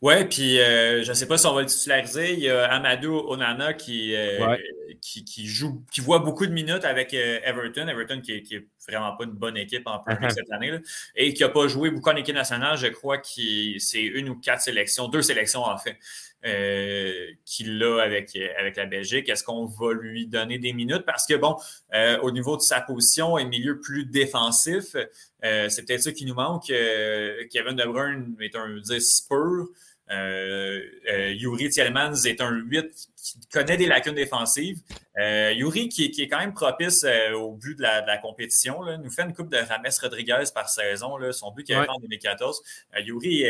Oui, 0.02 0.26
puis 0.26 0.60
euh, 0.60 1.04
je 1.04 1.10
ne 1.10 1.14
sais 1.14 1.28
pas 1.28 1.38
si 1.38 1.46
on 1.48 1.54
va 1.54 1.62
le 1.62 1.68
titulariser. 1.68 2.34
Il 2.34 2.40
y 2.40 2.50
a 2.50 2.66
Amadou 2.72 3.14
Onana 3.14 3.74
qui, 3.74 4.16
euh, 4.16 4.56
qui, 5.02 5.48
joue, 5.48 5.84
qui 5.92 6.02
voit 6.02 6.20
beaucoup 6.20 6.46
de 6.46 6.52
minutes 6.52 6.86
avec 6.86 7.14
euh, 7.14 7.40
Everton. 7.44 7.88
Everton 7.88 8.22
qui 8.22 8.34
n'est 8.34 8.62
vraiment 8.88 9.16
pas 9.16 9.24
une 9.26 9.32
bonne 9.32 9.58
équipe 9.58 9.84
en 9.86 10.00
Premier 10.00 10.28
uh-huh. 10.28 10.34
cette 10.34 10.52
année. 10.52 10.80
et 11.16 11.34
qui 11.34 11.44
n'a 11.44 11.50
pas 11.50 11.68
joué 11.68 11.92
beaucoup 11.92 12.10
en 12.10 12.16
équipe 12.16 12.36
nationale. 12.36 12.78
Je 12.78 12.88
crois 12.88 13.18
que 13.18 13.80
c'est 13.80 14.02
une 14.02 14.30
ou 14.30 14.36
quatre 14.36 14.62
sélections, 14.62 15.08
deux 15.08 15.22
sélections 15.22 15.64
en 15.64 15.78
fait. 15.78 15.98
Euh, 16.44 17.28
qu'il 17.46 17.84
a 17.84 18.02
avec, 18.02 18.36
avec 18.58 18.76
la 18.76 18.88
Belgique. 18.88 19.30
Est-ce 19.30 19.44
qu'on 19.44 19.66
va 19.66 19.94
lui 19.94 20.26
donner 20.26 20.58
des 20.58 20.74
minutes? 20.74 21.04
Parce 21.06 21.28
que, 21.28 21.36
bon, 21.36 21.56
euh, 21.94 22.18
au 22.22 22.32
niveau 22.32 22.58
de 22.58 22.64
sa 22.64 22.82
position 22.82 23.38
et 23.38 23.46
milieu 23.46 23.80
plus 23.80 24.06
défensif, 24.06 24.96
euh, 25.44 25.70
c'est 25.70 25.86
peut-être 25.86 26.02
ça 26.02 26.12
qui 26.12 26.26
nous 26.26 26.34
manque. 26.34 26.66
Kevin 26.66 27.76
De 27.76 27.86
Bruyne 27.86 28.36
est 28.40 28.56
un 28.56 28.76
10 28.76 29.28
pur. 29.30 29.68
Euh, 30.12 30.82
euh, 31.10 31.32
Yuri 31.32 31.70
Tielemans 31.70 32.26
est 32.26 32.42
un 32.42 32.52
8 32.52 33.10
qui 33.16 33.40
connaît 33.52 33.78
des 33.78 33.88
lacunes 33.88 34.16
défensives. 34.16 34.80
Euh, 35.18 35.54
Yuri, 35.54 35.88
qui, 35.88 36.06
est 36.06 36.28
quand 36.28 36.40
même 36.40 36.54
propice 36.54 37.06
au 37.34 37.54
but 37.54 37.78
de 37.78 37.84
la, 37.84 38.18
compétition, 38.18 38.82
nous 38.98 39.10
fait 39.10 39.24
une 39.24 39.34
coupe 39.34 39.50
de 39.50 39.58
Rames 39.58 39.86
Rodriguez 40.02 40.44
par 40.54 40.70
saison. 40.70 41.18
son 41.32 41.52
but 41.52 41.64
qui 41.64 41.74
a 41.74 41.84
fait 41.84 41.90
en 41.90 42.00
2014. 42.00 42.62
Yuri 43.00 43.46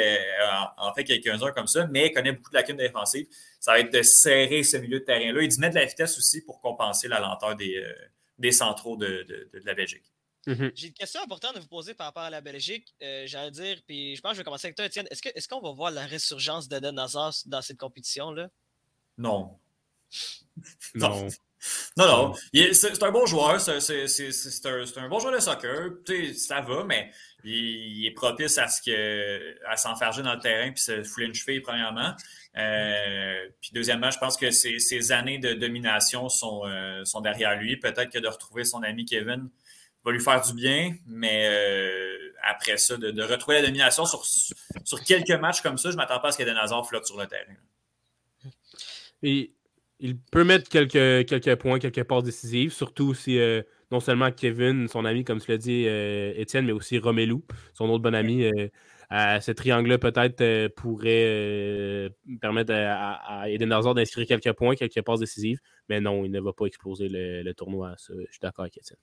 en 0.78 0.94
fait 0.94 1.04
quelques-uns 1.04 1.52
comme 1.52 1.68
ça, 1.68 1.88
mais 1.88 2.12
connaît 2.12 2.34
beaucoup 2.34 2.52
de 2.52 2.56
lacunes 2.56 2.78
défensives. 2.78 3.28
Ça 3.60 3.74
va 3.74 3.80
être 3.80 3.94
de 3.94 4.02
serrer 4.02 4.64
ce 4.64 4.78
milieu 4.78 5.00
de 5.00 5.06
terrain-là 5.06 5.42
et 5.42 5.48
d'y 5.48 5.60
mettre 5.60 5.76
de 5.76 5.80
la 5.80 5.86
vitesse 5.86 6.18
aussi 6.18 6.42
pour 6.42 6.62
compenser 6.62 7.08
la 7.08 7.20
lenteur 7.20 7.56
des, 7.56 7.84
des 8.38 8.52
centraux 8.52 8.98
de 8.98 9.26
la 9.66 9.74
Belgique. 9.74 10.12
Mhm. 10.48 10.72
J'ai 10.74 10.88
une 10.88 10.94
question 10.94 11.22
importante 11.22 11.56
à 11.56 11.60
vous 11.60 11.68
poser 11.68 11.94
par 11.94 12.08
rapport 12.08 12.24
à 12.24 12.30
la 12.30 12.42
Belgique. 12.42 12.94
Euh, 13.04 13.26
j'allais 13.28 13.52
dire, 13.52 13.78
puis 13.86 14.16
je 14.16 14.22
pense 14.22 14.32
que 14.32 14.36
je 14.38 14.42
vais 14.42 14.46
commencer 14.46 14.68
avec 14.68 14.76
toi, 14.76 14.86
Étienne. 14.86 15.08
Est-ce 15.12 15.48
qu'on 15.48 15.62
va 15.62 15.72
voir 15.72 15.92
la 15.92 16.06
résurgence 16.06 16.68
d'Eden 16.68 16.98
Hazard 16.98 17.34
dans 17.46 17.62
cette 17.62 17.78
compétition-là? 17.78 18.50
Non. 19.18 19.58
non. 20.96 21.28
Non, 21.96 22.08
non. 22.08 22.34
C'est 22.74 23.04
un 23.04 23.12
bon 23.12 23.26
joueur. 23.28 23.62
C'est 23.62 23.72
un, 23.78 25.08
bon 25.10 25.20
joueur 25.20 25.34
de 25.34 25.40
soccer. 25.40 25.92
Ça 26.36 26.62
va, 26.62 26.84
mais 26.84 27.12
il, 27.44 28.06
est 28.06 28.12
propice 28.12 28.58
à 28.58 28.68
ce 28.68 28.82
que 28.82 29.64
à 29.68 29.78
s'enfarger 29.78 30.24
dans 30.24 30.34
le 30.34 30.40
terrain 30.40 30.72
puis 30.72 30.82
se 30.82 31.04
fouler 31.04 31.28
une 31.28 31.36
cheville, 31.36 31.62
premièrement. 31.62 32.16
Euh, 32.58 33.48
puis 33.62 33.72
deuxièmement, 33.74 34.10
je 34.10 34.18
pense 34.18 34.38
que 34.38 34.50
ces, 34.50 35.12
années 35.12 35.38
de 35.38 35.54
domination 35.54 36.30
sont, 36.30 36.64
euh, 36.66 37.06
sont 37.06 37.22
derrière 37.22 37.56
lui. 37.56 37.78
Peut-être 37.78 38.10
que 38.10 38.20
de 38.20 38.28
retrouver 38.28 38.64
son 38.64 38.82
ami 38.82 39.06
Kevin 39.06 39.50
va 40.04 40.12
lui 40.12 40.20
faire 40.20 40.42
du 40.42 40.54
bien, 40.54 40.96
mais 41.06 41.48
euh, 41.48 42.34
après 42.44 42.78
ça, 42.78 42.98
de, 42.98 43.22
retrouver 43.22 43.62
la 43.62 43.68
domination 43.68 44.06
sur, 44.06 44.26
sur 44.26 45.04
quelques 45.04 45.32
matchs 45.32 45.62
comme 45.62 45.78
ça, 45.78 45.90
je 45.90 45.96
ne 45.96 45.98
m'attends 45.98 46.20
pas 46.20 46.30
à 46.30 46.32
ce 46.32 46.38
que 46.38 46.50
Hazard 46.50 46.88
flotte 46.88 47.06
sur 47.06 47.20
le 47.20 47.28
terrain. 47.28 47.56
Il 49.24 50.18
peut 50.32 50.44
mettre 50.44 50.68
quelques, 50.70 51.28
quelques 51.28 51.56
points, 51.56 51.78
quelques 51.78 52.04
passes 52.04 52.24
décisives, 52.24 52.74
surtout 52.74 53.14
si 53.14 53.40
non 53.92 54.00
seulement 54.00 54.32
Kevin, 54.32 54.88
son 54.88 55.06
ami, 55.06 55.24
comme 55.24 55.40
tu 55.40 55.52
l'as 55.52 55.58
dit, 55.58 55.86
Étienne, 55.86 56.66
mais 56.66 56.72
aussi 56.72 56.98
Romelu, 56.98 57.44
son 57.74 57.88
autre 57.90 58.02
bon 58.02 58.16
ami, 58.16 58.50
ce 59.12 59.52
triangle-là 59.52 59.98
peut-être 59.98 60.42
euh, 60.42 60.70
pourrait 60.70 61.26
euh, 61.28 62.10
permettre 62.40 62.74
à, 62.74 63.50
Eden 63.50 63.72
Hazard 63.72 63.94
d'inscrire 63.94 64.26
quelques 64.26 64.54
points, 64.54 64.76
quelques 64.76 65.02
passes 65.02 65.20
décisives, 65.20 65.60
mais 65.90 66.00
non, 66.00 66.24
il 66.24 66.32
ne 66.32 66.40
va 66.40 66.54
pas 66.54 66.66
exploser 66.66 67.10
le, 67.10 67.52
tournoi. 67.54 67.96
je 67.98 68.14
suis 68.32 68.40
d'accord 68.42 68.64
avec 68.64 68.78
Étienne. 68.78 69.00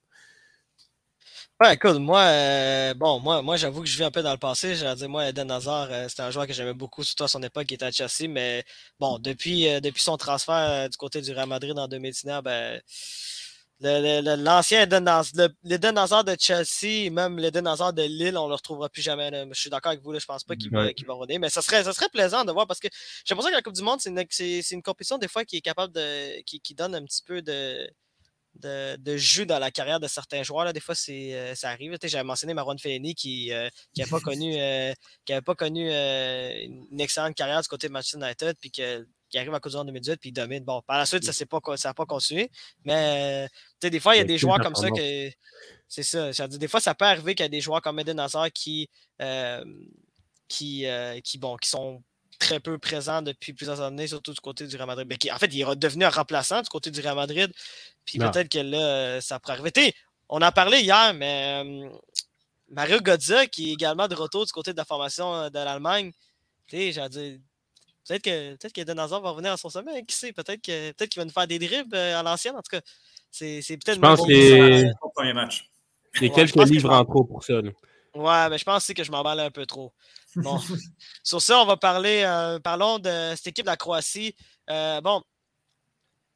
Ouais, 1.61 1.75
écoute, 1.75 1.99
moi, 1.99 2.21
euh, 2.21 2.95
bon, 2.95 3.19
moi, 3.19 3.43
moi 3.43 3.57
j'avoue 3.57 3.81
que 3.83 3.89
je 3.89 3.97
vis 3.97 4.05
un 4.05 4.13
peu 4.13 4.23
dans 4.23 4.31
le 4.31 4.39
passé. 4.39 4.77
J'ai 4.77 4.95
dit, 4.95 5.09
moi, 5.09 5.29
Eden 5.29 5.51
Hazard, 5.51 5.89
c'était 6.09 6.23
un 6.23 6.31
joueur 6.31 6.47
que 6.47 6.53
j'aimais 6.53 6.73
beaucoup, 6.73 7.03
surtout 7.03 7.25
à 7.25 7.29
son 7.29 7.43
époque, 7.43 7.67
qui 7.67 7.75
était 7.75 7.85
à 7.85 7.91
Chelsea. 7.91 8.29
Mais 8.31 8.65
bon, 9.01 9.19
depuis, 9.19 9.65
depuis 9.81 10.03
son 10.03 10.17
transfert 10.17 10.89
du 10.89 10.97
côté 10.97 11.21
du 11.21 11.33
Real 11.33 11.49
Madrid 11.49 11.77
en 11.77 11.89
2019, 11.89 12.45
ben, 12.45 12.81
L'ancien 13.81 14.83
Eden 14.83 15.99
Hazard 15.99 16.25
de 16.25 16.37
Chelsea, 16.39 17.11
même 17.11 17.39
l'Eden 17.39 17.67
Hazard 17.67 17.93
de 17.93 18.03
Lille, 18.03 18.37
on 18.37 18.45
ne 18.45 18.49
le 18.49 18.55
retrouvera 18.57 18.89
plus 18.89 19.03
jamais. 19.03 19.31
Je 19.53 19.61
suis 19.61 19.71
d'accord 19.71 19.91
avec 19.91 20.03
vous, 20.03 20.11
là, 20.11 20.19
je 20.19 20.27
pense 20.27 20.43
pas 20.43 20.57
qu'il 20.57 20.71
va, 20.71 20.93
qu 20.93 21.05
va 21.05 21.15
revenir. 21.15 21.39
Mais 21.39 21.49
ça 21.49 21.63
serait, 21.63 21.85
ça 21.85 21.93
serait 21.93 22.09
plaisant 22.09 22.45
de 22.45 22.51
voir 22.51 22.67
parce 22.67 22.81
que 22.81 22.89
j'ai 23.25 23.35
l'impression 23.35 23.51
que 23.51 23.57
la 23.57 23.63
Coupe 23.63 23.75
du 23.75 23.83
Monde, 23.83 24.01
c'est 24.01 24.11
une, 24.11 24.65
une, 24.73 24.83
compétition 24.83 25.19
des 25.19 25.29
fois 25.29 25.45
qui 25.45 25.59
est 25.59 25.61
capable 25.61 25.93
de. 25.93 26.41
qui, 26.43 26.61
qui 26.61 26.75
donne 26.75 26.95
un 26.97 27.05
petit 27.05 27.23
peu 27.25 27.41
de, 27.41 27.89
de, 28.59 28.97
de, 28.97 29.17
jus 29.17 29.47
dans 29.47 29.59
la 29.59 29.71
carrière 29.71 30.01
de 30.01 30.09
certains 30.09 30.43
joueurs. 30.43 30.65
Là. 30.65 30.73
Des 30.73 30.81
fois, 30.81 30.95
c'est, 30.95 31.35
euh, 31.35 31.55
ça 31.55 31.71
arrive. 31.71 31.97
J'avais 32.03 32.25
mentionné 32.25 32.55
Marwan 32.55 32.79
Fellaini 32.79 33.15
qui 33.15 33.49
n'avait 33.49 33.71
euh, 34.01 34.07
pas 34.11 34.21
connu, 34.21 34.55
euh, 34.59 34.93
qui 35.25 35.33
avait 35.33 35.43
pas 35.43 35.55
connu 35.55 35.89
une 35.91 37.01
excellente 37.01 37.35
carrière 37.35 37.61
du 37.61 37.69
côté 37.69 37.89
de 37.89 37.93
Manchester 37.93 38.19
United, 38.19 38.57
puis 38.61 38.71
que 38.71 39.07
qui 39.31 39.37
arrive 39.37 39.53
à 39.53 39.61
cause 39.61 39.75
de 39.75 39.83
2018 39.85 40.17
puis 40.17 40.31
il 40.31 40.33
domine. 40.33 40.65
Bon, 40.65 40.81
par 40.87 40.97
la 40.97 41.05
suite, 41.05 41.23
ça 41.23 41.33
n'a 41.39 41.47
pas, 41.47 41.61
pas 41.95 42.07
continué. 42.07 42.51
Mais 42.85 43.47
des 43.83 44.01
fois, 44.01 44.17
il 44.17 44.19
y 44.19 44.23
a 44.23 44.25
des 44.25 44.39
joueurs 44.39 44.59
comme 44.61 44.75
ça 44.75 44.91
que. 44.91 45.31
C'est 45.87 46.03
ça. 46.03 46.49
Des 46.49 46.69
fois, 46.69 46.81
ça 46.81 46.95
peut 46.95 47.05
arriver 47.05 47.35
qu'il 47.35 47.45
y 47.45 47.47
a 47.47 47.51
des 47.51 47.61
joueurs 47.61 47.83
comme 47.83 47.99
Eden 48.01 48.19
Hazard 48.21 48.51
qui, 48.53 48.89
qui, 50.49 50.87
qui, 51.25 51.39
bon, 51.39 51.57
qui 51.57 51.69
sont 51.69 52.03
très 52.39 52.61
peu 52.61 52.79
présents 52.79 53.21
depuis 53.21 53.53
plusieurs 53.53 53.81
années, 53.81 54.07
surtout 54.07 54.33
du 54.33 54.41
côté 54.41 54.67
du 54.67 54.77
Real 54.77 54.87
Madrid. 54.87 55.07
Mais 55.09 55.33
en 55.33 55.39
fait, 55.39 55.53
il 55.53 55.61
est 55.61 55.77
devenu 55.77 56.05
un 56.05 56.11
remplaçant 56.11 56.63
du 56.63 56.69
côté 56.69 56.91
du 56.91 57.01
Real 57.01 57.17
Madrid. 57.17 57.53
Puis 58.09 58.19
peut-être 58.19 58.49
que 58.49 58.59
là, 58.59 59.21
ça 59.21 59.39
pourrait 59.39 59.59
arriver. 59.59 59.95
on 60.29 60.41
en 60.41 60.53
parlait 60.53 60.83
hier, 60.83 61.13
mais 61.15 61.63
Mario 62.71 63.01
Godza, 63.01 63.47
qui 63.47 63.71
est 63.71 63.73
également 63.75 64.09
de 64.09 64.15
retour 64.15 64.47
du 64.47 64.53
côté 64.53 64.73
de 64.73 64.79
la 64.79 64.85
formation 64.85 65.49
de 65.51 65.55
l'Allemagne, 65.55 66.13
Peut-être 68.09 68.23
que, 68.23 68.57
peut 68.57 68.69
que 68.71 68.99
Hazard 69.01 69.21
va 69.21 69.31
revenir 69.31 69.53
à 69.53 69.57
son 69.57 69.69
sommet. 69.69 70.05
Qui 70.05 70.17
sait? 70.17 70.33
Peut-être 70.33 70.63
qu'il 70.63 70.95
peut 70.95 71.07
va 71.17 71.25
nous 71.25 71.31
faire 71.31 71.47
des 71.47 71.59
dribbles 71.59 71.95
euh, 71.95 72.19
à 72.19 72.23
l'ancienne. 72.23 72.55
En 72.57 72.63
tout 72.63 72.71
cas, 72.71 72.81
c'est 73.31 73.61
peut-être. 73.61 73.97
Je 73.97 74.01
pense 74.01 74.21
que 74.21 75.11
premier 75.15 75.35
match. 75.35 75.69
Il 76.21 76.29
y 76.29 76.31
a 76.31 76.35
quelques 76.35 76.57
livres 76.69 76.91
en 76.91 77.05
trop 77.05 77.25
pour 77.25 77.45
ça. 77.45 77.55
Ouais, 78.15 78.49
mais 78.49 78.57
je 78.57 78.65
pense 78.65 78.83
aussi 78.83 78.95
que 78.95 79.05
je 79.05 79.11
m'emballe 79.11 79.41
un 79.41 79.51
peu 79.51 79.67
trop. 79.67 79.93
Bon. 80.37 80.59
Sur 81.23 81.43
ça, 81.43 81.61
on 81.61 81.67
va 81.67 81.77
parler. 81.77 82.23
Euh, 82.25 82.59
parlons 82.59 82.99
de 82.99 83.35
cette 83.37 83.49
équipe 83.49 83.67
de 83.67 83.71
la 83.71 83.77
Croatie. 83.77 84.35
Euh, 84.71 85.03
bon, 85.03 85.23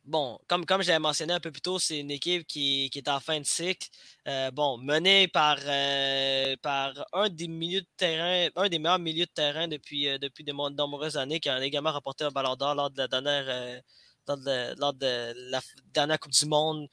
bon, 0.04 0.38
comme, 0.48 0.66
comme 0.66 0.82
j'avais 0.82 0.98
mentionné 0.98 1.32
un 1.32 1.40
peu 1.40 1.50
plus 1.50 1.60
tôt, 1.60 1.78
c'est 1.78 1.98
une 2.00 2.10
équipe 2.10 2.46
qui, 2.46 2.90
est 2.94 3.08
en 3.08 3.20
fin 3.20 3.40
de 3.40 3.46
cycle. 3.46 3.88
Euh, 4.28 4.50
bon, 4.50 4.78
menée 4.78 5.28
par, 5.28 5.58
euh, 5.64 6.56
un 7.12 7.28
des 7.28 7.48
meilleurs 7.48 8.98
milieux 8.98 9.26
de 9.26 9.32
terrain 9.34 9.68
depuis, 9.68 10.08
euh, 10.08 10.18
de 10.18 10.76
nombreuses 10.76 11.16
années, 11.16 11.40
qui 11.40 11.48
a 11.48 11.64
également 11.64 11.92
remporté 11.92 12.24
un 12.24 12.30
ballon 12.30 12.56
d'or 12.56 12.74
lors 12.74 12.90
de 12.90 12.98
la 12.98 13.08
dernière 13.08 13.82
lors 14.28 14.94
de, 14.94 15.50
la 15.50 15.60
dernière 15.86 16.20
Coupe 16.20 16.32
du 16.32 16.46
Monde 16.46 16.88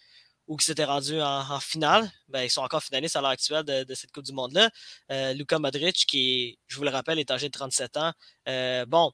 où 0.47 0.57
ils 0.59 0.63
s'étaient 0.63 0.85
rendus 0.85 1.21
en, 1.21 1.59
finale. 1.59 2.11
Ben, 2.27 2.41
ils 2.43 2.49
sont 2.49 2.61
encore 2.61 2.83
finalistes 2.83 3.15
à 3.15 3.21
l'heure 3.21 3.29
actuelle 3.31 3.63
de, 3.63 3.93
cette 3.93 4.11
Coupe 4.11 4.25
du 4.25 4.33
Monde-là. 4.33 4.71
Luka 5.33 5.59
Modric, 5.59 6.05
qui, 6.07 6.59
je 6.67 6.77
vous 6.77 6.83
le 6.83 6.89
rappelle, 6.89 7.19
est 7.19 7.29
âgé 7.31 7.47
de 7.47 7.51
37 7.51 7.97
ans. 7.97 8.13
bon, 8.87 9.11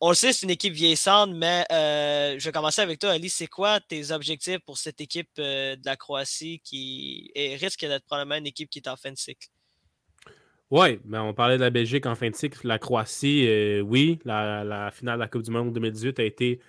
on 0.00 0.08
le 0.08 0.14
sait, 0.14 0.32
c'est 0.32 0.44
une 0.44 0.50
équipe 0.50 0.72
vieillissante, 0.72 1.30
mais 1.34 1.64
euh, 1.72 2.36
je 2.38 2.44
vais 2.44 2.52
commencer 2.52 2.82
avec 2.82 2.98
toi, 2.98 3.10
Ali. 3.10 3.28
C'est 3.30 3.46
quoi 3.46 3.80
tes 3.80 4.10
objectifs 4.10 4.58
pour 4.66 4.78
cette 4.78 5.00
équipe 5.00 5.30
euh, 5.38 5.76
de 5.76 5.82
la 5.84 5.96
Croatie 5.96 6.60
qui 6.64 7.30
risque 7.60 7.80
d'être 7.80 8.04
probablement 8.04 8.36
une 8.36 8.46
équipe 8.46 8.70
qui 8.70 8.80
est 8.80 8.88
en 8.88 8.96
fin 8.96 9.12
de 9.12 9.16
cycle? 9.16 9.48
Oui, 10.70 10.98
ben 11.04 11.22
on 11.22 11.32
parlait 11.32 11.56
de 11.56 11.62
la 11.62 11.70
Belgique 11.70 12.06
en 12.06 12.14
fin 12.14 12.28
de 12.28 12.34
cycle. 12.34 12.66
La 12.66 12.78
Croatie, 12.78 13.46
euh, 13.46 13.80
oui, 13.80 14.18
la, 14.24 14.90
finale 14.92 15.16
de 15.16 15.20
la 15.20 15.28
Coupe 15.28 15.42
du 15.42 15.50
Monde 15.50 15.72
2018 15.72 16.18
a 16.18 16.24
été 16.24 16.60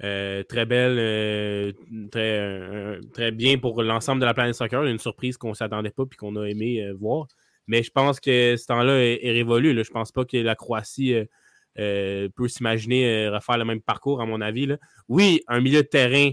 très 0.00 0.64
belle, 0.64 1.74
très, 2.12 3.00
très 3.12 3.32
bien 3.32 3.58
pour 3.58 3.82
l'ensemble 3.82 4.20
de 4.20 4.26
la 4.26 4.34
planète 4.34 4.54
soccer. 4.54 4.84
Une 4.84 4.98
surprise 4.98 5.36
qu'on 5.36 5.50
ne 5.50 5.54
s'attendait 5.54 5.90
pas 5.90 6.04
et 6.04 6.16
qu'on 6.16 6.36
a 6.36 6.44
aimé 6.44 6.92
voir. 6.92 7.26
Mais 7.66 7.82
je 7.82 7.90
pense 7.90 8.20
que 8.20 8.56
ce 8.56 8.66
temps-là 8.66 9.02
est, 9.02 9.32
révolu. 9.32 9.72
Je 9.72 9.78
ne 9.78 9.92
pense 9.92 10.12
pas 10.12 10.24
que 10.24 10.36
la 10.36 10.54
Croatie 10.54 11.16
euh, 11.78 12.28
peut 12.34 12.48
s'imaginer 12.48 13.26
euh, 13.26 13.34
refaire 13.34 13.56
le 13.56 13.64
même 13.64 13.80
parcours, 13.80 14.20
à 14.20 14.26
mon 14.26 14.40
avis. 14.40 14.68
Oui, 15.08 15.42
un 15.46 15.60
milieu 15.60 15.82
de 15.82 15.86
terrain 15.86 16.30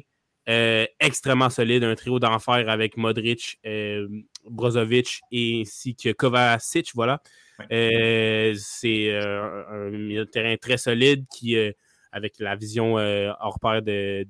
euh, 0.50 0.86
extrêmement 1.00 1.50
solide, 1.50 1.84
un 1.84 1.93
trio 1.95 2.19
d'enfer 2.19 2.67
avec 2.67 2.98
Modric, 2.98 3.60
Brozovic 4.50 5.21
et 5.32 5.62
ainsi 5.62 5.95
que 5.95 6.12
Kovacic, 6.12 6.91
voilà. 6.95 7.21
c'est 7.69 9.15
un, 9.15 9.89
milieu 9.91 10.26
de 10.26 10.30
terrain 10.30 10.56
très 10.58 10.78
solide 10.78 11.26
qui, 11.32 11.56
avec 12.12 12.36
la 12.39 12.56
vision 12.56 12.95
hors 12.95 13.60
pair 13.60 13.82
de, 13.82 14.24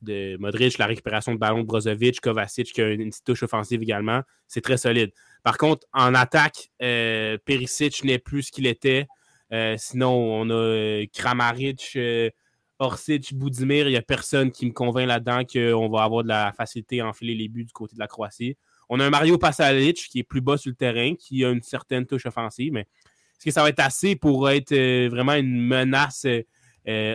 de, 0.00 0.36
Modric, 0.38 0.78
la 0.78 0.86
récupération 0.86 1.34
de 1.34 1.38
ballon 1.38 1.60
de 1.60 1.66
Brozovic, 1.66 2.20
Kovacic 2.20 2.72
qui 2.72 2.80
a 2.80 2.88
une, 2.88 3.10
petite 3.10 3.24
touche 3.24 3.42
offensive 3.44 3.82
également, 3.82 4.22
c'est 4.48 4.60
très 4.60 4.76
solide. 4.76 5.10
Par 5.44 5.56
contre, 5.58 5.86
en 5.92 6.14
attaque, 6.14 6.70
Perisic 6.78 8.04
n'est 8.04 8.18
plus 8.18 8.44
ce 8.44 8.52
qu'il 8.52 8.66
était. 8.66 9.06
Euh, 9.52 9.76
sinon, 9.78 10.12
on 10.12 10.50
a 10.50 10.54
euh, 10.54 11.06
Kramaric, 11.12 11.92
euh, 11.96 12.30
Orsic, 12.78 13.34
Boudimir. 13.34 13.86
Il 13.86 13.90
n'y 13.90 13.96
a 13.96 14.02
personne 14.02 14.50
qui 14.50 14.66
me 14.66 14.72
convainc 14.72 15.06
là-dedans 15.06 15.42
qu'on 15.44 15.88
va 15.90 16.04
avoir 16.04 16.22
de 16.22 16.28
la 16.28 16.52
facilité 16.52 17.00
à 17.00 17.06
enfiler 17.06 17.34
les 17.34 17.48
buts 17.48 17.64
du 17.64 17.72
côté 17.72 17.94
de 17.94 18.00
la 18.00 18.06
Croatie. 18.06 18.56
On 18.88 18.98
a 18.98 19.04
un 19.04 19.10
Mario 19.10 19.38
Pasalic 19.38 20.08
qui 20.10 20.20
est 20.20 20.24
plus 20.24 20.40
bas 20.40 20.56
sur 20.56 20.70
le 20.70 20.76
terrain, 20.76 21.14
qui 21.14 21.44
a 21.44 21.50
une 21.50 21.62
certaine 21.62 22.06
touche 22.06 22.26
offensive, 22.26 22.72
mais 22.72 22.80
est-ce 22.80 23.44
que 23.44 23.50
ça 23.50 23.62
va 23.62 23.68
être 23.68 23.80
assez 23.80 24.16
pour 24.16 24.50
être 24.50 24.74
vraiment 25.08 25.34
une 25.34 25.66
menace 25.66 26.26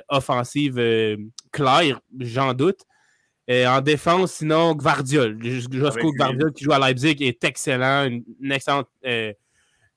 offensive 0.10 0.76
claire? 1.52 2.00
J'en 2.19 2.54
doute. 2.54 2.82
en 3.50 3.82
défense, 3.82 4.34
sinon, 4.34 4.73
Gvardiol. 4.73 5.38
Josko 5.43 6.12
Gvardiol 6.13 6.52
qui 6.54 6.63
joue 6.63 6.73
à 6.73 6.80
Leipzig 6.80 7.17
est 7.19 7.43
excellent, 7.43 8.06
une 8.06 8.52
excellente 8.52 8.89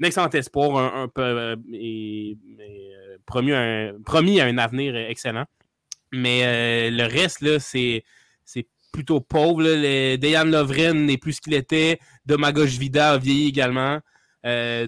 excellent 0.07 0.31
espoir, 0.31 0.77
un, 0.79 1.09
peu, 1.09 1.23
euh, 1.23 1.57
et, 1.73 2.37
euh, 2.59 3.19
promis, 3.27 3.53
un, 3.53 3.95
promis 4.05 4.41
à 4.41 4.47
un 4.47 4.59
avenir 4.59 4.97
excellent. 4.97 5.45
Mais 6.13 6.43
euh, 6.45 6.91
le 6.91 7.05
reste, 7.05 7.41
là, 7.43 7.59
c'est, 7.59 8.05
plutôt 8.93 9.21
pauvre. 9.21 9.63
Là. 9.63 10.17
Dejan 10.17 10.47
Lovren 10.47 11.07
n'est 11.07 11.17
plus 11.17 11.35
ce 11.35 11.41
qu'il 11.41 11.55
était. 11.55 12.01
Domagoj 12.27 12.77
Vida 12.77 13.13
a 13.13 13.19
vieilli 13.19 13.49
également. 13.49 14.01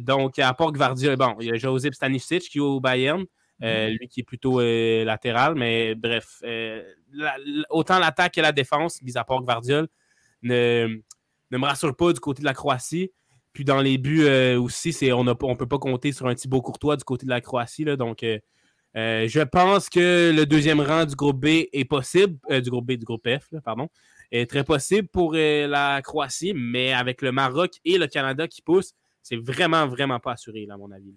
donc, 0.00 0.40
à 0.40 0.52
part 0.54 0.72
Gvardia, 0.72 1.14
bon, 1.14 1.36
il 1.38 1.46
y 1.46 1.52
a 1.52 1.54
Josip 1.54 1.94
Stanisic 1.94 2.42
qui 2.42 2.58
est 2.58 2.60
au 2.60 2.80
Bayern. 2.80 3.24
Mm-hmm. 3.60 3.96
lui 3.96 4.08
qui 4.08 4.20
est 4.20 4.24
plutôt 4.24 4.60
latéral, 4.60 5.54
mais 5.54 5.94
bref, 5.94 6.42
autant 7.70 8.00
l'attaque 8.00 8.34
que 8.34 8.40
la 8.40 8.50
défense, 8.50 9.00
mis 9.02 9.16
à 9.16 9.22
part 9.22 9.40
Gvardiol, 9.40 9.86
ne, 10.42 11.00
ne 11.52 11.58
me 11.58 11.64
rassure 11.64 11.94
pas 11.94 12.12
du 12.12 12.18
côté 12.18 12.40
de 12.40 12.46
la 12.46 12.54
Croatie. 12.54 13.12
Puis 13.52 13.64
dans 13.64 13.80
les 13.80 13.98
buts 13.98 14.24
euh, 14.24 14.60
aussi, 14.60 14.92
c'est, 14.92 15.12
on 15.12 15.24
ne 15.24 15.32
peut 15.32 15.68
pas 15.68 15.78
compter 15.78 16.12
sur 16.12 16.26
un 16.26 16.34
Thibaut 16.34 16.62
Courtois 16.62 16.96
du 16.96 17.04
côté 17.04 17.26
de 17.26 17.30
la 17.30 17.40
Croatie. 17.40 17.84
Là, 17.84 17.96
donc, 17.96 18.22
euh, 18.22 18.38
euh, 18.96 19.26
je 19.28 19.40
pense 19.40 19.88
que 19.88 20.32
le 20.34 20.46
deuxième 20.46 20.80
rang 20.80 21.04
du 21.04 21.14
groupe 21.14 21.40
B 21.40 21.66
est 21.72 21.84
possible, 21.84 22.38
du 22.48 22.70
groupe 22.70 22.86
B, 22.86 22.92
du 22.92 23.04
groupe 23.04 23.28
F, 23.28 23.48
pardon, 23.64 23.88
est 24.30 24.48
très 24.48 24.64
possible 24.64 25.08
pour 25.08 25.34
la 25.34 26.00
Croatie, 26.02 26.52
mais 26.54 26.92
avec 26.92 27.22
le 27.22 27.32
Maroc 27.32 27.72
et 27.84 27.98
le 27.98 28.06
Canada 28.06 28.48
qui 28.48 28.62
poussent, 28.62 28.94
c'est 29.22 29.36
vraiment, 29.36 29.86
vraiment 29.86 30.18
pas 30.20 30.32
assuré, 30.32 30.66
à 30.70 30.76
mon 30.76 30.90
avis. 30.90 31.14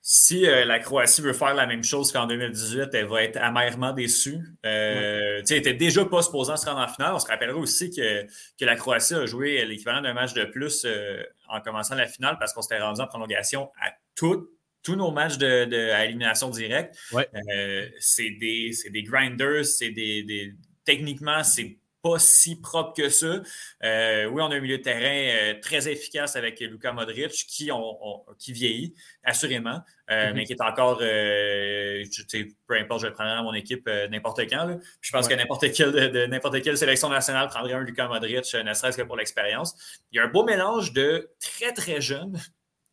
Si 0.00 0.46
euh, 0.46 0.64
la 0.64 0.78
Croatie 0.78 1.20
veut 1.20 1.32
faire 1.32 1.54
la 1.54 1.66
même 1.66 1.84
chose 1.84 2.12
qu'en 2.12 2.26
2018, 2.26 2.88
elle 2.94 3.06
va 3.06 3.22
être 3.22 3.36
amèrement 3.36 3.92
déçue. 3.92 4.38
Euh, 4.64 5.42
Elle 5.48 5.56
était 5.56 5.74
déjà 5.74 6.04
pas 6.04 6.22
supposée 6.22 6.56
se 6.56 6.66
rendre 6.66 6.80
en 6.80 6.88
finale. 6.88 7.14
On 7.14 7.18
se 7.18 7.26
rappellera 7.26 7.58
aussi 7.58 7.90
que, 7.90 8.24
que 8.24 8.64
la 8.64 8.76
Croatie 8.76 9.14
a 9.14 9.26
joué 9.26 9.64
l'équivalent 9.66 10.00
d'un 10.00 10.14
match 10.14 10.32
de 10.34 10.44
plus 10.44 10.84
euh, 10.84 11.22
en 11.48 11.60
commençant 11.60 11.94
la 11.94 12.06
finale 12.06 12.36
parce 12.38 12.52
qu'on 12.52 12.62
s'était 12.62 12.80
rendu 12.80 13.00
en 13.00 13.06
prolongation 13.06 13.70
à 13.82 13.90
tous 14.14 14.48
nos 14.88 15.10
matchs 15.10 15.36
de, 15.36 15.66
de 15.66 15.90
à 15.90 16.04
élimination 16.04 16.48
directe. 16.50 16.96
Euh, 17.14 17.88
c'est 17.98 18.30
des, 18.30 18.70
des, 18.90 19.02
grinders, 19.02 19.64
c'est 19.64 19.90
des, 19.90 20.22
des, 20.22 20.54
techniquement, 20.84 21.44
c'est 21.44 21.78
pas 22.02 22.18
si 22.18 22.60
propre 22.60 22.94
que 22.94 23.08
ça. 23.08 23.40
Euh, 23.84 24.26
oui, 24.26 24.42
on 24.42 24.50
a 24.50 24.56
un 24.56 24.60
milieu 24.60 24.78
de 24.78 24.82
terrain 24.82 25.54
euh, 25.54 25.60
très 25.60 25.88
efficace 25.88 26.36
avec 26.36 26.60
Luka 26.60 26.92
Modric 26.92 27.32
qui, 27.32 27.70
qui 28.38 28.52
vieillit, 28.52 28.94
assurément, 29.24 29.80
euh, 30.10 30.30
mm-hmm. 30.30 30.34
mais 30.34 30.44
qui 30.44 30.52
est 30.52 30.62
encore, 30.62 30.98
peu 30.98 32.78
importe, 32.78 33.02
je 33.02 33.06
le 33.06 33.12
prendrai 33.12 33.36
dans 33.36 33.44
mon 33.44 33.54
équipe 33.54 33.88
n'importe 34.10 34.40
quand. 34.48 34.78
Je 35.00 35.10
pense 35.10 35.28
que 35.28 35.34
n'importe 35.34 35.72
quelle, 35.72 35.92
de, 35.92 36.26
n'importe 36.26 36.60
quelle 36.62 36.78
sélection 36.78 37.08
nationale 37.08 37.48
prendrait 37.48 37.74
un 37.74 37.80
Luka 37.80 38.08
Modric, 38.08 38.54
ne 38.54 38.74
serait-ce 38.74 38.96
que 38.96 39.02
pour 39.02 39.16
l'expérience. 39.16 39.74
Il 40.12 40.16
y 40.16 40.20
a 40.20 40.24
un 40.24 40.28
beau 40.28 40.44
mélange 40.44 40.92
de 40.92 41.30
très, 41.40 41.72
très 41.72 42.00
jeunes 42.00 42.38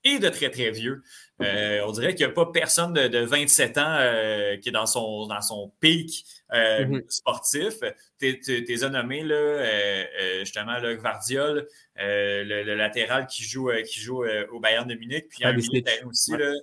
et 0.05 0.19
de 0.19 0.29
très, 0.29 0.49
très 0.49 0.71
vieux. 0.71 1.01
Euh, 1.41 1.81
on 1.85 1.91
dirait 1.91 2.15
qu'il 2.15 2.25
n'y 2.25 2.31
a 2.31 2.35
pas 2.35 2.45
personne 2.45 2.93
de, 2.93 3.19
27 3.19 3.77
ans 3.77 3.97
euh, 3.99 4.55
qui 4.57 4.69
est 4.69 4.71
dans 4.71 4.85
son, 4.85 5.27
dans 5.27 5.41
son 5.41 5.73
pic 5.81 6.23
euh, 6.53 6.85
mm-hmm. 6.85 7.09
sportif. 7.09 7.73
Tu 8.19 8.37
es 8.47 8.89
nommé, 8.89 9.23
là, 9.23 10.05
justement, 10.39 10.79
le 10.79 10.95
Gvardiol, 10.95 11.67
le, 11.97 12.75
latéral 12.75 13.25
qui 13.27 13.43
joue, 13.43 13.69
qui 13.85 13.99
joue 13.99 14.23
au 14.51 14.59
Bayern 14.59 14.87
de 14.87 14.95
Munich, 14.95 15.25
puis 15.27 15.43
un 15.43 15.53
milieu 15.53 15.83
aussi. 16.05 16.31
Là, 16.31 16.53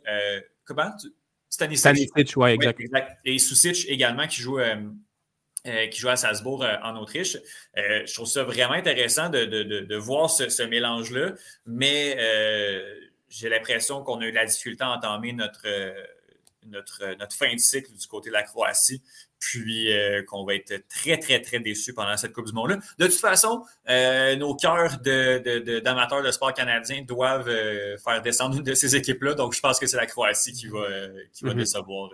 comment? 0.64 0.90
Stanisic. 1.50 1.80
Stanisic, 1.80 2.36
oui, 2.36 2.50
exact. 2.52 2.80
Et 3.26 3.38
Susic 3.38 3.84
également 3.88 4.26
qui 4.26 4.40
joue. 4.40 4.58
qui 5.90 6.00
joue 6.00 6.08
à 6.08 6.16
Salzbourg 6.16 6.64
en 6.82 6.96
Autriche. 6.96 7.36
je 7.76 8.14
trouve 8.14 8.26
ça 8.26 8.44
vraiment 8.44 8.72
intéressant 8.72 9.28
de, 9.28 9.44
de, 9.44 9.80
de, 9.80 9.96
voir 9.96 10.30
ce, 10.30 10.48
ce 10.48 10.62
mélange-là, 10.62 11.34
mais 11.66 12.16
j'ai 13.32 13.48
l'impression 13.48 14.02
qu'on 14.02 14.20
a 14.20 14.26
eu 14.26 14.32
la 14.32 14.44
difficulté 14.44 14.84
à 14.84 14.90
entamer 14.90 15.32
notre, 15.32 15.62
euh, 15.64 15.92
notre, 16.66 17.02
euh, 17.02 17.14
notre 17.16 17.34
fin 17.34 17.52
de 17.52 17.58
cycle 17.58 17.90
du 17.92 18.06
côté 18.06 18.28
de 18.28 18.34
la 18.34 18.42
Croatie, 18.42 19.02
puis 19.38 19.90
euh, 19.92 20.22
qu'on 20.24 20.44
va 20.44 20.54
être 20.54 20.86
très, 20.88 21.18
très, 21.18 21.40
très 21.40 21.58
déçus 21.58 21.94
pendant 21.94 22.16
cette 22.16 22.32
Coupe 22.32 22.46
du 22.46 22.52
Monde-là. 22.52 22.76
De 22.98 23.06
toute 23.06 23.18
façon, 23.18 23.64
nos 23.88 24.54
cœurs 24.54 24.98
d'amateurs 24.98 26.20
de, 26.20 26.26
de, 26.26 26.30
sport 26.30 26.52
canadien 26.52 27.02
doivent 27.02 27.50
faire 28.04 28.22
descendre 28.22 28.58
une 28.58 28.62
de 28.62 28.74
ces 28.74 28.94
équipes-là, 28.94 29.34
donc 29.34 29.54
je 29.54 29.60
pense 29.60 29.80
que 29.80 29.86
c'est 29.86 29.96
la 29.96 30.06
Croatie 30.06 30.52
qui 30.52 30.66
va, 30.66 30.86
qui 31.32 31.44
va 31.44 31.52
mm-hmm. 31.52 31.56
décevoir 31.56 32.10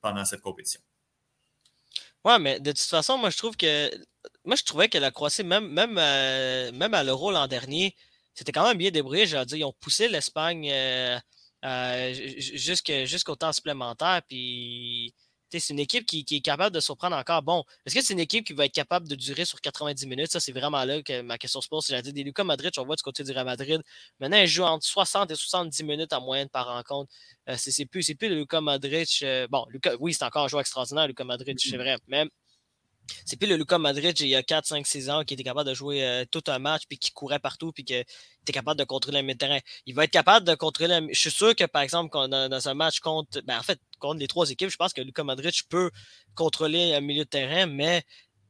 pendant 0.00 0.24
cette 0.24 0.40
compétition. 0.40 0.80
Ouais, 2.24 2.40
mais 2.40 2.58
de 2.58 2.72
toute 2.72 2.80
façon, 2.80 3.16
moi 3.16 3.30
je 3.30 3.38
trouve 3.38 3.56
que 3.56 3.88
moi 4.44 4.56
je 4.56 4.64
trouvais 4.64 4.88
que 4.88 4.98
la 4.98 5.12
Croatie, 5.12 5.44
même, 5.44 5.68
même, 5.68 5.94
même 5.94 6.94
à 6.94 7.04
l'Euro 7.04 7.30
l'an 7.30 7.46
dernier, 7.46 7.94
c'était 8.36 8.52
quand 8.52 8.68
même 8.68 8.76
bien 8.76 8.90
débrouillé. 8.90 9.26
Je 9.26 9.36
veux 9.36 9.44
dire, 9.46 9.58
ils 9.58 9.64
ont 9.64 9.72
poussé 9.80 10.08
l'Espagne 10.08 10.70
euh, 10.70 11.18
euh, 11.64 12.12
jusqu'au 12.14 13.34
temps 13.34 13.52
supplémentaire. 13.52 14.20
Puis, 14.28 15.14
c'est 15.50 15.70
une 15.70 15.78
équipe 15.78 16.04
qui, 16.04 16.22
est 16.30 16.40
capable 16.40 16.74
de 16.74 16.80
surprendre 16.80 17.16
encore. 17.16 17.42
Bon, 17.42 17.64
est-ce 17.86 17.94
que 17.94 18.02
c'est 18.02 18.12
une 18.12 18.20
équipe 18.20 18.46
qui 18.46 18.52
va 18.52 18.66
être 18.66 18.74
capable 18.74 19.08
de 19.08 19.14
durer 19.14 19.46
sur 19.46 19.58
90 19.58 20.06
minutes? 20.06 20.30
Ça, 20.30 20.38
c'est 20.38 20.52
vraiment 20.52 20.84
là 20.84 21.02
que 21.02 21.22
ma 21.22 21.38
question 21.38 21.62
se 21.62 21.68
pose. 21.68 21.86
J'ai 21.86 22.02
dit 22.02 22.12
des 22.12 22.24
Lucas 22.24 22.44
Madrid, 22.44 22.70
on 22.76 22.84
voit 22.84 22.96
du 22.96 23.02
côté 23.02 23.24
du 23.24 23.32
Real 23.32 23.46
Madrid. 23.46 23.80
Maintenant, 24.20 24.36
ils 24.36 24.48
jouent 24.48 24.64
entre 24.64 24.84
60 24.84 25.30
et 25.30 25.34
70 25.34 25.82
minutes 25.84 26.12
en 26.12 26.20
moyenne 26.20 26.50
par 26.50 26.66
rencontre. 26.66 27.10
Euh, 27.48 27.54
c'est 27.56 27.86
plus, 27.86 28.14
plus 28.14 28.28
le 28.28 28.36
Lucas 28.36 28.60
Madrid. 28.60 29.06
bon, 29.48 29.64
oui, 29.98 30.12
c'est 30.12 30.24
encore 30.24 30.44
un 30.44 30.48
joueur 30.48 30.60
extraordinaire, 30.60 31.08
Lucas 31.08 31.24
Madrid, 31.24 31.56
c'est 31.58 31.78
vrai. 31.78 31.96
Mais 32.06 32.26
c'est 33.24 33.36
plus 33.36 33.48
le 33.48 33.56
Luca 33.56 33.78
Madrid 33.78 34.18
il 34.20 34.28
y 34.28 34.34
a 34.34 34.42
4, 34.42 34.66
5, 34.66 34.86
6 34.86 35.10
ans 35.10 35.24
qui 35.24 35.34
était 35.34 35.42
capable 35.42 35.68
de 35.68 35.74
jouer 35.74 36.04
euh, 36.04 36.24
tout 36.30 36.42
un 36.48 36.58
match 36.58 36.82
puis 36.88 36.98
qui 36.98 37.12
courait 37.12 37.38
partout 37.38 37.72
puis 37.72 37.84
qui 37.84 37.94
était 37.94 38.52
capable 38.52 38.78
de 38.78 38.84
contrôler 38.84 39.22
le 39.22 39.34
terrain. 39.34 39.58
Il 39.86 39.94
va 39.94 40.04
être 40.04 40.10
capable 40.10 40.46
de 40.46 40.54
contrôler. 40.54 41.00
Je 41.12 41.18
suis 41.18 41.30
sûr 41.30 41.54
que 41.54 41.64
par 41.64 41.82
exemple 41.82 42.10
dans, 42.28 42.48
dans 42.48 42.68
un 42.68 42.74
match 42.74 43.00
contre 43.00 43.40
ben, 43.42 43.58
en 43.58 43.62
fait 43.62 43.80
contre 43.98 44.20
les 44.20 44.28
trois 44.28 44.50
équipes, 44.50 44.70
je 44.70 44.76
pense 44.76 44.92
que 44.92 45.00
Luca 45.00 45.24
Madrid 45.24 45.52
peut 45.68 45.90
contrôler 46.34 46.94
un 46.94 47.00
milieu 47.00 47.24
de 47.24 47.28
terrain, 47.28 47.66
mais 47.66 48.04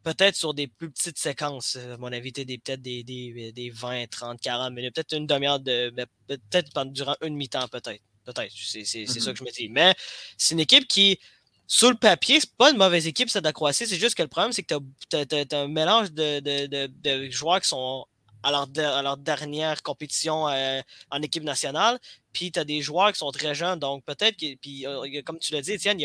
peut-être 0.07 0.37
sur 0.37 0.55
des 0.55 0.69
plus 0.69 0.91
petites 0.91 1.19
séquences. 1.19 1.77
À 1.77 1.97
mon 1.97 2.13
avis, 2.13 2.31
peut-être 2.31 2.81
des, 2.81 3.03
des, 3.03 3.53
des, 3.53 3.71
20, 3.71 4.09
30, 4.09 4.41
40 4.41 4.73
minutes, 4.73 4.95
peut-être 4.95 5.17
une 5.17 5.27
demi-heure 5.27 5.59
de. 5.59 5.91
Ben, 5.91 6.07
peut-être 6.29 6.85
durant 6.93 7.17
une 7.23 7.35
mi-temps, 7.35 7.67
peut-être. 7.69 8.03
Peut-être. 8.25 8.53
C'est 8.57 8.85
ça 8.85 8.99
mm-hmm. 8.99 9.33
que 9.33 9.39
je 9.39 9.45
me 9.45 9.53
dis. 9.53 9.69
Mais 9.69 9.95
c'est 10.37 10.55
une 10.55 10.61
équipe 10.61 10.87
qui 10.87 11.19
sur 11.67 11.91
le 11.91 11.97
papier, 11.97 12.41
c'est 12.41 12.55
pas 12.55 12.71
une 12.71 12.77
mauvaise 12.77 13.07
équipe, 13.07 13.29
ça, 13.29 13.41
de. 13.41 13.53
C'est 13.73 13.87
juste 13.97 14.15
que 14.15 14.23
le 14.23 14.29
problème, 14.29 14.53
c'est 14.53 14.63
que 14.63 14.75
tu 15.11 15.17
as, 15.17 15.59
un 15.59 15.69
mélange 15.69 16.13
de, 16.13 17.31
joueurs 17.31 17.61
qui 17.61 17.69
sont 17.69 18.07
à 18.43 19.03
leur, 19.03 19.17
dernière 19.17 19.83
compétition 19.83 20.49
euh, 20.49 20.81
en 21.11 21.21
équipe 21.23 21.43
nationale. 21.43 21.99
Puis 22.33 22.53
tu 22.53 22.61
as 22.61 22.65
des 22.65 22.81
joueurs 22.83 23.11
qui 23.11 23.19
sont 23.19 23.33
très 23.33 23.55
jeunes. 23.55 23.81
Donc 23.81 24.05
peut-être 24.05 24.37
que, 24.37 24.55
puis, 24.57 24.87
euh, 24.87 25.23
comme 25.25 25.39
tu 25.39 25.53
l'as 25.53 25.63
dit, 25.63 25.73
Étienne, 25.73 25.99
il 25.99 26.05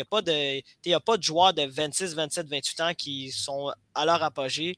a, 0.94 0.96
a 0.96 1.00
pas 1.00 1.16
de 1.16 1.22
joueurs 1.22 1.54
de 1.54 1.62
26, 1.62 2.14
27, 2.14 2.48
28 2.48 2.80
ans 2.80 2.94
qui 2.94 3.30
sont 3.30 3.72
à 3.94 4.04
leur 4.04 4.22
apogée, 4.22 4.76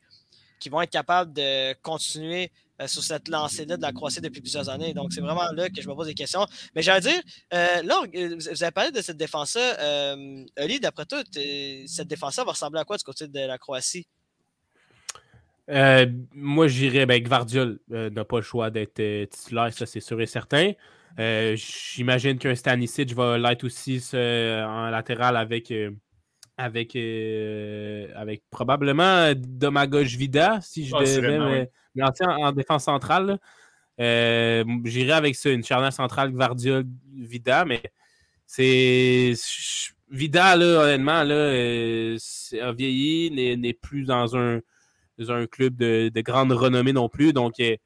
qui 0.61 0.69
vont 0.69 0.83
être 0.83 0.91
capables 0.91 1.33
de 1.33 1.73
continuer 1.81 2.51
euh, 2.81 2.87
sur 2.87 3.03
cette 3.03 3.29
lancée-là 3.29 3.77
de 3.77 3.83
la 3.83 3.93
Croatie 3.93 4.21
depuis 4.21 4.41
plusieurs 4.41 4.69
années. 4.69 4.95
Donc, 4.95 5.13
c'est 5.13 5.21
vraiment 5.21 5.51
là 5.53 5.69
que 5.69 5.81
je 5.81 5.89
me 5.89 5.95
pose 5.95 6.07
des 6.07 6.15
questions. 6.15 6.47
Mais 6.75 6.83
j'allais 6.83 7.01
dire, 7.01 7.21
euh, 7.53 7.83
là, 7.83 8.03
vous 8.37 8.63
avez 8.63 8.73
parlé 8.73 8.91
de 8.91 9.01
cette 9.01 9.17
défense-là. 9.17 9.81
Euh, 9.81 10.45
Oli, 10.59 10.81
d'après 10.81 11.07
toi, 11.07 11.23
cette 11.87 12.09
défense-là 12.09 12.45
va 12.45 12.53
ressembler 12.53 12.81
à 12.81 12.85
quoi 12.85 12.97
du 12.97 13.05
côté 13.05 13.29
de 13.29 13.41
la 13.41 13.59
Croatie? 13.59 14.07
moi, 16.35 16.69
j'irais, 16.69 17.07
ben, 17.07 17.23
Gvardiol 17.23 17.79
n'a 17.89 18.25
pas 18.25 18.37
le 18.37 18.43
choix 18.43 18.71
d'être 18.71 19.01
titulaire, 19.31 19.73
ça 19.73 19.87
c'est 19.87 20.01
sûr 20.01 20.21
et 20.21 20.27
certain. 20.27 20.73
J'imagine 21.17 22.39
qu'un 22.39 22.55
Stanisic 22.55 23.15
va 23.15 23.39
l'être 23.39 23.65
aussi 23.65 24.03
en 24.13 24.91
latéral 24.91 25.39
avec 25.39 25.73
avec, 26.57 26.95
euh, 26.97 28.09
avec 28.15 28.43
probablement 28.51 29.33
Domagoj 29.35 30.17
Vida, 30.17 30.59
si 30.63 30.87
je 30.87 30.95
ah, 30.95 31.01
devais 31.01 31.71
en, 32.03 32.53
défense 32.53 32.85
centrale. 32.85 33.39
Euh, 34.01 34.65
J'irais 34.85 35.13
avec 35.13 35.37
ça, 35.37 35.51
une 35.51 35.65
charnière 35.65 35.93
centrale 35.93 36.33
Gvardia 36.33 36.83
Vida, 37.13 37.65
mais 37.65 37.83
c'est. 38.47 39.35
Vida, 40.11 40.57
honnêtement, 40.57 41.25
là, 41.25 41.35
euh, 41.35 42.17
a 42.61 42.73
vieilli, 42.73 43.57
n'est 43.57 43.73
plus 43.73 44.05
dans 44.05 44.37
un, 44.37 44.61
un 45.19 45.47
club 45.47 45.77
de, 45.77 46.21
grande 46.21 46.53
renommée 46.53 46.93
non 46.93 47.09
plus. 47.09 47.33
Donc, 47.33 47.59
euh, 47.59 47.77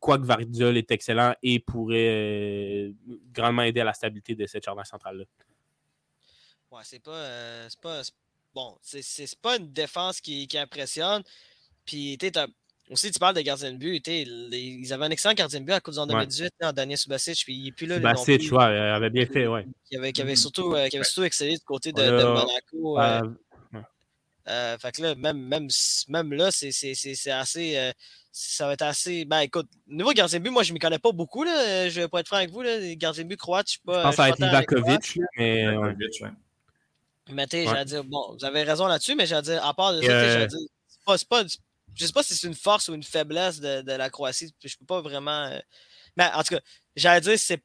quoique 0.00 0.24
Vardiol 0.24 0.76
est 0.76 0.90
excellent 0.90 1.34
et 1.42 1.60
pourrait 1.60 2.92
grandement 3.32 3.62
aider 3.62 3.80
à 3.80 3.84
la 3.84 3.94
stabilité 3.94 4.34
de 4.34 4.46
cette 4.46 4.64
charnière 4.64 4.86
centrale-là. 4.86 5.24
Ouais, 6.70 6.82
c'est 6.82 7.02
pas, 7.02 7.12
euh, 7.12 7.68
pas. 7.80 8.02
Bon, 8.54 8.78
pas 9.42 9.56
une 9.58 9.72
défense 9.72 10.20
qui, 10.20 10.48
qui 10.48 10.56
impressionne. 10.58 11.22
Puis, 11.86 12.18
tu 12.18 12.30
aussi, 12.90 13.10
tu 13.10 13.18
parles 13.18 13.34
de 13.34 13.40
gardien 13.40 13.72
de 13.72 13.78
but. 13.78 14.06
ils 14.06 14.92
avaient 14.92 15.06
un 15.06 15.10
excellent 15.10 15.34
gardien 15.34 15.60
de 15.60 15.64
but 15.64 15.72
à 15.72 15.80
cause 15.80 15.98
en 15.98 16.06
2018, 16.06 16.52
en 16.62 16.72
Daniel 16.72 16.98
Subasic. 16.98 17.42
Puis, 17.44 17.54
il 17.54 17.68
est 17.68 17.72
plus 17.72 17.86
là. 17.86 17.96
Subasic, 17.96 18.52
ouais, 18.52 18.74
il 18.74 18.78
avait 18.78 19.10
bien 19.10 19.26
fait, 19.26 19.46
ouais. 19.46 19.66
Qui 19.88 19.96
avait, 19.96 20.12
qui 20.12 20.22
avait, 20.22 20.36
surtout, 20.36 20.74
euh, 20.74 20.86
qui 20.88 20.96
avait 20.96 21.04
surtout 21.04 21.24
excellé 21.24 21.54
du 21.54 21.64
côté 21.64 21.92
de, 21.92 22.02
de 22.02 22.22
Monaco. 22.22 23.00
Euh, 23.00 23.22
euh, 24.48 24.78
fait 24.78 24.92
que 24.92 25.02
là, 25.02 25.14
même, 25.16 25.38
même, 25.38 25.68
même 26.08 26.32
là, 26.32 26.50
c'est 26.52 26.70
assez. 27.30 27.92
ça 28.30 28.66
va 28.68 28.74
être 28.74 28.82
assez. 28.82 29.24
Ben 29.24 29.40
écoute, 29.40 29.68
niveau 29.88 30.12
gardien 30.12 30.38
de 30.38 30.44
but, 30.44 30.50
moi 30.50 30.62
je 30.62 30.70
ne 30.70 30.74
m'y 30.74 30.78
connais 30.78 31.00
pas 31.00 31.10
beaucoup. 31.10 31.42
Là. 31.42 31.88
Je 31.88 32.02
vais 32.02 32.08
pas 32.08 32.20
être 32.20 32.28
franc 32.28 32.36
avec 32.36 32.50
vous. 32.50 32.62
Là. 32.62 32.78
Les 32.78 32.96
gardiens 32.96 33.24
de 33.24 33.28
but 33.28 33.36
croates, 33.36 33.66
je 33.68 33.72
sais 33.72 33.80
pas. 33.84 33.98
Je 33.98 34.06
pense 34.06 34.16
va 34.16 34.28
être 34.28 34.38
Ivakovic. 34.40 35.18
Mais... 35.36 35.66
Mais 37.32 37.46
tu 37.48 37.64
sais, 37.64 37.84
dire, 37.84 38.04
bon, 38.04 38.36
vous 38.38 38.44
avez 38.44 38.62
raison 38.62 38.86
là-dessus, 38.86 39.16
mais 39.16 39.26
j'allais 39.26 39.42
dire, 39.42 39.64
à 39.64 39.74
part 39.74 39.94
de 39.94 40.00
ça, 40.00 40.12
euh... 40.12 40.46
dire, 40.46 40.58
pas, 41.04 41.16
pas, 41.28 41.42
je 41.96 42.06
sais 42.06 42.12
pas 42.12 42.22
si 42.22 42.34
c'est 42.34 42.46
une 42.46 42.54
force 42.54 42.88
ou 42.88 42.94
une 42.94 43.02
faiblesse 43.02 43.58
de, 43.60 43.82
de 43.82 43.92
la 43.92 44.10
Croatie, 44.10 44.54
je 44.62 44.76
peux 44.76 44.86
pas 44.86 45.00
vraiment. 45.00 45.46
Euh, 45.46 45.58
mais 46.16 46.28
en 46.34 46.42
tout 46.42 46.54
cas, 46.54 46.60
j'allais 46.94 47.20
dire, 47.20 47.38
c'est. 47.38 47.62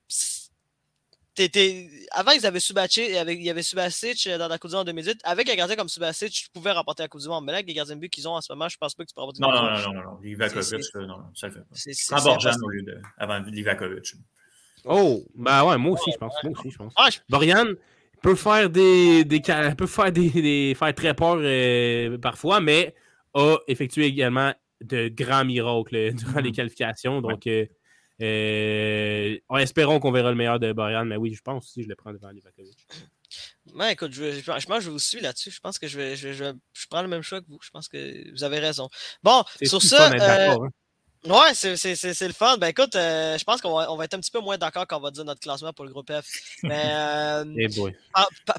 Avant, 2.12 2.32
ils 2.32 2.46
avaient 2.46 2.60
Subacic, 2.60 3.08
il 3.08 3.42
y 3.42 3.50
avait 3.50 3.64
Subasic 3.64 4.28
euh, 4.28 4.38
dans 4.38 4.48
la 4.48 4.60
Coupe 4.60 4.70
du 4.70 4.76
Monde 4.76 4.84
en 4.84 4.92
2018. 4.92 5.22
Avec 5.24 5.50
un 5.50 5.56
gardien 5.56 5.76
comme 5.76 5.90
Subasic, 5.90 6.32
tu 6.32 6.50
pouvais 6.54 6.72
remporter 6.72 7.04
la 7.04 7.10
Coupe 7.10 7.22
du 7.22 7.28
Monde. 7.28 7.46
Mais 7.46 7.52
là, 7.52 7.58
avec 7.58 7.68
les 7.68 7.74
gardiens 7.74 7.96
de 7.96 8.02
but 8.02 8.10
qu'ils 8.10 8.28
ont 8.28 8.34
en 8.34 8.42
ce 8.42 8.52
moment, 8.52 8.70
je 8.70 8.78
pense 8.78 8.94
pas 8.94 9.04
que 9.04 9.10
tu 9.10 9.16
peux 9.16 9.22
avoir 9.22 9.34
du 9.34 9.42
Non, 9.42 9.50
non, 9.50 9.64
non, 9.64 9.80
non, 9.80 9.94
non, 9.94 10.04
non. 10.12 10.20
Livakovic, 10.22 10.94
non, 10.96 11.18
ça 11.34 11.48
le 11.48 11.54
fait 11.54 11.60
pas. 11.60 11.66
C'est 11.72 12.24
Borjan 12.24 12.52
au 12.62 12.70
lieu 12.70 12.84
de. 12.84 13.02
avant 13.18 13.40
Livakovic. 13.40 14.14
Oh, 14.86 15.24
ben 15.36 15.64
ouais, 15.64 15.78
moi 15.78 15.94
aussi, 15.94 16.12
je 16.12 16.18
pense. 16.18 16.34
Moi 16.44 16.54
aussi, 16.58 16.72
je 16.72 16.78
pense. 16.78 16.94
Ah, 16.96 17.10
Borian, 17.30 17.66
peut 18.22 18.36
faire 18.36 18.70
des, 18.70 19.24
des 19.26 19.42
peut 19.78 19.88
faire 19.88 20.12
des, 20.12 20.76
faire 20.78 20.96
très 20.96 21.14
peur 21.14 21.38
euh, 21.40 22.18
parfois, 22.18 22.60
mais 22.60 22.94
a 23.34 23.58
effectué 23.68 24.06
également 24.06 24.54
de 24.82 25.10
grands 25.10 25.46
miracles 25.46 25.96
euh, 25.96 26.12
durant 26.12 26.40
les 26.40 26.52
qualifications. 26.52 27.22
Donc, 27.22 27.48
euh, 27.48 29.38
espérons 29.58 30.00
qu'on 30.00 30.12
verra 30.12 30.30
le 30.30 30.36
meilleur 30.36 30.60
de 30.60 30.74
Boyan, 30.74 31.06
mais 31.06 31.18
oui, 31.18 31.34
je 31.34 31.42
pense 31.42 31.66
aussi 31.66 31.80
que 31.80 31.84
je 31.86 31.90
le 31.90 31.96
prends 31.96 32.14
devant 32.14 32.30
Livakovic. 32.30 32.88
Ben, 33.76 33.90
écoute, 33.90 34.12
je, 34.12 34.32
je, 34.32 34.44
pense 34.44 34.66
que 34.66 34.80
je 34.82 34.90
vous 34.90 35.00
suis 35.00 35.22
là-dessus. 35.22 35.52
Je 35.52 35.60
pense 35.60 35.80
que 35.80 35.88
je 35.88 35.98
vais, 35.98 36.16
je, 36.16 36.34
je, 36.34 36.88
prends 36.90 37.02
le 37.02 37.08
même 37.08 37.22
choix 37.22 37.42
que 37.42 37.46
vous. 37.48 37.60
Je 37.62 37.70
pense 37.70 37.88
que 37.88 38.32
vous 38.32 38.44
avez 38.44 38.60
raison. 38.60 38.90
Bon, 39.24 39.44
sur 39.64 39.82
ça. 39.82 40.12
Euh, 40.12 40.52
hein. 40.52 40.70
Ouais, 41.24 41.54
c'est 41.54 42.22
le 42.22 42.34
fun. 42.34 42.58
Ben 42.58 42.70
écoute, 42.70 42.96
euh, 42.96 43.38
je 43.38 43.44
pense 43.44 43.62
qu'on 43.62 43.76
va, 43.76 43.92
on 43.92 43.96
va 43.96 44.06
être 44.06 44.16
un 44.16 44.20
petit 44.20 44.32
peu 44.32 44.40
moins 44.40 44.58
d'accord 44.58 44.88
quand 44.88 44.98
on 44.98 45.02
va 45.02 45.12
dire 45.12 45.24
notre 45.24 45.40
classement 45.40 45.72
pour 45.72 45.86
le 45.86 45.92
groupe 45.92 46.12
F. 46.12 46.26
Mais 46.64 46.82
euh, 46.86 47.46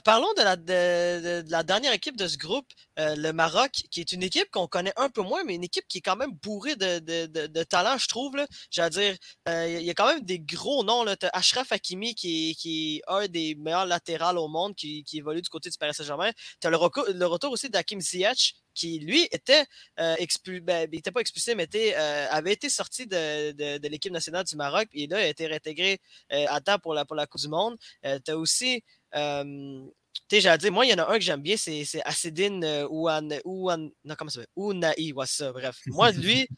parlons 0.04 0.32
de 0.36 0.42
la, 0.42 0.54
de, 0.54 1.50
la 1.50 1.64
dernière 1.64 1.92
équipe 1.92 2.16
de 2.16 2.28
ce 2.28 2.38
groupe, 2.38 2.68
euh, 3.00 3.16
le 3.16 3.32
Maroc, 3.32 3.72
qui 3.90 3.98
est 3.98 4.12
une 4.12 4.22
équipe 4.22 4.48
qu'on 4.52 4.68
connaît 4.68 4.92
un 4.96 5.08
peu 5.08 5.22
moins, 5.22 5.42
mais 5.42 5.56
une 5.56 5.64
équipe 5.64 5.88
qui 5.88 5.98
est 5.98 6.02
quand 6.02 6.14
même 6.14 6.34
bourrée 6.40 6.76
de, 6.76 7.00
de 7.00 7.62
talent, 7.64 7.98
je 7.98 8.06
trouve. 8.06 8.36
J'allais 8.70 8.90
dire, 8.90 9.16
il 9.48 9.82
y 9.82 9.90
a 9.90 9.94
quand 9.94 10.06
même 10.06 10.22
des 10.22 10.38
gros 10.38 10.84
noms. 10.84 11.02
Là. 11.02 11.16
Ashraf 11.32 11.72
Hakimi, 11.72 12.14
qui, 12.14 12.54
qui 12.54 12.98
est 12.98 13.02
un 13.08 13.26
des 13.26 13.56
meilleurs 13.56 13.86
latérales 13.86 14.38
au 14.38 14.46
monde, 14.46 14.76
qui, 14.76 15.02
qui 15.02 15.18
évolue 15.18 15.42
du 15.42 15.48
côté 15.48 15.68
du 15.68 15.78
Paris 15.78 15.94
Saint-Germain. 15.94 16.30
Tu 16.60 16.68
as 16.68 16.70
le, 16.70 16.78
le, 17.12 17.26
retour 17.26 17.50
aussi 17.50 17.70
d'Hakim 17.70 18.00
Ziyech, 18.00 18.54
qui 18.74 18.98
lui 19.00 19.28
était 19.30 19.66
euh, 20.00 20.16
ben, 20.62 20.88
il 20.90 20.96
n'était 20.96 21.10
pas 21.10 21.20
expulsé, 21.20 21.54
mais 21.54 21.68
euh, 21.74 22.26
avait 22.30 22.52
été 22.52 22.68
sorti 22.68 23.06
de, 23.06 23.88
l'équipe 23.88 24.12
nationale 24.12 24.44
du 24.44 24.56
Maroc, 24.56 24.88
et 24.92 25.06
là, 25.06 25.20
il 25.20 25.24
a 25.24 25.28
été 25.28 25.46
réintégré 25.46 26.00
euh, 26.32 26.46
à 26.48 26.60
temps 26.60 26.78
pour 26.78 26.94
la, 26.94 27.04
Coupe 27.04 27.40
du 27.40 27.48
Monde. 27.48 27.76
tu 28.02 28.30
as 28.30 28.36
aussi, 28.36 28.82
tu 29.12 29.20
sais, 30.30 30.40
j'allais 30.40 30.70
moi, 30.70 30.86
il 30.86 30.90
y 30.90 30.94
en 30.94 30.98
a 30.98 31.10
un 31.10 31.14
que 31.14 31.24
j'aime 31.24 31.42
bien, 31.42 31.56
c'est 31.56 31.84
Acidine 32.04 32.86
Ouan, 32.90 33.28
Ouan, 33.44 33.90
non, 34.04 34.14
comment 34.16 34.30
ça 34.30 34.40
s'appelle? 34.40 34.52
Ounaï, 34.56 35.12
ça, 35.26 35.52
bref. 35.52 35.78
Moi, 35.86 36.12
lui, 36.12 36.48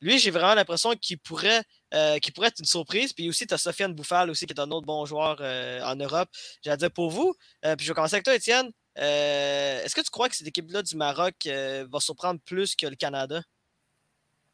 lui 0.00 0.18
j'ai 0.18 0.30
vraiment 0.30 0.54
l'impression 0.54 0.94
qu'il 0.94 1.18
pourrait, 1.18 1.62
pourrait 1.90 2.48
être 2.48 2.60
une 2.60 2.64
surprise. 2.64 3.12
Puis 3.12 3.28
aussi, 3.28 3.46
tu 3.46 3.54
as 3.54 3.58
Sofiane 3.58 3.92
Bouffal 3.94 4.30
aussi, 4.30 4.46
qui 4.46 4.52
est 4.52 4.60
un 4.60 4.70
autre 4.70 4.86
bon 4.86 5.04
joueur 5.04 5.40
en 5.40 5.96
Europe. 5.96 6.28
J'allais 6.62 6.78
dire 6.78 6.90
pour 6.90 7.10
vous, 7.10 7.34
puis 7.62 7.84
je 7.84 7.88
vais 7.88 7.94
commencer 7.94 8.14
avec 8.14 8.24
toi, 8.24 8.34
Étienne. 8.34 8.72
Euh, 8.98 9.82
est-ce 9.82 9.94
que 9.94 10.00
tu 10.00 10.10
crois 10.10 10.28
que 10.28 10.34
cette 10.34 10.48
équipe-là 10.48 10.82
du 10.82 10.96
Maroc 10.96 11.34
euh, 11.46 11.86
va 11.90 12.00
surprendre 12.00 12.40
plus 12.44 12.74
que 12.74 12.86
le 12.86 12.96
Canada? 12.96 13.40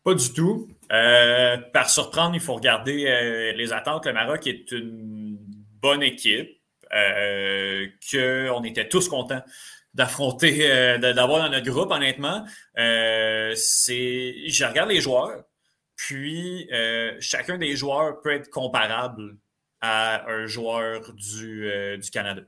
Pas 0.02 0.14
du 0.14 0.32
tout. 0.32 0.68
Euh, 0.92 1.56
par 1.72 1.88
surprendre, 1.88 2.34
il 2.34 2.40
faut 2.40 2.54
regarder 2.54 3.52
les 3.56 3.72
attentes. 3.72 4.04
Le 4.06 4.12
Maroc 4.12 4.46
est 4.46 4.70
une 4.72 5.38
bonne 5.80 6.02
équipe 6.02 6.60
qu'on 6.90 8.64
était 8.64 8.88
tous 8.88 9.08
contents 9.08 9.42
d'affronter, 9.94 10.98
d'avoir 10.98 11.44
dans 11.44 11.48
notre 11.48 11.70
groupe, 11.70 11.90
honnêtement. 11.90 12.44
je 12.76 13.54
regarde 14.68 14.90
les 14.90 15.00
joueurs, 15.00 15.44
puis 15.96 16.68
chacun 17.18 17.56
des 17.56 17.74
joueurs 17.74 18.20
peut 18.20 18.32
être 18.32 18.50
comparable 18.50 19.38
à 19.80 20.30
un 20.30 20.44
joueur 20.44 21.14
du, 21.14 21.96
du 21.96 22.10
Canada. 22.10 22.42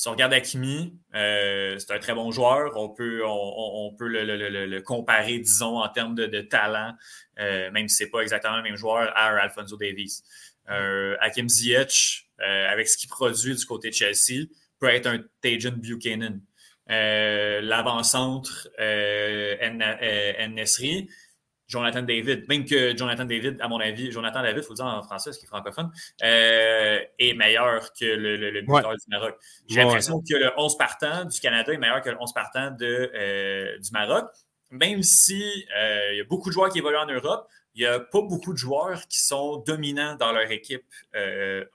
Si 0.00 0.08
on 0.08 0.12
regarde 0.12 0.32
Akimi, 0.32 0.98
euh, 1.14 1.78
c'est 1.78 1.92
un 1.92 1.98
très 1.98 2.14
bon 2.14 2.30
joueur. 2.30 2.74
On 2.74 2.88
peut, 2.88 3.20
on, 3.22 3.94
peut 3.98 4.08
le, 4.08 4.80
comparer, 4.80 5.38
disons, 5.40 5.76
en 5.76 5.90
termes 5.90 6.14
de, 6.14 6.40
talent, 6.40 6.94
euh, 7.38 7.70
même 7.70 7.86
si 7.86 7.96
ce 7.96 8.04
n'est 8.04 8.10
pas 8.10 8.22
exactement 8.22 8.56
le 8.56 8.62
même 8.62 8.76
joueur, 8.76 9.12
à 9.14 9.26
Alfonso 9.26 9.76
Davies. 9.76 10.22
Euh, 10.70 11.18
Hakim 11.20 11.50
Ziyech, 11.50 12.30
avec 12.38 12.88
ce 12.88 12.96
qu'il 12.96 13.10
produit 13.10 13.54
du 13.54 13.66
côté 13.66 13.90
de 13.90 13.94
Chelsea, 13.94 14.46
peut 14.78 14.88
être 14.88 15.06
un 15.06 15.18
Tajan 15.42 15.72
Buchanan. 15.76 16.40
L'avant-centre, 16.88 18.70
N-Nesri, 19.58 21.10
Jonathan 21.70 22.02
David, 22.02 22.48
même 22.48 22.64
que 22.64 22.96
Jonathan 22.96 23.24
David, 23.24 23.58
à 23.60 23.68
mon 23.68 23.78
avis, 23.78 24.10
Jonathan 24.10 24.42
David, 24.42 24.58
il 24.58 24.66
faut 24.66 24.72
le 24.72 24.76
dire 24.76 24.86
en 24.86 25.02
français, 25.02 25.32
ce 25.32 25.38
qui 25.38 25.44
est 25.44 25.48
francophone, 25.48 25.90
euh, 26.22 26.98
est 27.18 27.34
meilleur 27.34 27.92
que 27.92 28.04
le, 28.04 28.36
le, 28.36 28.60
buteur 28.60 28.92
du 28.92 29.08
Maroc. 29.08 29.38
J'ai 29.68 29.76
l'impression 29.76 30.20
que 30.20 30.34
le 30.34 30.50
11 30.56 30.76
partant 30.76 31.24
du 31.24 31.38
Canada 31.38 31.72
est 31.72 31.78
meilleur 31.78 32.02
que 32.02 32.10
le 32.10 32.20
11 32.20 32.32
partant 32.32 32.70
de, 32.72 33.10
euh, 33.14 33.78
du 33.78 33.90
Maroc. 33.92 34.26
Même 34.72 35.02
si 35.02 35.66
euh, 35.76 36.12
il 36.12 36.18
y 36.18 36.20
a 36.20 36.24
beaucoup 36.24 36.48
de 36.48 36.54
joueurs 36.54 36.70
qui 36.70 36.78
évoluent 36.78 36.96
en 36.96 37.06
Europe, 37.06 37.48
il 37.74 37.82
n'y 37.82 37.86
a 37.86 38.00
pas 38.00 38.20
beaucoup 38.22 38.52
de 38.52 38.58
joueurs 38.58 39.06
qui 39.06 39.20
sont 39.20 39.58
dominants 39.64 40.16
dans 40.16 40.32
leur 40.32 40.50
équipe 40.50 40.84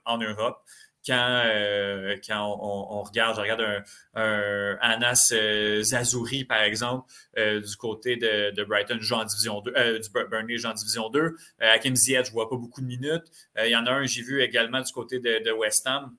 en 0.04 0.18
Europe 0.18 0.62
quand, 1.06 1.42
euh, 1.46 2.16
on, 2.30 3.02
regarde, 3.02 3.36
je 3.36 3.40
regarde 3.40 3.84
un, 4.14 4.76
Anas 4.80 5.30
euh, 5.32 5.82
Zazouri, 5.82 6.44
par 6.44 6.62
exemple, 6.62 7.10
euh, 7.38 7.60
du 7.60 7.76
côté 7.76 8.16
de, 8.16 8.64
Brighton, 8.64 8.98
joue 9.00 9.14
en 9.14 9.24
Division 9.24 9.60
2, 9.60 10.00
du 10.00 10.08
Burnley, 10.10 10.58
joue 10.58 10.68
en 10.68 10.74
Division 10.74 11.08
2. 11.10 11.36
Hakim 11.60 11.94
Ziyech, 11.94 12.26
je 12.26 12.32
vois 12.32 12.48
pas 12.48 12.56
beaucoup 12.56 12.80
de 12.80 12.86
minutes. 12.86 13.24
Il 13.62 13.70
y 13.70 13.76
en 13.76 13.86
a 13.86 13.92
un, 13.92 14.06
j'ai 14.06 14.22
vu 14.22 14.42
également 14.42 14.80
du 14.80 14.92
côté 14.92 15.20
de 15.20 15.52
West 15.52 15.86
Ham, 15.86 16.14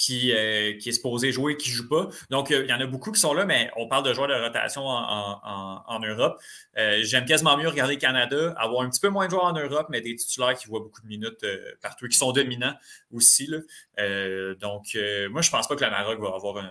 qui, 0.00 0.32
euh, 0.32 0.78
qui 0.78 0.88
est 0.88 0.92
supposé 0.92 1.30
jouer, 1.30 1.58
qui 1.58 1.68
ne 1.68 1.74
joue 1.74 1.88
pas. 1.88 2.08
Donc, 2.30 2.50
euh, 2.50 2.64
il 2.64 2.70
y 2.70 2.72
en 2.72 2.80
a 2.80 2.86
beaucoup 2.86 3.12
qui 3.12 3.20
sont 3.20 3.34
là, 3.34 3.44
mais 3.44 3.70
on 3.76 3.86
parle 3.86 4.02
de 4.02 4.14
joueurs 4.14 4.28
de 4.28 4.34
rotation 4.34 4.86
en, 4.86 6.00
Europe. 6.00 6.40
Euh, 6.78 7.00
j'aime 7.02 7.26
quasiment 7.26 7.54
mieux 7.58 7.68
regarder 7.68 7.98
Canada, 7.98 8.54
avoir 8.56 8.82
un 8.82 8.88
petit 8.88 9.00
peu 9.00 9.10
moins 9.10 9.26
de 9.26 9.30
joueurs 9.32 9.44
en 9.44 9.52
Europe, 9.52 9.88
mais 9.90 10.00
des 10.00 10.16
titulaires 10.16 10.54
qui 10.54 10.68
voient 10.68 10.80
beaucoup 10.80 11.02
de 11.02 11.06
minutes 11.06 11.44
partout 11.82 12.06
et 12.06 12.08
qui 12.08 12.16
sont 12.16 12.32
dominants 12.32 12.74
aussi. 13.12 13.46
donc, 13.48 13.66
moi, 13.98 15.42
je 15.42 15.48
ne 15.48 15.50
pense 15.50 15.68
pas 15.68 15.76
que 15.76 15.82
la 15.82 15.90
Maroc 15.90 16.18
va 16.18 16.34
avoir 16.34 16.64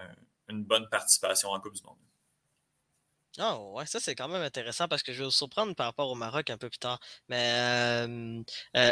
une 0.50 0.64
bonne 0.64 0.88
participation 0.90 1.50
en 1.50 1.60
Coupe 1.60 1.76
du 1.76 1.84
Monde. 1.84 2.09
Ah 3.38 3.60
ouais, 3.60 3.86
ça 3.86 4.00
c'est 4.00 4.16
quand 4.16 4.28
même 4.28 4.42
intéressant 4.42 4.88
parce 4.88 5.04
que 5.04 5.14
je 5.14 5.20
vais 5.20 5.26
vous 5.26 5.32
surprendre 5.32 5.76
par 5.76 5.86
rapport 5.86 6.10
au 6.10 6.16
Maroc 6.16 6.50
un 6.50 6.58
peu 6.58 6.68
plus 6.70 6.80
tard. 6.80 7.00
Mais 7.28 7.38
euh, 7.38 8.44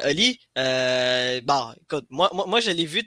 Oli, 0.06 0.40
euh, 0.58 1.42
bon, 1.44 1.74
écoute, 1.82 2.06
moi, 2.10 2.30
moi, 2.34 2.46
moi 2.46 2.60
je 2.60 2.72
l'ai 2.72 2.86
vu, 2.86 3.04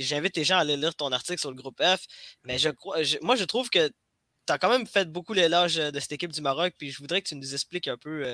j'invite 0.00 0.36
les 0.36 0.44
gens 0.44 0.56
à 0.56 0.60
aller 0.60 0.76
lire 0.76 0.94
ton 0.94 1.12
article 1.12 1.38
sur 1.38 1.50
le 1.50 1.56
groupe 1.56 1.80
F, 1.82 2.06
mais 2.44 2.58
je 2.58 2.70
crois, 2.70 2.96
moi 3.20 3.36
je 3.36 3.44
trouve 3.44 3.68
que 3.68 3.88
tu 3.88 4.52
as 4.52 4.58
quand 4.58 4.70
même 4.70 4.86
fait 4.86 5.10
beaucoup 5.10 5.34
l'éloge 5.34 5.76
de 5.76 6.00
cette 6.00 6.12
équipe 6.12 6.32
du 6.32 6.40
Maroc, 6.40 6.74
puis 6.78 6.90
je 6.90 6.98
voudrais 6.98 7.20
que 7.20 7.28
tu 7.28 7.36
nous 7.36 7.52
expliques 7.52 7.88
un 7.88 7.98
peu 7.98 8.24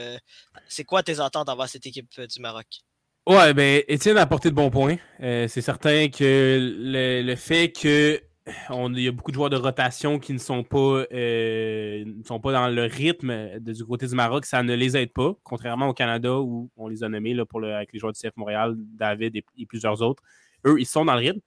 c'est 0.69 0.85
quoi 0.85 1.03
tes 1.03 1.19
attentes 1.21 1.49
envers 1.49 1.69
cette 1.69 1.87
équipe 1.87 2.21
du 2.21 2.41
Maroc? 2.41 2.67
Ouais, 3.27 3.53
ben 3.53 3.83
Étienne 3.89 4.17
a 4.17 4.23
apporté 4.23 4.51
de 4.51 4.55
bons 4.55 4.71
points. 4.71 4.97
c'est 5.21 5.61
certain 5.61 6.09
que 6.09 6.77
le 6.79 7.37
fait 7.37 7.73
que 7.73 8.23
il 8.71 9.01
y 9.01 9.09
a 9.09 9.13
beaucoup 9.13 9.31
de 9.31 9.35
joueurs 9.35 9.51
de 9.51 9.57
rotation 9.57 10.19
qui 10.19 10.33
ne 10.33 10.39
sont 10.39 10.63
pas, 10.63 11.05
euh, 11.13 12.05
sont 12.25 12.41
pas 12.41 12.53
dans 12.53 12.69
le 12.69 12.85
rythme 12.85 13.59
du 13.59 13.85
côté 13.85 14.07
du 14.07 14.15
Maroc. 14.15 14.45
Ça 14.45 14.63
ne 14.63 14.75
les 14.75 14.97
aide 14.97 15.13
pas, 15.13 15.35
contrairement 15.43 15.89
au 15.89 15.95
Canada 15.95 16.39
où 16.39 16.71
on 16.77 16.89
les 16.89 17.05
a 17.05 17.09
nommés 17.09 17.35
là, 17.35 17.45
pour 17.45 17.65
avec 17.65 17.93
les 17.93 17.99
joueurs 17.99 18.13
du 18.13 18.21
CF 18.21 18.37
Montréal, 18.37 18.75
David 18.77 19.37
et, 19.37 19.67
plusieurs 19.67 20.03
autres. 20.03 20.23
Eux, 20.67 20.81
ils 20.81 20.87
sont 20.87 21.05
dans 21.05 21.15
le 21.15 21.21
rythme. 21.21 21.41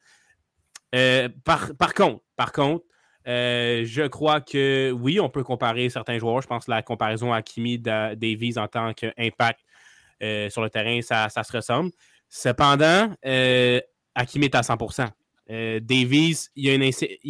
Euh, 0.95 1.30
par, 1.43 1.93
contre, 1.93 2.22
par 2.36 2.52
contre 2.52 2.86
euh, 3.28 3.84
je 3.86 4.08
crois 4.08 4.41
que 4.41 4.91
oui, 4.91 5.20
on 5.20 5.30
peut 5.30 5.43
comparer 5.43 5.89
certains 5.89 6.18
joueurs. 6.18 6.41
Je 6.41 6.47
pense 6.47 6.66
que 6.66 6.72
la 6.72 6.82
comparaison 6.82 7.32
à 7.32 7.41
Kimi 7.41 7.78
Davies 7.78 8.58
en 8.58 8.68
tant 8.68 8.93
qu'impact 8.93 9.60
sur 10.49 10.62
le 10.62 10.70
terrain, 10.70 11.02
ça, 11.02 11.30
ça, 11.30 11.43
se 11.43 11.52
ressemble. 11.52 11.91
Cependant, 12.30 13.14
Hakimi 14.16 14.45
est 14.45 14.56
à 14.56 14.64
100 14.64 14.78
euh, 15.52 15.80
Davies, 15.82 16.47
il 16.56 16.66
y, 16.66 16.70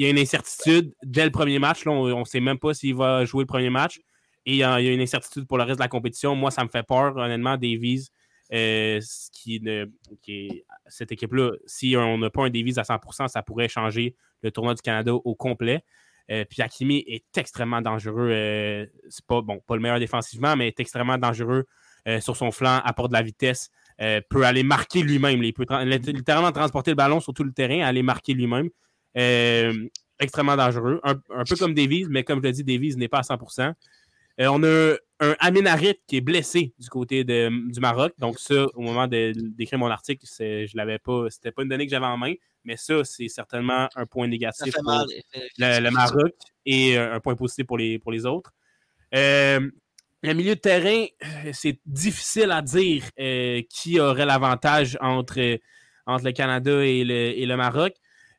a 0.06 0.10
une 0.10 0.20
incertitude 0.20 0.94
dès 1.04 1.26
le 1.26 1.32
premier 1.32 1.58
match. 1.58 1.88
on 1.88 2.20
ne 2.20 2.24
sait 2.26 2.40
même 2.40 2.60
pas 2.60 2.74
s'il 2.74 2.94
va 2.94 3.26
jouer 3.26 3.44
le 3.44 3.48
premier 3.48 3.72
match. 3.72 4.00
Et 4.46 4.54
il 4.54 4.58
y, 4.58 4.64
a, 4.64 4.80
une 4.80 5.02
incertitude 5.02 5.48
pour 5.48 5.58
le 5.58 5.64
reste 5.64 5.80
de 5.80 5.84
la 5.84 5.88
compétition. 5.88 6.36
Moi, 6.36 6.52
ça 6.52 6.64
me 6.64 6.70
fait 6.70 6.84
peur, 6.84 7.18
honnêtement, 7.18 7.58
Davies. 7.58 8.10
Euh, 8.54 9.00
qui, 9.32 9.64
cette 10.88 11.12
équipe-là, 11.12 11.52
si 11.66 11.96
on 11.98 12.18
n'a 12.18 12.30
pas 12.30 12.44
un 12.44 12.50
Davies 12.50 12.78
à 12.78 12.84
100%, 12.84 13.30
ça 13.30 13.42
pourrait 13.42 13.70
changer 13.70 14.16
le 14.42 14.52
tournoi 14.52 14.76
du 14.76 14.82
Canada 14.82 15.14
au 15.14 15.36
complet. 15.36 15.84
Euh, 16.30 16.46
puis 16.48 16.62
Hakimi 16.62 17.04
est 17.08 17.38
extrêmement 17.38 17.82
dangereux. 17.82 18.88
c'est 19.10 19.26
pas, 19.26 19.42
bon, 19.42 19.60
pas 19.66 19.76
le 19.76 19.82
meilleur 19.82 20.00
défensivement, 20.00 20.56
mais 20.56 20.68
est 20.68 20.80
extrêmement 20.80 21.18
dangereux 21.18 21.66
sur 22.20 22.36
son 22.36 22.52
flanc, 22.52 22.82
apporte 22.84 23.12
de 23.12 23.16
la 23.16 23.22
vitesse. 23.22 23.70
Euh, 24.02 24.20
peut 24.30 24.44
aller 24.46 24.64
marquer 24.64 25.04
lui-même. 25.04 25.44
Il 25.44 25.54
peut 25.54 25.66
littéralement 26.08 26.52
transporter 26.52 26.92
le 26.92 26.96
ballon 26.96 27.20
sur 27.20 27.34
tout 27.34 27.44
le 27.44 27.52
terrain, 27.52 27.82
aller 27.82 28.02
marquer 28.02 28.34
lui-même. 28.34 28.70
Euh, 29.16 29.88
extrêmement 30.20 30.56
dangereux. 30.56 31.00
Un, 31.04 31.16
peu 31.48 31.56
comme 31.56 31.76
Davies, 31.76 32.08
mais 32.10 32.24
comme 32.24 32.40
je 32.40 32.48
l'ai 32.48 32.52
dit, 32.52 32.64
Davies 32.64 32.96
n'est 32.96 33.08
pas 33.08 33.20
à 33.20 33.22
100%. 33.22 33.74
Euh, 34.40 34.48
on 34.48 34.64
a 34.64 34.96
un 35.20 35.36
Amin 35.40 35.68
Harit 35.68 36.00
qui 36.08 36.18
est 36.18 36.22
blessé 36.22 36.74
du 36.80 36.90
côté 36.90 37.24
du 37.24 37.80
Maroc. 37.80 38.14
Donc, 38.18 38.40
ça, 38.40 38.66
au 38.74 38.82
moment 38.82 39.06
d'écrire 39.06 39.78
mon 39.78 39.88
article, 39.92 40.26
je 40.26 40.76
l'avais 40.76 40.98
pas, 40.98 41.30
c'était 41.30 41.52
pas 41.52 41.62
une 41.62 41.70
donnée 41.70 41.86
que 41.86 41.92
j'avais 41.92 42.06
en 42.08 42.18
main, 42.18 42.34
mais 42.64 42.78
ça, 42.78 43.04
c'est 43.04 43.28
certainement 43.28 43.88
un 43.96 44.06
point 44.08 44.28
négatif 44.28 44.74
pour 44.74 45.06
le, 45.60 45.90
Maroc 45.92 46.34
et 46.66 46.98
un 46.98 47.20
point 47.20 47.36
positif 47.36 47.68
pour 47.68 47.78
les, 47.78 48.00
pour 48.00 48.12
les 48.12 48.26
autres. 48.26 48.52
Le 50.24 50.34
milieu 50.34 50.54
de 50.54 50.60
terrain, 50.60 51.06
euh, 51.24 51.52
c'est 51.52 51.80
difficile 51.86 52.52
à 52.52 52.62
dire 52.62 53.04
euh, 53.20 53.62
qui 53.72 54.00
aurait 54.00 54.26
l'avantage 54.26 54.96
entre, 55.02 55.60
entre 56.06 56.26
le 56.26 56.32
Canada 56.32 56.86
et 56.86 57.04
le, 57.04 57.56
Maroc. 57.56 57.94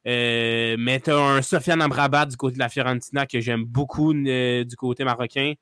Euh, 0.07 0.77
mais 0.79 1.01
tu 1.01 1.11
as 1.11 1.19
un 1.19 1.43
Sofiane 1.43 1.83
Amrabat 1.83 2.27
du 2.27 2.37
côté 2.37 2.55
de 2.55 2.61
la 2.61 2.69
Fiorentina 2.69 3.27
que 3.27 3.41
j'aime 3.41 3.65
beaucoup 3.65 4.15
du 4.15 4.77
côté 4.77 5.05
marocain. 5.05 5.55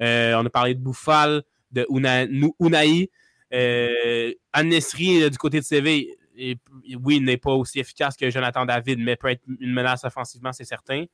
on 0.00 0.46
a 0.46 0.50
parlé 0.50 0.74
de 0.74 0.80
Bouffal, 0.80 1.42
de 1.70 1.86
Una, 1.90 2.24
Unai. 2.24 3.10
Euh, 3.54 4.32
Nesri, 4.64 5.30
du 5.30 5.38
côté 5.38 5.60
de 5.60 5.64
CV, 5.64 6.16
oui, 7.04 7.20
n'est 7.20 7.36
pas 7.36 7.52
aussi 7.52 7.78
efficace 7.78 8.16
que 8.16 8.28
Jonathan 8.30 8.66
David, 8.66 8.98
mais 8.98 9.14
peut 9.14 9.28
être 9.28 9.42
une 9.60 9.72
menace 9.72 10.02
offensivement, 10.04 10.52
c'est 10.52 10.64
certain. 10.64 11.04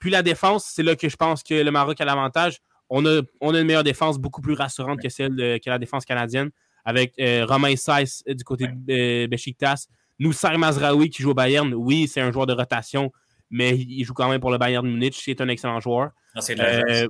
Puis 0.00 0.10
la 0.10 0.22
défense, 0.22 0.64
c'est 0.74 0.82
là 0.82 0.96
que 0.96 1.08
je 1.08 1.16
pense 1.16 1.44
que 1.44 1.54
le 1.54 1.70
Maroc 1.70 2.00
a 2.00 2.04
l'avantage. 2.04 2.60
On 2.90 3.04
a, 3.06 3.22
on 3.40 3.54
a 3.54 3.60
une 3.60 3.66
meilleure 3.66 3.84
défense 3.84 4.18
beaucoup 4.18 4.40
plus 4.40 4.54
rassurante 4.54 5.00
que 5.00 5.08
celle 5.08 5.34
de, 5.34 5.58
que 5.58 5.70
la 5.70 5.78
défense 5.78 6.04
canadienne, 6.04 6.50
avec 6.84 7.14
euh, 7.18 7.44
Romain 7.46 7.76
Saiss 7.76 8.22
du 8.26 8.44
côté 8.44 8.68
de 8.68 9.26
Besiktas. 9.26 9.86
Noussair 10.18 10.58
Mazraoui 10.58 11.10
qui 11.10 11.22
joue 11.22 11.30
au 11.30 11.34
Bayern, 11.34 11.72
oui, 11.74 12.08
c'est 12.08 12.20
un 12.20 12.32
joueur 12.32 12.46
de 12.46 12.52
rotation, 12.52 13.12
mais 13.50 13.76
il 13.76 14.04
joue 14.04 14.14
quand 14.14 14.28
même 14.28 14.40
pour 14.40 14.50
le 14.50 14.58
Bayern 14.58 14.86
Munich. 14.86 15.20
C'est 15.24 15.40
un 15.40 15.48
excellent 15.48 15.80
joueur. 15.80 16.10
Ancien 16.34 16.56
de 16.56 16.60
l'Ajax. 16.60 16.90
Euh, 16.90 17.08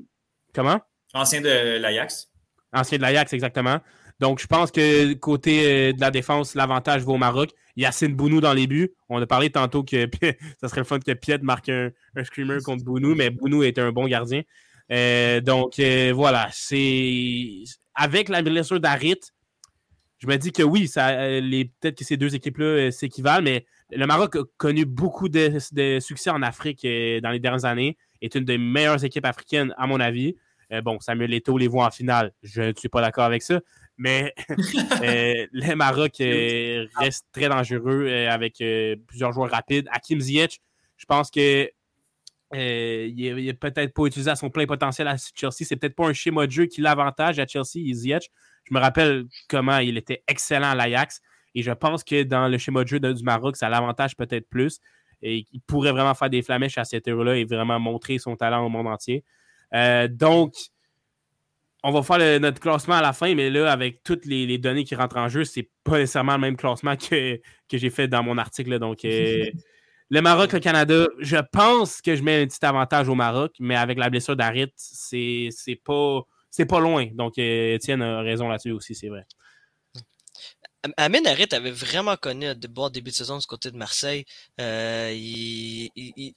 comment? 0.54 0.80
Ancien 1.14 1.40
de 1.40 1.78
l'Ajax. 1.78 2.30
Ancien 2.72 2.98
de 2.98 3.02
l'Ajax, 3.02 3.32
exactement. 3.32 3.80
Donc, 4.20 4.40
je 4.40 4.46
pense 4.46 4.70
que 4.70 5.14
côté 5.14 5.90
euh, 5.90 5.92
de 5.92 6.00
la 6.00 6.10
défense, 6.10 6.54
l'avantage 6.54 7.02
va 7.02 7.12
au 7.12 7.18
Maroc. 7.18 7.50
Yacine 7.76 8.14
Bounou 8.14 8.40
dans 8.40 8.52
les 8.52 8.66
buts. 8.66 8.90
On 9.08 9.22
a 9.22 9.26
parlé 9.26 9.50
tantôt 9.50 9.84
que 9.84 10.08
ça 10.60 10.68
serait 10.68 10.80
le 10.80 10.86
fun 10.86 10.98
que 10.98 11.12
Piet 11.12 11.38
marque 11.38 11.68
un, 11.68 11.90
screamer 12.24 12.58
contre 12.64 12.84
Bounou, 12.84 13.14
mais 13.14 13.30
Bounou 13.30 13.62
est 13.62 13.78
un 13.78 13.92
bon 13.92 14.06
gardien. 14.06 14.42
Euh, 14.90 15.40
donc, 15.40 15.80
voilà. 16.14 16.48
C'est 16.52 17.64
avec 17.94 18.28
la 18.28 18.42
blessure 18.42 18.80
d'Arit, 18.80 19.20
je 20.18 20.26
me 20.26 20.36
dis 20.36 20.52
que 20.52 20.62
oui, 20.62 20.90
peut-être 20.92 21.96
que 21.96 22.04
ces 22.04 22.16
deux 22.16 22.34
équipes-là 22.34 22.90
s'équivalent, 22.90 23.42
mais 23.42 23.66
le 23.90 24.06
Maroc 24.06 24.36
a 24.36 24.42
connu 24.56 24.84
beaucoup 24.84 25.28
de, 25.28 25.58
succès 26.00 26.30
en 26.30 26.42
Afrique 26.42 26.84
euh, 26.84 27.20
dans 27.20 27.30
les 27.30 27.38
dernières 27.38 27.64
années, 27.64 27.96
est 28.20 28.34
une 28.34 28.44
des 28.44 28.58
meilleures 28.58 29.04
équipes 29.04 29.24
africaines, 29.24 29.74
à 29.78 29.86
mon 29.86 30.00
avis. 30.00 30.36
Euh, 30.72 30.82
bon, 30.82 30.98
Samuel 31.00 31.30
Leto 31.30 31.56
les 31.56 31.68
voit 31.68 31.86
en 31.86 31.90
finale. 31.90 32.32
Je 32.42 32.62
ne 32.62 32.72
suis 32.76 32.88
pas 32.88 33.00
d'accord 33.00 33.24
avec 33.24 33.42
ça. 33.42 33.60
Mais 33.96 34.34
euh, 34.50 35.46
le 35.52 35.74
Maroc 35.74 36.16
reste 36.18 37.26
très 37.32 37.48
dangereux 37.48 38.08
avec 38.28 38.62
plusieurs 39.06 39.32
joueurs 39.32 39.50
rapides. 39.50 39.88
Hakim 39.90 40.20
Ziyech, 40.20 40.60
je 40.96 41.04
pense 41.06 41.30
que 41.30 41.70
il 42.52 43.44
n'est 43.46 43.52
peut-être 43.54 43.92
pas 43.92 44.04
utilisé 44.04 44.30
à 44.30 44.36
son 44.36 44.50
plein 44.50 44.66
potentiel 44.66 45.08
à 45.08 45.16
Chelsea. 45.34 45.64
C'est 45.64 45.76
peut-être 45.76 45.96
pas 45.96 46.06
un 46.06 46.12
schéma 46.12 46.46
de 46.46 46.52
jeu 46.52 46.66
qui 46.66 46.80
l'avantage 46.80 47.38
à 47.38 47.46
Chelsea, 47.46 47.92
Ziyech. 47.92 48.30
Je 48.64 48.74
me 48.74 48.80
rappelle 48.80 49.24
comment 49.48 49.78
il 49.78 49.96
était 49.96 50.22
excellent 50.26 50.70
à 50.70 50.74
l'Ajax. 50.74 51.20
Et 51.54 51.62
je 51.62 51.72
pense 51.72 52.04
que 52.04 52.22
dans 52.22 52.48
le 52.48 52.58
schéma 52.58 52.84
de 52.84 52.88
jeu 52.88 53.00
du 53.00 53.22
Maroc, 53.22 53.56
ça 53.56 53.68
l'avantage 53.68 54.16
peut-être 54.16 54.48
plus. 54.48 54.80
Et 55.22 55.46
il 55.52 55.60
pourrait 55.60 55.92
vraiment 55.92 56.14
faire 56.14 56.30
des 56.30 56.42
flamèches 56.42 56.78
à 56.78 56.84
cette 56.84 57.08
heure-là 57.08 57.36
et 57.36 57.44
vraiment 57.44 57.80
montrer 57.80 58.18
son 58.18 58.36
talent 58.36 58.64
au 58.64 58.68
monde 58.68 58.86
entier. 58.86 59.24
Euh, 59.74 60.08
donc, 60.08 60.54
on 61.82 61.92
va 61.92 62.02
faire 62.02 62.40
notre 62.40 62.60
classement 62.60 62.96
à 62.96 63.02
la 63.02 63.12
fin, 63.12 63.34
mais 63.34 63.50
là, 63.50 63.70
avec 63.70 64.02
toutes 64.02 64.24
les, 64.26 64.58
données 64.58 64.84
qui 64.84 64.94
rentrent 64.94 65.16
en 65.16 65.28
jeu, 65.28 65.44
c'est 65.44 65.68
pas 65.84 65.98
nécessairement 65.98 66.34
le 66.34 66.40
même 66.40 66.56
classement 66.56 66.96
que, 66.96 67.36
que 67.68 67.78
j'ai 67.78 67.90
fait 67.90 68.08
dans 68.08 68.22
mon 68.22 68.38
article. 68.38 68.78
Donc, 68.78 69.04
euh, 69.04 69.44
le 70.10 70.20
Maroc, 70.22 70.52
le 70.52 70.60
Canada, 70.60 71.06
je 71.18 71.36
pense 71.52 72.00
que 72.00 72.16
je 72.16 72.22
mets 72.22 72.42
un 72.42 72.46
petit 72.46 72.64
avantage 72.64 73.08
au 73.08 73.14
Maroc, 73.14 73.54
mais 73.60 73.76
avec 73.76 73.98
la 73.98 74.08
blessure 74.08 74.36
d'Arit, 74.36 74.72
c'est 74.76 75.50
pas, 75.84 76.22
pas 76.68 76.80
loin. 76.80 77.06
Donc, 77.12 77.38
euh, 77.38 77.74
Étienne 77.74 78.02
a 78.02 78.20
raison 78.20 78.48
là-dessus 78.48 78.72
aussi, 78.72 78.94
c'est 78.94 79.08
vrai. 79.08 79.26
Amin 80.96 81.24
Harit 81.26 81.48
avait 81.52 81.72
vraiment 81.72 82.16
connu 82.16 82.46
un 82.46 82.54
bon 82.54 82.88
début 82.88 83.10
de 83.10 83.16
saison 83.16 83.36
du 83.38 83.46
côté 83.46 83.72
de 83.72 83.76
Marseille. 83.76 84.24
Euh, 84.60 85.10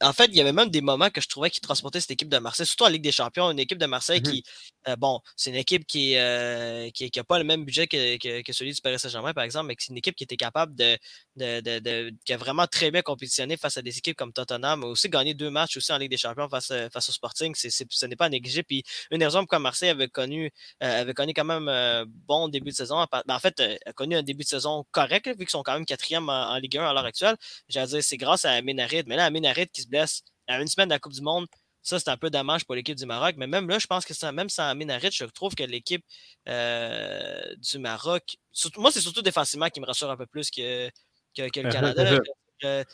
en 0.01 0.13
fait, 0.13 0.25
il 0.25 0.35
y 0.35 0.41
avait 0.41 0.51
même 0.51 0.69
des 0.69 0.81
moments 0.81 1.11
que 1.11 1.21
je 1.21 1.27
trouvais 1.27 1.51
qu'il 1.51 1.61
transportait 1.61 1.99
cette 1.99 2.09
équipe 2.11 2.29
de 2.29 2.39
Marseille, 2.39 2.65
surtout 2.65 2.85
en 2.85 2.89
Ligue 2.89 3.03
des 3.03 3.11
Champions, 3.11 3.51
une 3.51 3.59
équipe 3.59 3.77
de 3.77 3.85
Marseille 3.85 4.19
mm-hmm. 4.19 4.31
qui, 4.31 4.43
euh, 4.87 4.95
bon, 4.95 5.21
c'est 5.35 5.51
une 5.51 5.57
équipe 5.57 5.85
qui 5.85 6.13
n'a 6.13 6.21
euh, 6.21 6.89
qui, 6.89 7.11
pas 7.27 7.37
le 7.37 7.43
même 7.43 7.65
budget 7.65 7.85
que, 7.85 8.41
que, 8.41 8.53
celui 8.53 8.73
du 8.73 8.81
Paris 8.81 8.97
Saint-Germain, 8.97 9.33
par 9.33 9.43
exemple, 9.43 9.67
mais 9.67 9.75
c'est 9.77 9.91
une 9.91 9.97
équipe 9.97 10.15
qui 10.15 10.23
était 10.23 10.37
capable 10.37 10.75
de, 10.75 10.97
de, 11.35 11.79
de, 11.79 12.11
qui 12.25 12.33
a 12.33 12.37
vraiment 12.37 12.65
très 12.65 12.89
bien 12.89 13.03
compétitionné 13.03 13.57
face 13.57 13.77
à 13.77 13.83
des 13.83 13.95
équipes 13.95 14.17
comme 14.17 14.33
Tottenham, 14.33 14.79
mais 14.79 14.87
aussi 14.87 15.07
gagné 15.07 15.35
deux 15.35 15.51
matchs 15.51 15.77
aussi 15.77 15.93
en 15.93 15.99
Ligue 15.99 16.09
des 16.09 16.17
Champions 16.17 16.49
face, 16.49 16.73
face 16.91 17.09
au 17.09 17.11
Sporting. 17.11 17.53
ce 17.55 18.05
n'est 18.07 18.15
pas 18.15 18.29
négligé. 18.29 18.63
Puis 18.63 18.83
une 19.11 19.19
des 19.19 19.25
raisons 19.25 19.41
pourquoi 19.41 19.59
Marseille 19.59 19.89
avait 19.89 20.07
connu, 20.07 20.51
avait 20.79 21.13
connu 21.13 21.33
quand 21.35 21.45
même 21.45 21.67
un 21.67 22.05
bon 22.07 22.47
début 22.47 22.71
de 22.71 22.75
saison, 22.75 23.05
en 23.27 23.39
fait, 23.39 23.61
a 23.85 23.93
connu 23.93 24.15
un 24.15 24.23
début 24.23 24.30
de 24.33 24.43
saison 24.43 24.85
correct, 24.91 25.27
vu 25.27 25.37
qu'ils 25.37 25.49
sont 25.49 25.63
quand 25.63 25.73
même 25.73 25.85
quatrième 25.85 26.29
en, 26.29 26.55
Ligue 26.57 26.77
1 26.77 26.83
à 26.83 26.93
l'heure 26.93 27.05
actuelle. 27.05 27.35
J'allais 27.69 27.87
dire, 27.87 28.03
c'est 28.03 28.17
grâce 28.17 28.45
à 28.45 28.61
Ménarid. 28.61 29.07
Mais 29.07 29.15
là, 29.15 29.29
Ménarid 29.29 29.69
qui 29.71 29.81
se 29.81 29.87
blesse 29.87 30.23
à 30.47 30.59
une 30.59 30.67
semaine 30.67 30.89
de 30.89 30.93
la 30.93 30.99
Coupe 30.99 31.13
du 31.13 31.21
Monde, 31.21 31.47
ça, 31.83 31.99
c'est 31.99 32.09
un 32.09 32.17
peu 32.17 32.29
dommage 32.29 32.65
pour 32.65 32.75
l'équipe 32.75 32.95
du 32.95 33.05
Maroc. 33.05 33.35
Mais 33.37 33.47
même 33.47 33.67
là, 33.67 33.79
je 33.79 33.87
pense 33.87 34.05
que 34.05 34.13
ça, 34.13 34.31
même 34.31 34.49
sans 34.49 34.73
Ménarid, 34.75 35.11
je 35.11 35.25
trouve 35.25 35.55
que 35.55 35.63
l'équipe 35.63 36.05
euh, 36.47 37.41
du 37.57 37.79
Maroc, 37.79 38.37
moi, 38.77 38.91
c'est 38.91 39.01
surtout 39.01 39.21
défensivement 39.21 39.69
qui 39.69 39.81
me 39.81 39.85
rassure 39.85 40.09
un 40.09 40.17
peu 40.17 40.27
plus 40.27 40.51
que, 40.51 40.89
que, 41.35 41.41
le 41.41 41.49
Canada. 41.71 42.19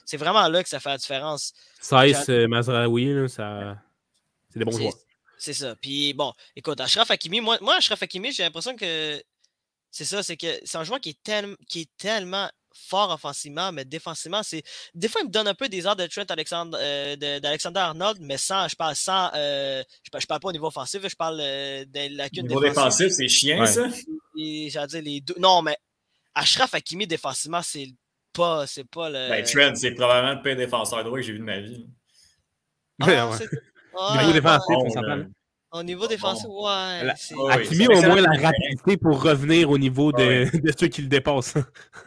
c'est 0.06 0.18
vraiment 0.18 0.48
là 0.48 0.64
que 0.64 0.70
ça 0.70 0.80
fait 0.80 0.90
la 0.90 0.98
différence. 0.98 1.54
Saïs, 1.82 2.30
Mazraoui, 2.30 3.30
ça... 3.30 3.78
c'est 4.50 4.60
des 4.60 4.66
bons 4.66 4.78
joueurs. 4.78 4.94
C'est 5.38 5.54
ça. 5.54 5.76
Puis 5.76 6.14
bon, 6.14 6.34
écoute, 6.56 6.82
Ashraf 6.82 7.12
Hakimi, 7.12 7.42
moi, 7.42 7.58
moi 7.62 7.76
Ashraf 7.76 8.02
Hakimi, 8.02 8.32
j'ai 8.32 8.44
l'impression 8.44 8.76
que 8.76 9.22
c'est 9.92 10.06
ça, 10.06 10.24
c'est 10.24 10.38
que 10.38 10.48
c'est 10.64 10.78
un 10.78 10.84
joueur 10.84 11.00
qui 11.00 11.10
est, 11.10 11.46
qui 11.68 11.82
est 11.82 11.90
tellement 11.98 12.50
fort 12.78 13.12
offensivement, 13.12 13.72
mais 13.72 13.86
défensivement, 13.86 14.44
c'est. 14.44 14.64
Des 14.94 15.08
fois, 15.08 15.22
il 15.22 15.28
me 15.28 15.32
donne 15.32 15.48
un 15.48 15.54
peu 15.54 15.68
des 15.68 15.86
heures 15.88 15.96
de 15.96 16.06
Trent 16.06 16.26
euh, 16.74 17.16
d'Alexander 17.16 17.80
Arnold, 17.80 18.20
mais 18.22 18.38
sans, 18.38 18.68
je 18.68 18.76
parle 18.76 18.96
sans. 18.96 19.32
Euh, 19.36 19.84
je, 20.04 20.10
parle, 20.10 20.24
parle 20.28 20.40
pas 20.40 20.48
au 20.50 20.52
niveau 20.52 20.68
offensif, 20.68 21.02
je 21.08 21.16
parle 21.16 21.40
euh, 21.42 21.86
de 21.86 22.16
lacunes 22.16 22.46
Au 22.46 22.48
niveau 22.48 22.62
défensif, 22.62 23.10
c'est 23.10 23.28
chiant, 23.28 23.66
ça? 23.66 23.88
J'allais 24.36 24.88
dire 24.88 25.02
les 25.02 25.22
deux. 25.22 25.36
Non, 25.40 25.62
mais 25.62 25.78
Ashraf 26.36 26.74
Hakimi, 26.74 27.08
défensivement, 27.08 27.62
c'est 27.64 27.88
pas, 28.34 28.68
c'est 28.68 28.88
pas 28.88 29.10
le. 29.10 29.30
Ben, 29.30 29.44
Trent, 29.44 29.76
c'est 29.76 29.92
probablement 29.92 30.36
le 30.36 30.42
pire 30.42 30.56
défenseur 30.56 31.04
droit 31.04 31.18
que 31.18 31.24
j'ai 31.24 31.34
vu 31.34 31.40
de 31.40 31.44
ma 31.44 31.60
vie. 31.60 31.88
Ah, 33.00 33.30
ouais. 33.30 34.20
niveau 34.20 34.34
défensif, 34.34 34.76
on 34.76 34.90
s'entend. 34.90 35.26
Au 35.72 35.84
niveau 35.84 36.07
défensif, 36.07 36.47
ouais. 36.49 37.09
Hakimi 37.49 37.86
a 37.86 37.97
au 37.97 38.01
moins 38.01 38.22
la 38.22 38.39
rapidité 38.39 38.95
pour 38.95 39.22
revenir 39.22 39.70
au 39.70 39.78
niveau 39.78 40.11
de, 40.13 40.49
de 40.63 40.74
ceux 40.78 40.88
qui 40.88 41.01
le 41.01 41.09
dépassent. 41.09 41.55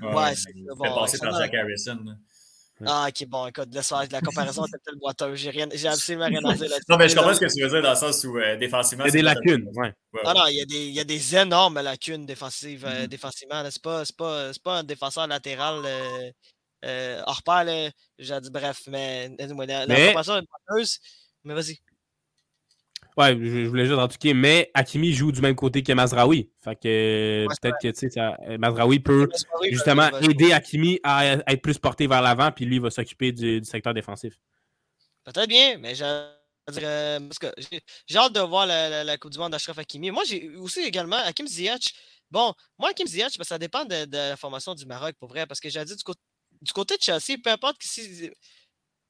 Ouais, 0.01 0.35
c'est 0.35 0.53
bon. 0.55 0.95
passer 0.95 1.19
par 1.19 1.39
Jack 1.39 1.55
Harrison. 1.55 1.99
Ah, 2.87 3.09
ok, 3.09 3.29
bon, 3.29 3.47
écoute, 3.47 3.69
laisse 3.75 3.93
la 4.11 4.21
comparaison 4.21 4.65
était 4.65 4.79
tellement 4.79 5.01
boiteux. 5.01 5.35
J'ai, 5.35 5.51
rien, 5.51 5.69
j'ai 5.73 5.89
absolument 5.89 6.27
rien 6.27 6.43
à 6.43 6.55
dire 6.55 6.69
là-dessus. 6.71 6.85
Non, 6.89 6.97
mais 6.97 7.09
je 7.09 7.15
comprends 7.15 7.35
ce 7.35 7.41
que 7.41 7.53
tu 7.53 7.63
veux 7.63 7.69
dire 7.69 7.83
dans 7.83 7.91
le 7.91 7.97
sens 7.97 8.25
où 8.25 8.39
euh, 8.39 8.57
défensivement. 8.57 9.05
Il 9.05 9.09
y 9.09 9.11
a 9.11 9.13
des 9.13 9.23
lacunes, 9.23 9.69
ouais. 9.75 9.93
Non, 10.25 10.35
non, 10.35 10.47
il 10.49 10.57
y, 10.57 10.63
a 10.63 10.65
des, 10.65 10.87
il 10.87 10.95
y 10.95 11.01
a 11.01 11.05
des 11.05 11.37
énormes 11.37 11.81
lacunes 11.81 12.25
défensives, 12.25 12.87
euh, 12.87 13.05
mm-hmm. 13.05 13.09
défensivement. 13.09 13.63
C'est 13.71 13.83
pas, 13.83 14.05
c'est, 14.05 14.63
pas, 14.63 14.79
un 14.79 14.85
défenseur 14.85 15.27
latéral 15.27 15.83
euh, 15.85 16.31
euh, 16.87 17.23
hors 17.27 17.43
pair, 17.43 17.93
J'ai 18.19 18.41
dit, 18.41 18.51
bref, 18.51 18.83
mais, 18.89 19.29
la, 19.39 19.87
la 19.87 20.07
comparaison 20.07 20.39
est 20.39 20.47
boiteuse. 20.69 20.99
Mais 21.45 21.55
vas-y. 21.55 21.79
Ouais, 23.17 23.37
je, 23.41 23.67
voulais 23.67 23.87
juste 23.87 23.99
en 23.99 24.09
mais 24.35 24.71
Hakimi 24.75 25.13
joue 25.13 25.33
du 25.33 25.41
même 25.41 25.57
côté 25.57 25.83
que 25.83 25.93
Mazraoui. 25.93 26.51
Fait 26.63 26.77
que 26.77 27.47
peut-être 27.61 27.79
que 27.83 27.93
sais, 27.95 28.11
Mazraoui 28.59 29.01
peut 29.01 29.29
justement 29.71 30.09
aider 30.21 30.53
Hakimi 30.53 31.01
à, 31.03 31.27
être 31.27 31.63
plus 31.63 31.79
porté 31.79 32.07
vers 32.07 32.23
l'avant, 32.23 32.53
puis 32.53 32.65
lui 32.65 32.79
va 32.79 32.91
s'occuper 32.91 33.33
du, 33.33 33.65
secteur 33.65 33.95
défensif. 33.95 34.35
Peut-être 35.25 35.49
bien, 35.49 35.79
mais 35.79 35.95
j'ai 35.95 36.05
hâte 36.05 36.37
de 38.33 38.41
voir 38.41 38.67
la, 38.67 39.19
Coupe 39.19 39.33
du 39.33 39.39
Monde 39.39 39.53
d'Ashraf 39.53 39.79
Hakimi. 39.79 40.11
Moi, 40.11 40.23
j'ai 40.27 40.51
aussi 40.57 40.81
également 40.81 41.17
Hakim 41.17 41.47
Ziyech. 41.47 41.95
Bon, 42.31 42.55
moi, 42.79 42.91
Hakim 42.91 43.07
Ziyech, 43.07 43.37
ben, 43.39 43.45
ça 43.45 43.59
dépend 43.59 43.85
de, 43.85 44.07
la 44.11 44.37
formation 44.37 44.75
du 44.75 44.87
Maroc, 44.87 45.17
pour 45.19 45.29
vrai, 45.29 45.47
parce 45.47 45.59
que 45.59 45.69
j'ai 45.69 45.85
dit 45.85 45.97
du, 45.97 46.05
du, 46.63 46.73
côté 46.73 46.97
de 46.97 47.03
Chelsea, 47.03 47.39
peu 47.43 47.51
importe 47.51 47.77
si 47.81 48.31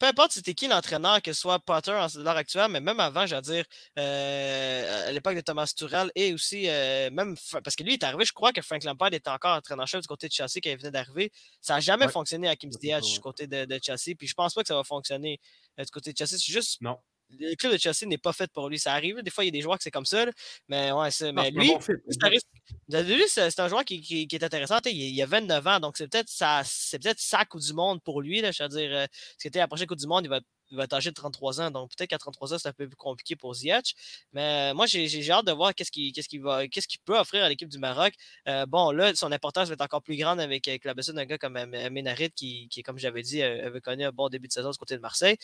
peu 0.01 0.07
importe 0.07 0.33
c'était 0.33 0.55
qui 0.55 0.67
l'entraîneur, 0.67 1.21
que 1.23 1.33
ce 1.33 1.41
soit 1.41 1.59
Potter 1.59 1.93
à 1.93 2.09
l'heure 2.17 2.37
actuelle, 2.37 2.71
mais 2.71 2.81
même 2.81 2.99
avant, 2.99 3.27
je 3.27 3.37
veux 3.37 3.43
dire, 3.43 3.65
euh, 3.99 5.09
à 5.09 5.13
l'époque 5.13 5.37
de 5.37 5.43
Thomas 5.43 5.71
Tuchel 5.77 6.11
et 6.15 6.33
aussi, 6.33 6.69
euh, 6.69 7.11
même, 7.11 7.37
parce 7.63 7.77
que 7.77 7.85
lui 7.85 7.93
est 7.93 8.03
arrivé, 8.03 8.25
je 8.25 8.33
crois 8.33 8.53
que 8.53 8.63
Frank 8.63 8.83
Lampard 8.83 9.13
était 9.13 9.29
encore 9.29 9.57
entraîneur-chef 9.57 10.01
du 10.01 10.09
côté 10.09 10.27
de 10.29 10.33
Chelsea 10.33 10.61
quand 10.63 10.71
il 10.71 10.79
venait 10.79 10.91
d'arriver. 10.91 11.31
Ça 11.61 11.75
n'a 11.75 11.81
jamais 11.81 12.09
fonctionné 12.09 12.49
à 12.49 12.57
Kim 12.57 12.73
Ziyech 12.73 13.05
du 13.05 13.21
côté 13.21 13.47
de, 13.47 13.67
de, 13.67 13.79
Chelsea, 13.83 14.17
puis 14.19 14.27
je 14.27 14.35
pense 14.35 14.55
pas 14.55 14.63
que 14.63 14.69
ça 14.69 14.75
va 14.75 14.85
fonctionner 14.85 15.39
euh, 15.79 15.85
du 15.85 15.91
côté 15.91 16.13
de 16.13 16.17
Chelsea. 16.17 16.39
C'est 16.39 16.53
juste. 16.53 16.81
Non 16.81 16.99
le 17.39 17.55
club 17.55 17.73
de 17.73 17.79
Chelsea 17.79 18.07
n'est 18.07 18.19
pas 18.19 18.33
fait 18.33 18.51
pour 18.53 18.69
lui. 18.69 18.79
Ça 18.79 18.93
arrive, 18.93 19.23
des 19.23 19.31
fois, 19.31 19.45
il 19.45 19.49
y 19.49 19.51
a 19.51 19.53
des 19.53 19.61
joueurs 19.61 19.77
que 19.79 19.85
c'est 19.85 19.91
comme 19.91 20.07
ça, 20.07 20.27
mais 20.69 20.93
ouais, 20.93 21.11
c'est, 21.11 21.33
mais 21.33 21.51
lui, 21.51 23.25
c'est 23.29 23.61
un 23.61 23.69
joueur 23.69 23.85
qui, 23.85 24.01
qui, 24.01 24.29
est 24.31 24.43
intéressant. 24.43 24.79
Il, 24.87 24.93
il, 24.93 25.23
a 25.23 25.27
29 25.27 25.67
ans, 25.67 25.81
donc 25.81 25.97
c'est 25.97 26.09
peut-être 26.09 26.29
sa, 26.29 26.63
c'est 26.65 26.99
peut-être 26.99 27.21
sa 27.21 27.45
Coupe 27.45 27.61
du 27.61 27.73
Monde 27.73 28.03
pour 28.03 28.21
lui. 28.23 28.41
Là, 28.41 28.51
je 28.53 28.63
veux 28.63 28.69
dire, 28.69 28.91
euh, 28.93 29.07
c'était 29.39 29.59
la 29.59 29.69
prochaine 29.69 29.87
Coupe 29.87 29.99
du 29.99 30.07
Monde, 30.07 30.25
il 30.25 30.29
va, 30.29 30.41
il 30.71 30.77
va 30.77 30.85
être 30.85 30.93
âgé 30.95 31.11
de 31.11 31.15
33 31.15 31.61
ans, 31.61 31.71
donc 31.71 31.91
peut-être 31.97 32.11
qu'à 32.11 32.19
33 32.19 32.55
ans, 32.55 32.59
c'est 32.59 32.69
un 32.69 32.73
peu 32.73 32.87
plus 32.87 32.97
compliqué 32.97 33.37
pour 33.37 33.55
Ziyech. 33.55 33.95
Mais 34.33 34.71
euh, 34.73 34.75
moi, 34.75 34.87
j'ai, 34.87 35.31
hâte 35.31 35.47
de 35.47 35.53
voir 35.53 35.75
qu'est-ce 35.75 35.91
qu'il, 35.91 36.43
va, 36.43 36.67
qu'est-ce 36.69 36.89
qu'il 36.89 37.01
peut 37.01 37.19
offrir 37.19 37.45
à 37.45 37.49
l'équipe 37.49 37.69
du 37.69 37.79
Maroc. 37.79 38.15
Euh, 38.49 38.67
bon, 38.67 38.91
là, 38.91 39.15
son 39.15 39.33
importance 39.33 39.69
va 39.69 39.75
être 39.75 39.81
encore 39.83 40.03
plus 40.03 40.17
grande 40.17 40.41
avec, 40.41 40.67
avec 40.69 40.85
la 40.85 40.95
blessure 40.95 41.15
d'un 41.15 41.25
gars 41.27 41.39
comme 41.39 41.59
Ménarid, 41.91 42.33
qui, 42.35 42.69
qui, 42.69 42.83
comme 42.83 42.99
j'avais 42.99 43.23
dit, 43.23 43.43
avait 43.43 43.81
connu 43.81 44.05
un 44.05 44.13
bon 44.13 44.29
début 44.29 44.49
de 44.49 44.53
saison 44.53 44.71
du 44.71 44.79
côté 44.79 44.97
de 44.97 45.01
Marseille. 45.01 45.37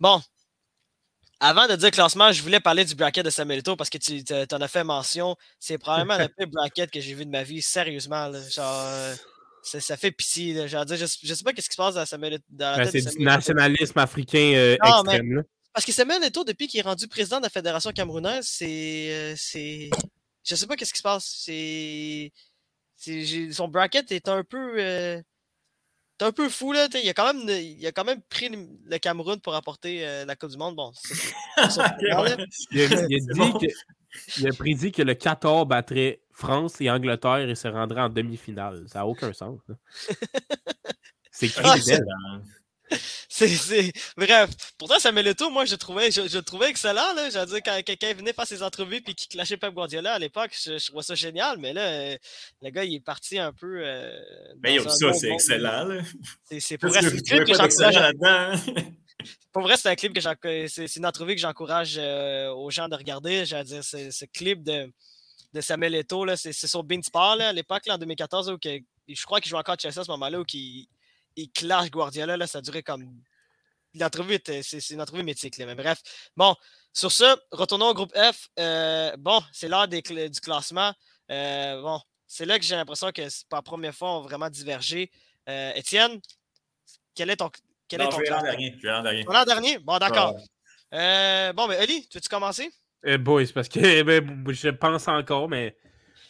Bon, 0.00 0.20
avant 1.40 1.68
de 1.68 1.76
dire 1.76 1.90
classement, 1.90 2.32
je 2.32 2.42
voulais 2.42 2.60
parler 2.60 2.84
du 2.84 2.94
bracket 2.94 3.24
de 3.24 3.30
Samuel 3.30 3.60
Eto'o 3.60 3.76
parce 3.76 3.90
que 3.90 3.98
tu 3.98 4.22
en 4.52 4.60
as 4.60 4.68
fait 4.68 4.84
mention. 4.84 5.36
C'est 5.60 5.78
probablement 5.78 6.18
le 6.18 6.28
pire 6.28 6.48
bracket 6.48 6.90
que 6.90 7.00
j'ai 7.00 7.14
vu 7.14 7.24
de 7.24 7.30
ma 7.30 7.42
vie, 7.42 7.62
sérieusement. 7.62 8.32
genre, 8.50 8.84
euh, 8.86 9.14
ça 9.62 9.96
fait 9.96 10.10
pitié. 10.10 10.66
Genre, 10.66 10.84
je, 10.88 10.96
je 10.96 11.34
sais 11.34 11.44
pas 11.44 11.50
ce 11.50 11.56
qui 11.56 11.62
se 11.62 11.76
passe 11.76 11.94
dans, 11.94 12.06
Samuel, 12.06 12.40
dans 12.48 12.76
la 12.76 12.84
ben, 12.84 12.90
C'est 12.90 13.16
du 13.16 13.24
nationalisme 13.24 13.98
africain 13.98 14.52
euh, 14.54 14.76
extrême. 14.82 15.44
parce 15.72 15.84
que 15.84 15.92
Samuel 15.92 16.24
Eto'o, 16.24 16.44
depuis 16.44 16.66
qu'il 16.66 16.80
est 16.80 16.84
rendu 16.84 17.06
président 17.06 17.38
de 17.38 17.44
la 17.44 17.50
Fédération 17.50 17.92
camerounaise, 17.92 18.46
c'est. 18.46 19.10
Euh, 19.10 19.34
c'est 19.36 19.90
je 20.44 20.54
sais 20.54 20.66
pas 20.66 20.76
qu'est-ce 20.76 20.92
qui 20.92 20.98
se 20.98 21.02
passe. 21.02 21.44
C'est. 21.44 22.32
Son 23.52 23.68
bracket 23.68 24.10
est 24.10 24.28
un 24.28 24.42
peu. 24.42 25.22
C'est 26.18 26.26
un 26.26 26.32
peu 26.32 26.48
fou, 26.48 26.72
là. 26.72 26.88
Il 27.02 27.08
a, 27.08 27.14
quand 27.14 27.32
même, 27.32 27.48
il 27.48 27.86
a 27.86 27.92
quand 27.92 28.04
même 28.04 28.20
pris 28.28 28.48
le 28.48 28.98
Cameroun 28.98 29.40
pour 29.40 29.54
apporter 29.54 30.04
euh, 30.04 30.24
la 30.24 30.34
Coupe 30.34 30.50
du 30.50 30.56
Monde. 30.56 30.74
Bon, 30.74 30.90
c'est 30.94 31.14
il, 32.72 32.82
a, 32.82 33.06
dit 33.06 33.18
il 34.38 34.48
a 34.48 34.52
prédit 34.58 34.90
que 34.90 35.02
le 35.02 35.14
14 35.14 35.68
battrait 35.68 36.20
France 36.32 36.80
et 36.80 36.90
Angleterre 36.90 37.48
et 37.48 37.54
se 37.54 37.68
rendrait 37.68 38.00
en 38.00 38.08
demi-finale. 38.08 38.84
Ça 38.88 39.00
n'a 39.00 39.06
aucun 39.06 39.32
sens. 39.32 39.60
C'est 41.30 41.52
ah, 41.58 41.76
criminel. 41.76 42.04
c'est, 43.28 43.92
Bref, 44.16 44.50
pourtant, 44.78 44.98
Samuel 44.98 45.28
Eto'o, 45.28 45.50
moi, 45.50 45.64
je 45.64 45.74
trouvais, 45.74 46.10
je, 46.10 46.28
je 46.28 46.38
trouvais 46.38 46.70
excellent. 46.70 47.12
Là. 47.14 47.30
Je 47.30 47.44
dire, 47.44 47.62
quand 47.64 47.80
quelqu'un 47.84 48.14
venait 48.14 48.32
faire 48.32 48.46
ses 48.46 48.62
entrevues 48.62 49.02
et 49.06 49.14
qu'il 49.14 49.28
clashait 49.28 49.56
Pep 49.56 49.72
Guardiola 49.72 50.14
à 50.14 50.18
l'époque, 50.18 50.52
je, 50.52 50.84
trouvais 50.86 51.02
ça 51.02 51.14
génial. 51.14 51.58
Mais 51.58 51.72
là, 51.72 51.82
euh, 51.82 52.16
le 52.62 52.70
gars, 52.70 52.84
il 52.84 52.94
est 52.94 53.00
parti 53.00 53.38
un 53.38 53.52
peu. 53.52 53.80
Euh, 53.84 54.18
mais 54.62 54.78
ça, 54.80 55.12
c'est 55.12 55.30
excellent. 55.30 55.84
Là. 55.84 56.02
C'est, 56.58 56.78
pour 56.78 56.90
c'est 56.90 57.04
un 57.04 57.10
clip 57.10 57.44
que 57.44 57.54
j'encourage. 57.54 58.14
Pour 59.52 59.62
vrai, 59.62 59.76
c'est 59.76 59.88
un 59.88 59.96
clip 59.96 60.12
que 60.12 60.66
c'est, 60.68 60.96
une 60.96 61.06
entrevue 61.06 61.34
que 61.34 61.40
j'encourage 61.40 61.96
euh, 61.98 62.50
aux 62.52 62.70
gens 62.70 62.88
de 62.88 62.94
regarder. 62.94 63.44
Je 63.44 63.56
veux 63.56 63.64
dire, 63.64 63.82
c'est, 63.82 64.12
ce 64.12 64.24
clip 64.26 64.62
de, 64.62 64.92
de 65.54 65.60
Samuel 65.60 65.96
Eto'o, 65.96 66.24
c'est, 66.36 66.52
sur 66.52 66.84
Beansport 66.84 67.40
à 67.40 67.52
l'époque, 67.52 67.82
en 67.88 67.98
2014, 67.98 68.50
où 68.50 68.58
je 68.62 69.24
crois 69.24 69.40
qu'il 69.40 69.50
jouait 69.50 69.58
encore 69.58 69.74
à 69.74 69.78
Chelsea 69.78 69.98
à 69.98 70.04
ce 70.04 70.10
moment-là, 70.12 70.38
où 70.38 70.44
il 70.52 70.88
il 71.38 71.50
clash 71.52 71.90
Guardiola, 71.90 72.36
là, 72.36 72.46
ça 72.46 72.60
durait 72.60 72.82
comme. 72.82 73.06
L'entrevue, 73.94 74.38
c'est 74.44 74.90
une 74.90 75.00
entrevue 75.00 75.22
mythique. 75.22 75.56
Là, 75.56 75.66
mais 75.66 75.74
bref. 75.74 76.00
Bon, 76.36 76.54
sur 76.92 77.10
ce, 77.10 77.24
retournons 77.52 77.88
au 77.88 77.94
groupe 77.94 78.12
F. 78.14 78.48
Euh, 78.58 79.16
bon, 79.18 79.40
c'est 79.52 79.68
l'heure 79.68 79.88
du 79.88 80.02
classement. 80.02 80.92
Euh, 81.30 81.80
bon, 81.80 82.00
c'est 82.26 82.44
là 82.44 82.58
que 82.58 82.64
j'ai 82.64 82.76
l'impression 82.76 83.10
que 83.12 83.28
c'est 83.28 83.48
pas 83.48 83.58
la 83.58 83.62
première 83.62 83.94
fois 83.94 84.10
on 84.10 84.20
va 84.20 84.28
vraiment 84.28 84.50
divergé. 84.50 85.10
Euh, 85.48 85.72
Étienne, 85.74 86.20
quel 87.14 87.30
est 87.30 87.36
ton. 87.36 87.50
Quel 87.88 88.02
est 88.02 88.08
ton 88.08 88.18
je 88.18 88.22
vais 88.22 88.30
l'an 88.30 88.42
dernier. 88.42 88.74
Je 88.76 88.86
vais 88.86 88.92
l'an 88.92 89.02
dernier. 89.02 89.24
L'an 89.24 89.44
dernier? 89.44 89.78
Bon, 89.78 89.98
d'accord. 89.98 90.34
bon, 90.92 91.68
mais 91.68 91.82
Oli, 91.82 92.06
tu 92.08 92.18
veux-tu 92.18 92.28
commencer? 92.28 92.70
Eh 93.04 93.16
boy, 93.16 93.46
c'est 93.46 93.52
parce 93.52 93.68
que 93.68 93.78
eh 93.82 94.04
ben, 94.04 94.44
je 94.48 94.68
pense 94.68 95.08
encore, 95.08 95.48
mais 95.48 95.76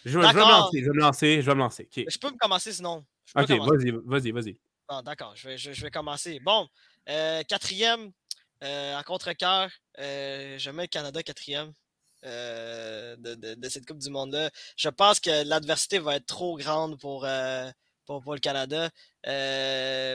je, 0.04 0.12
je, 0.12 0.18
vais 0.18 0.32
me 0.32 0.38
lancer. 0.38 0.80
Je 0.80 0.84
vais 0.84 0.92
me 0.92 1.00
lancer. 1.00 1.42
Je 1.42 1.46
vais 1.46 1.54
me 1.54 1.61
lancer. 1.61 1.88
Je 1.92 2.18
peux 2.18 2.30
me 2.30 2.38
commencer 2.38 2.72
sinon. 2.72 3.04
Ok, 3.34 3.50
vas-y, 3.50 3.90
vas-y, 3.90 4.30
vas-y. 4.30 4.59
Bon, 4.89 5.03
d'accord, 5.03 5.36
je 5.36 5.49
vais, 5.49 5.59
je, 5.59 5.82
vais, 5.82 5.91
commencer. 5.91 6.41
Bon, 6.41 6.66
euh, 7.11 7.43
quatrième, 7.43 8.11
euh, 8.64 8.97
en 8.97 9.03
contre-cœur, 9.03 9.70
euh, 9.99 10.59
je 10.59 10.70
mets 10.70 10.84
le 10.84 10.89
Canada 10.89 11.22
quatrième 11.22 11.74
de, 12.22 13.68
cette 13.68 13.86
Coupe 13.86 13.99
du 13.99 14.09
Monde-là. 14.09 14.51
Je 14.76 14.89
pense 14.89 15.20
que 15.20 15.45
l'adversité 15.45 15.99
va 15.99 16.16
être 16.16 16.24
trop 16.24 16.57
grande 16.57 16.99
pour, 16.99 17.26
pour, 18.07 18.22
pour, 18.22 18.32
le 18.32 18.41
Canada. 18.41 18.89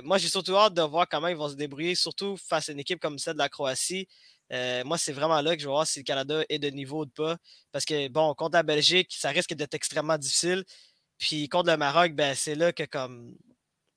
moi, 0.04 0.18
j'ai 0.18 0.28
surtout 0.28 0.58
hâte 0.58 0.74
de 0.74 0.82
voir 0.82 1.08
comment 1.08 1.28
ils 1.28 1.38
vont 1.38 1.50
se 1.50 1.56
débrouiller, 1.56 1.94
surtout 1.94 2.36
face 2.38 2.70
à 2.70 2.72
une 2.72 2.80
équipe 2.80 3.00
comme 3.00 3.20
celle 3.20 3.34
de 3.34 3.40
la 3.40 3.50
Croatie. 3.50 4.08
moi, 4.86 4.98
c'est 4.98 5.14
vraiment 5.14 5.40
là 5.42 5.56
que 5.56 5.62
je 5.62 5.68
vais 5.68 5.72
voir 5.72 5.86
si 5.86 6.00
le 6.00 6.04
Canada 6.04 6.44
est 6.50 6.60
de 6.60 6.70
niveau 6.70 7.04
ou 7.06 7.08
pas. 7.08 7.38
Parce 7.72 7.86
que, 7.86 8.08
bon, 8.08 8.34
contre 8.34 8.56
la 8.56 8.64
Belgique, 8.64 9.14
ça 9.16 9.30
risque 9.30 9.54
d'être 9.54 9.76
extrêmement 9.76 10.18
difficile. 10.18 10.64
Puis 11.20 11.48
contre 11.48 11.70
le 11.70 11.78
Maroc, 11.78 12.14
ben, 12.14 12.34
c'est 12.36 12.56
là 12.56 12.74
que 12.74 12.84
comme 12.84 13.38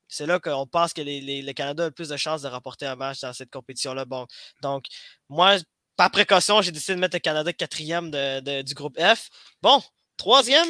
c'est 0.09 0.27
là 0.27 0.39
qu'on 0.39 0.67
pense 0.67 0.93
que 0.93 1.03
les, 1.03 1.43
le 1.43 1.53
Canada 1.53 1.85
a 1.85 1.87
le 1.87 1.93
plus 1.93 2.09
de 2.09 2.17
chances 2.17 2.43
de 2.43 2.49
remporter 2.49 2.87
un 2.87 2.97
match 2.97 3.21
dans 3.21 3.33
cette 3.33 3.51
compétition-là. 3.51 4.05
Bon, 4.05 4.27
donc, 4.63 4.87
moi, 5.29 5.57
par 5.97 6.11
précaution, 6.11 6.63
j'ai 6.63 6.73
décidé 6.73 6.95
de 6.95 7.01
mettre 7.01 7.17
le 7.17 7.21
Canada 7.21 7.53
quatrième 7.53 8.11
du 8.11 8.75
groupe 8.75 8.99
F. 8.99 9.29
Bon, 9.63 9.83
troisième, 10.17 10.69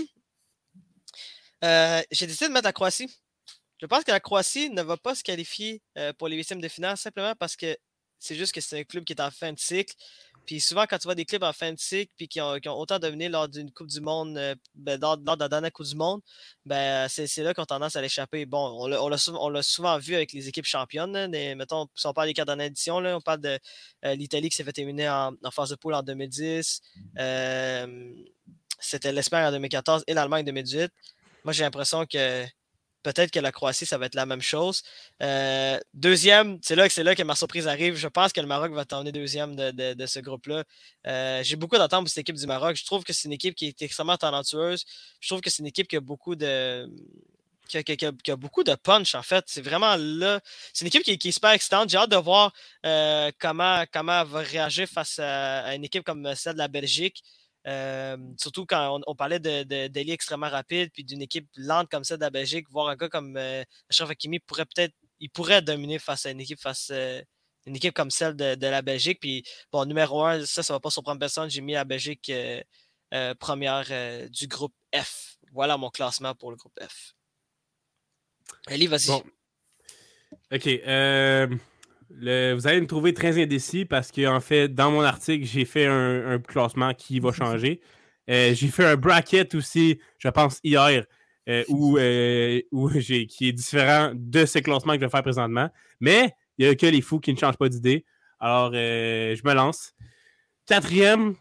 euh, 1.64 2.02
j'ai 2.10 2.26
décidé 2.26 2.48
de 2.48 2.52
mettre 2.52 2.66
la 2.66 2.72
Croatie. 2.72 3.10
Je 3.80 3.86
pense 3.86 4.04
que 4.04 4.10
la 4.10 4.20
Croatie 4.20 4.70
ne 4.70 4.82
va 4.82 4.96
pas 4.96 5.14
se 5.14 5.22
qualifier 5.22 5.82
euh, 5.98 6.12
pour 6.12 6.28
les 6.28 6.36
huitièmes 6.36 6.60
de 6.60 6.68
finale 6.68 6.96
simplement 6.96 7.34
parce 7.34 7.56
que 7.56 7.76
c'est 8.18 8.34
juste 8.34 8.52
que 8.52 8.60
c'est 8.60 8.80
un 8.80 8.84
club 8.84 9.04
qui 9.04 9.12
est 9.12 9.20
en 9.20 9.30
fin 9.30 9.52
de 9.52 9.58
cycle. 9.58 9.94
Puis 10.46 10.60
souvent, 10.60 10.84
quand 10.88 10.98
tu 10.98 11.04
vois 11.04 11.14
des 11.14 11.24
clubs 11.24 11.42
en 11.42 11.52
fin 11.52 11.72
de 11.72 11.78
cycle 11.78 12.12
puis 12.16 12.28
qui 12.28 12.40
ont, 12.40 12.58
autant 12.66 12.98
dominé 12.98 13.28
lors 13.28 13.48
d'une 13.48 13.70
Coupe 13.72 13.88
du 13.88 14.00
Monde, 14.00 14.38
euh, 14.38 14.54
ben, 14.74 14.98
lors, 15.00 15.18
de 15.18 15.38
la 15.38 15.48
dernière 15.48 15.72
Coupe 15.72 15.86
du 15.86 15.96
Monde, 15.96 16.20
ben, 16.64 17.08
c'est 17.08 17.42
là 17.42 17.52
qu'on 17.52 17.64
a 17.64 17.66
tendance 17.66 17.96
à 17.96 18.02
l'échapper. 18.02 18.46
Bon, 18.46 18.78
on 18.80 19.08
l'a 19.08 19.18
souvent, 19.18 19.62
souvent, 19.62 19.98
vu 19.98 20.14
avec 20.14 20.32
les 20.32 20.48
équipes 20.48 20.64
championnes. 20.64 21.28
mettons, 21.56 21.88
si 21.94 22.06
on 22.06 22.12
parle 22.12 22.28
des 22.28 22.34
quatre 22.34 22.46
dernières 22.46 22.70
là, 23.02 23.16
on 23.16 23.20
parle 23.20 23.40
de 23.40 23.58
euh, 24.04 24.14
l'Italie 24.14 24.48
qui 24.48 24.56
s'est 24.56 24.64
fait 24.64 24.78
éliminer 24.78 25.08
en, 25.08 25.32
phase 25.50 25.70
de 25.70 25.74
poule 25.74 25.94
en 25.94 26.02
2010. 26.02 26.80
Euh, 27.18 28.12
c'était 28.78 29.12
l'Espagne 29.12 29.46
en 29.46 29.52
2014 29.52 30.04
et 30.06 30.14
l'Allemagne 30.14 30.42
en 30.42 30.46
2018. 30.46 30.92
Moi, 31.44 31.52
j'ai 31.52 31.64
l'impression 31.64 32.06
que 32.06 32.44
Peut-être 33.06 33.30
que 33.30 33.38
la 33.38 33.52
Croatie, 33.52 33.86
ça 33.86 33.98
va 33.98 34.06
être 34.06 34.16
la 34.16 34.26
même 34.26 34.42
chose. 34.42 34.82
Euh, 35.22 35.78
deuxième, 35.94 36.58
c'est 36.60 36.74
là, 36.74 36.88
que, 36.88 37.00
là 37.02 37.14
que 37.14 37.22
ma 37.22 37.36
surprise 37.36 37.68
arrive. 37.68 37.94
Je 37.94 38.08
pense 38.08 38.32
que 38.32 38.40
le 38.40 38.48
Maroc 38.48 38.72
va 38.72 38.84
terminer 38.84 39.12
deuxième 39.12 39.54
de, 39.54 40.06
ce 40.06 40.18
groupe-là. 40.18 40.64
Euh, 41.06 41.40
j'ai 41.44 41.54
beaucoup 41.54 41.76
d'attentes 41.76 42.00
pour 42.00 42.08
cette 42.08 42.22
équipe 42.22 42.34
du 42.34 42.48
Maroc. 42.48 42.74
Je 42.74 42.84
trouve 42.84 43.04
que 43.04 43.12
c'est 43.12 43.26
une 43.28 43.32
équipe 43.32 43.54
qui 43.54 43.68
est 43.68 43.80
extrêmement 43.80 44.16
talentueuse. 44.16 44.84
Je 45.20 45.28
trouve 45.28 45.40
que 45.40 45.50
c'est 45.50 45.60
une 45.60 45.68
équipe 45.68 45.86
qui 45.86 45.94
a 45.94 46.00
beaucoup 46.00 46.34
de. 46.34 46.90
Qui 47.68 47.78
a, 47.78 48.36
beaucoup 48.36 48.64
de 48.64 48.74
punch, 48.74 49.14
en 49.14 49.22
fait. 49.22 49.44
C'est 49.46 49.62
vraiment 49.62 49.94
là. 49.96 50.40
C'est 50.72 50.84
une 50.84 50.88
équipe 50.88 51.04
qui, 51.04 51.28
est 51.28 51.30
super 51.30 51.50
excitante. 51.52 51.88
J'ai 51.88 51.98
hâte 51.98 52.10
de 52.10 52.16
voir 52.16 52.52
euh, 52.84 53.30
comment, 53.38 53.84
comment 53.92 54.22
elle 54.22 54.26
va 54.26 54.40
réagir 54.40 54.88
face 54.88 55.20
à, 55.20 55.72
une 55.76 55.84
équipe 55.84 56.02
comme 56.02 56.34
celle 56.34 56.54
de 56.54 56.58
la 56.58 56.66
Belgique. 56.66 57.22
Euh, 57.66 58.16
surtout 58.36 58.64
quand 58.64 59.00
on, 59.06 59.14
parlait 59.16 59.40
de, 59.40 59.64
de, 59.64 60.10
extrêmement 60.10 60.48
rapide, 60.48 60.90
puis 60.92 61.02
d'une 61.02 61.22
équipe 61.22 61.48
lente 61.56 61.88
comme 61.90 62.04
ça 62.04 62.16
de 62.16 62.20
la 62.20 62.30
Belgique, 62.30 62.70
voir 62.70 62.88
un 62.88 62.96
gars 62.96 63.08
comme 63.08 63.36
euh, 63.36 63.64
Achraf 63.90 64.10
Hakimi 64.10 64.38
pourrait 64.38 64.66
peut-être 64.66 64.94
il 65.18 65.30
pourrait 65.30 65.62
dominer 65.62 65.98
face 65.98 66.26
à 66.26 66.30
une 66.30 66.40
équipe 66.40 66.60
face 66.60 66.90
euh, 66.92 67.20
une 67.66 67.74
équipe 67.74 67.94
comme 67.94 68.10
celle 68.10 68.36
de, 68.36 68.66
la 68.66 68.82
Belgique. 68.82 69.18
Puis 69.20 69.42
bon, 69.72 69.84
numéro 69.84 70.24
un, 70.24 70.44
ça, 70.46 70.62
ça 70.62 70.72
va 70.72 70.78
pas 70.78 70.90
surprendre 70.90 71.18
personne. 71.18 71.50
J'ai 71.50 71.62
mis 71.62 71.72
la 71.72 71.84
Belgique 71.84 72.30
euh, 72.30 73.34
première 73.40 73.86
du 74.30 74.46
groupe 74.46 74.74
F. 74.94 75.38
Voilà 75.50 75.76
mon 75.76 75.90
classement 75.90 76.34
pour 76.36 76.52
le 76.52 76.56
groupe 76.56 76.78
F. 76.80 77.14
Ellie, 78.68 78.86
vas-y. 78.86 79.10
OK 80.52 81.60
vous 82.10 82.66
allez 82.66 82.80
me 82.80 82.86
trouver 82.86 83.12
très 83.14 83.40
indécis 83.42 83.84
parce 83.84 84.12
qu'en 84.12 84.40
fait, 84.40 84.68
dans 84.68 84.90
mon 84.90 85.02
article, 85.02 85.44
j'ai 85.44 85.64
fait 85.64 85.86
un, 85.86 86.38
classement 86.38 86.94
qui 86.94 87.20
va 87.20 87.32
changer. 87.32 87.80
Euh, 88.28 88.54
j'ai 88.54 88.68
fait 88.68 88.84
un 88.84 88.96
bracket 88.96 89.54
aussi, 89.54 90.00
je 90.18 90.28
pense, 90.28 90.58
hier, 90.64 91.04
euh, 91.48 91.64
où, 91.68 91.96
euh, 91.98 92.60
qui 93.28 93.48
est 93.48 93.52
différent 93.52 94.12
de 94.14 94.44
ce 94.46 94.58
classement 94.58 94.94
que 94.94 95.00
je 95.00 95.04
vais 95.06 95.10
faire 95.10 95.22
présentement. 95.22 95.68
Mais 96.00 96.32
il 96.58 96.66
n'y 96.66 96.72
a 96.72 96.74
que 96.74 96.86
les 96.86 97.00
fous 97.00 97.20
qui 97.20 97.32
ne 97.32 97.38
changent 97.38 97.58
pas 97.58 97.68
d'idée. 97.68 98.04
Alors, 98.40 98.72
je 98.72 99.40
me 99.44 99.54
lance. 99.54 99.92
Quatrième, 100.66 101.34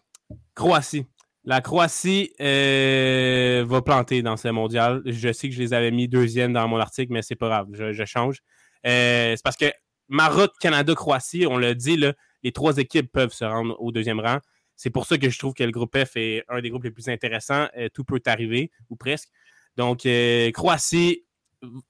Croatie. 0.54 1.06
La 1.44 1.62
Croatie 1.62 2.34
va 2.40 3.82
planter 3.82 4.22
dans 4.22 4.38
ce 4.38 4.48
mondial. 4.50 5.02
Je 5.06 5.32
sais 5.32 5.50
que 5.50 5.56
je 5.56 5.62
les 5.62 5.74
avais 5.74 5.92
mis 5.92 6.08
deuxième 6.08 6.54
dans 6.54 6.68
mon 6.68 6.78
article, 6.78 7.12
mais 7.12 7.22
c'est 7.22 7.36
pas 7.36 7.48
grave, 7.48 7.68
je, 7.74 7.92
je 7.92 8.06
change. 8.06 8.42
c'est 8.84 9.44
parce 9.44 9.58
que 9.58 9.72
Maroc, 10.08 10.52
Canada, 10.60 10.94
Croatie, 10.96 11.46
on 11.48 11.58
l'a 11.58 11.74
dit, 11.74 11.98
les 12.44 12.52
trois 12.52 12.78
équipes 12.78 13.12
peuvent 13.12 13.34
se 13.34 13.46
rendre 13.46 13.76
au 13.82 13.92
deuxième 13.92 14.20
rang. 14.20 14.40
C'est 14.76 14.90
pour 14.90 15.06
ça 15.06 15.18
que 15.18 15.30
je 15.30 15.40
trouve 15.40 15.54
que 15.54 15.64
le 15.64 15.72
groupe 15.72 15.98
F 15.98 16.18
est 16.18 16.44
un 16.50 16.62
des 16.62 16.70
groupes 16.70 16.84
les 16.84 16.92
plus 16.92 17.08
intéressants. 17.08 17.68
Euh, 17.78 17.88
tout 17.94 18.04
peut 18.04 18.22
arriver, 18.26 18.72
ou 18.90 18.96
presque. 18.96 19.30
Donc, 19.78 20.06
euh, 20.06 20.52
Croatie, 20.52 21.24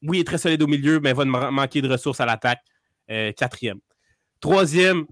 oui, 0.03 0.19
est 0.19 0.23
très 0.23 0.37
solide 0.37 0.61
au 0.61 0.67
milieu, 0.67 0.99
mais 0.99 1.13
va 1.13 1.25
manquer 1.25 1.81
de 1.81 1.89
ressources 1.89 2.19
à 2.19 2.25
l'attaque. 2.25 2.61
Euh, 3.09 3.31
quatrième. 3.33 3.79
Troisième, 4.39 5.05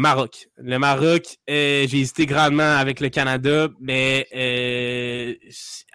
Maroc. 0.00 0.48
Le 0.56 0.76
Maroc, 0.78 1.36
j'ai 1.46 1.84
hésité 1.84 2.26
grandement 2.26 2.76
avec 2.78 2.98
le 2.98 3.10
Canada, 3.10 3.68
mais 3.80 4.26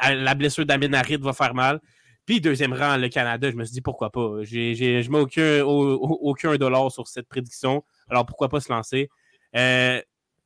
la 0.02 0.36
blessure 0.36 0.66
d'Amin 0.66 0.94
Harid 0.94 1.22
va 1.22 1.34
faire 1.34 1.54
mal. 1.54 1.82
Puis 2.26 2.40
deuxième 2.42 2.74
rang, 2.74 2.98
le 2.98 3.10
Canada, 3.10 3.52
je 3.52 3.56
me 3.56 3.66
suis 3.66 3.74
dit 3.74 3.82
pourquoi 3.82 4.12
pas? 4.12 4.44
J'ai, 4.44 4.76
je 4.76 5.12
mets 5.12 5.20
aucun, 5.20 5.62
aucun 5.64 6.56
dollar 6.56 6.92
sur 6.92 7.08
cette 7.08 7.28
prédiction. 7.28 7.84
Alors 8.10 8.26
pourquoi 8.26 8.50
pas 8.50 8.60
se 8.60 8.72
lancer? 8.72 9.10
Euh, 9.56 10.02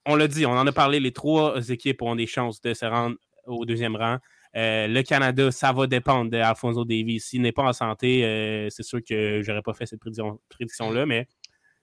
on 0.06 0.16
l'a 0.16 0.28
dit, 0.28 0.46
on 0.46 0.52
en 0.52 0.66
a 0.66 0.72
parlé, 0.72 1.00
les 1.00 1.12
trois 1.12 1.70
équipes 1.70 2.02
ont 2.02 2.16
des 2.16 2.28
chances 2.28 2.62
de 2.62 2.74
se 2.74 2.86
rendre 2.86 3.18
au 3.46 3.66
deuxième 3.66 3.96
rang. 3.96 4.18
Euh, 4.56 4.88
le 4.88 5.04
Canada, 5.04 5.52
ça 5.52 5.72
va 5.72 5.86
dépendre 5.86 6.32
d'Alfonso 6.32 6.84
Davies. 6.84 7.20
S'il 7.20 7.42
n'est 7.42 7.52
pas 7.52 7.64
en 7.64 7.74
santé, 7.74 8.26
euh, 8.26 8.70
c'est 8.70 8.84
sûr 8.84 9.00
que 9.08 9.42
j'aurais 9.44 9.62
pas 9.62 9.74
fait 9.74 9.86
cette 9.86 10.00
prédiction-là, 10.00 11.06
mais 11.06 11.28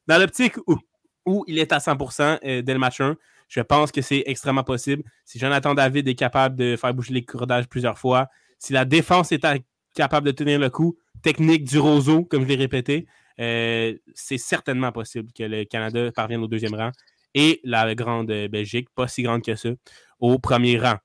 dans 0.06 0.18
l'optique 0.18 0.56
où 0.66 0.78
ou 1.26 1.44
il 1.46 1.58
est 1.58 1.72
à 1.72 1.78
100% 1.78 2.38
euh, 2.44 2.62
dès 2.62 2.72
le 2.72 2.78
match 2.78 3.00
1. 3.00 3.16
Je 3.48 3.60
pense 3.60 3.92
que 3.92 4.02
c'est 4.02 4.22
extrêmement 4.26 4.64
possible. 4.64 5.02
Si 5.24 5.38
Jonathan 5.38 5.74
David 5.74 6.08
est 6.08 6.14
capable 6.14 6.56
de 6.56 6.76
faire 6.76 6.94
bouger 6.94 7.12
les 7.12 7.24
cordages 7.24 7.68
plusieurs 7.68 7.98
fois, 7.98 8.28
si 8.58 8.72
la 8.72 8.84
défense 8.84 9.32
est 9.32 9.44
capable 9.94 10.26
de 10.26 10.32
tenir 10.32 10.58
le 10.58 10.70
coup, 10.70 10.96
technique 11.22 11.64
du 11.64 11.78
roseau, 11.78 12.24
comme 12.24 12.42
je 12.42 12.48
l'ai 12.48 12.56
répété, 12.56 13.06
euh, 13.40 13.94
c'est 14.14 14.38
certainement 14.38 14.92
possible 14.92 15.32
que 15.32 15.42
le 15.42 15.64
Canada 15.64 16.12
parvienne 16.12 16.42
au 16.42 16.48
deuxième 16.48 16.74
rang 16.74 16.90
et 17.34 17.60
la 17.64 17.94
grande 17.94 18.26
Belgique, 18.26 18.88
pas 18.94 19.08
si 19.08 19.22
grande 19.22 19.42
que 19.42 19.54
ça, 19.56 19.70
au 20.20 20.38
premier 20.38 20.78
rang. 20.78 20.98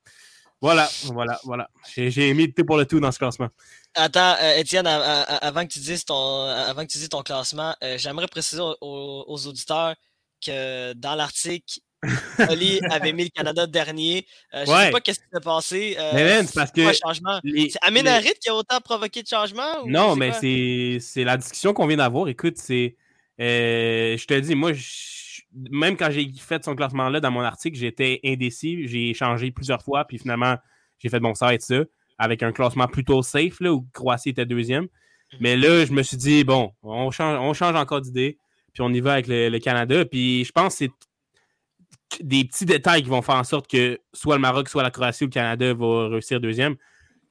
Voilà, 0.60 0.88
voilà, 1.04 1.40
voilà. 1.44 1.70
J'ai 1.96 2.34
mis 2.34 2.52
tout 2.52 2.64
pour 2.64 2.76
le 2.76 2.84
tout 2.84 3.00
dans 3.00 3.10
ce 3.10 3.18
classement. 3.18 3.48
Attends, 3.94 4.36
euh, 4.40 4.56
Étienne, 4.56 4.86
avant, 4.86 5.66
que 5.66 5.72
tu 5.72 5.78
dises 5.78 6.04
ton, 6.04 7.22
classement, 7.24 7.74
euh, 7.82 7.96
j'aimerais 7.98 8.28
préciser 8.28 8.62
aux, 8.62 9.46
auditeurs 9.46 9.96
que 10.44 10.92
dans 10.92 11.14
l'article, 11.14 11.80
Oli 12.48 12.80
avait 12.90 13.12
mis 13.12 13.24
le 13.24 13.30
Canada 13.30 13.66
dernier. 13.66 14.26
Euh, 14.54 14.64
je 14.64 14.70
ne 14.70 14.76
sais 14.76 14.90
pas 14.90 14.98
ce 14.98 15.12
qui 15.12 15.20
s'est 15.32 15.40
passé. 15.42 15.96
mais 16.14 16.44
c'est 16.44 16.54
parce 16.54 16.72
que. 16.72 16.92
C'est 16.92 17.78
Aménarit 17.82 18.34
qui 18.40 18.48
a 18.48 18.54
autant 18.54 18.80
provoqué 18.80 19.22
de 19.22 19.28
changement? 19.28 19.86
non, 19.86 20.16
mais 20.16 20.32
c'est 21.00 21.24
la 21.24 21.36
discussion 21.36 21.72
qu'on 21.72 21.86
vient 21.86 21.98
d'avoir. 21.98 22.28
Écoute, 22.28 22.56
c'est. 22.56 22.96
je 23.38 24.24
te 24.24 24.38
dis, 24.38 24.54
moi, 24.54 24.72
même 25.52 25.96
quand 25.96 26.10
j'ai 26.10 26.30
fait 26.38 26.64
son 26.64 26.74
classement-là 26.74 27.20
dans 27.20 27.30
mon 27.30 27.40
article, 27.40 27.76
j'étais 27.76 28.20
indécis. 28.24 28.86
J'ai 28.86 29.14
changé 29.14 29.50
plusieurs 29.50 29.82
fois, 29.82 30.04
puis 30.04 30.18
finalement, 30.18 30.56
j'ai 30.98 31.08
fait 31.08 31.20
mon 31.20 31.34
site 31.34 31.62
ça 31.62 31.82
avec 32.20 32.42
un 32.42 32.52
classement 32.52 32.86
plutôt 32.86 33.22
safe, 33.22 33.60
là, 33.60 33.72
où 33.72 33.86
Croatie 33.94 34.28
était 34.28 34.44
deuxième. 34.44 34.82
Mhm. 34.84 35.38
Mais 35.40 35.56
là, 35.56 35.86
je 35.86 35.92
me 35.92 36.02
suis 36.02 36.18
dit, 36.18 36.44
bon, 36.44 36.72
on 36.82 37.10
change, 37.10 37.38
on 37.40 37.54
change 37.54 37.74
encore 37.74 38.02
d'idée, 38.02 38.38
puis 38.74 38.82
on 38.82 38.92
y 38.92 39.00
va 39.00 39.14
avec 39.14 39.26
le, 39.26 39.58
Canada. 39.58 40.04
Puis 40.04 40.44
je 40.44 40.52
pense 40.52 40.74
que 40.74 40.78
c'est 40.84 40.90
des 42.20 42.44
petits 42.44 42.64
détails 42.64 43.02
qui 43.02 43.08
vont 43.08 43.22
faire 43.22 43.36
en 43.36 43.44
sorte 43.44 43.68
que 43.68 44.00
soit 44.12 44.34
le 44.34 44.40
Maroc, 44.40 44.68
soit 44.68 44.82
la 44.82 44.90
Croatie 44.90 45.24
ou 45.24 45.26
le 45.26 45.32
Canada 45.32 45.74
va 45.74 46.08
réussir 46.08 46.40
deuxième. 46.40 46.76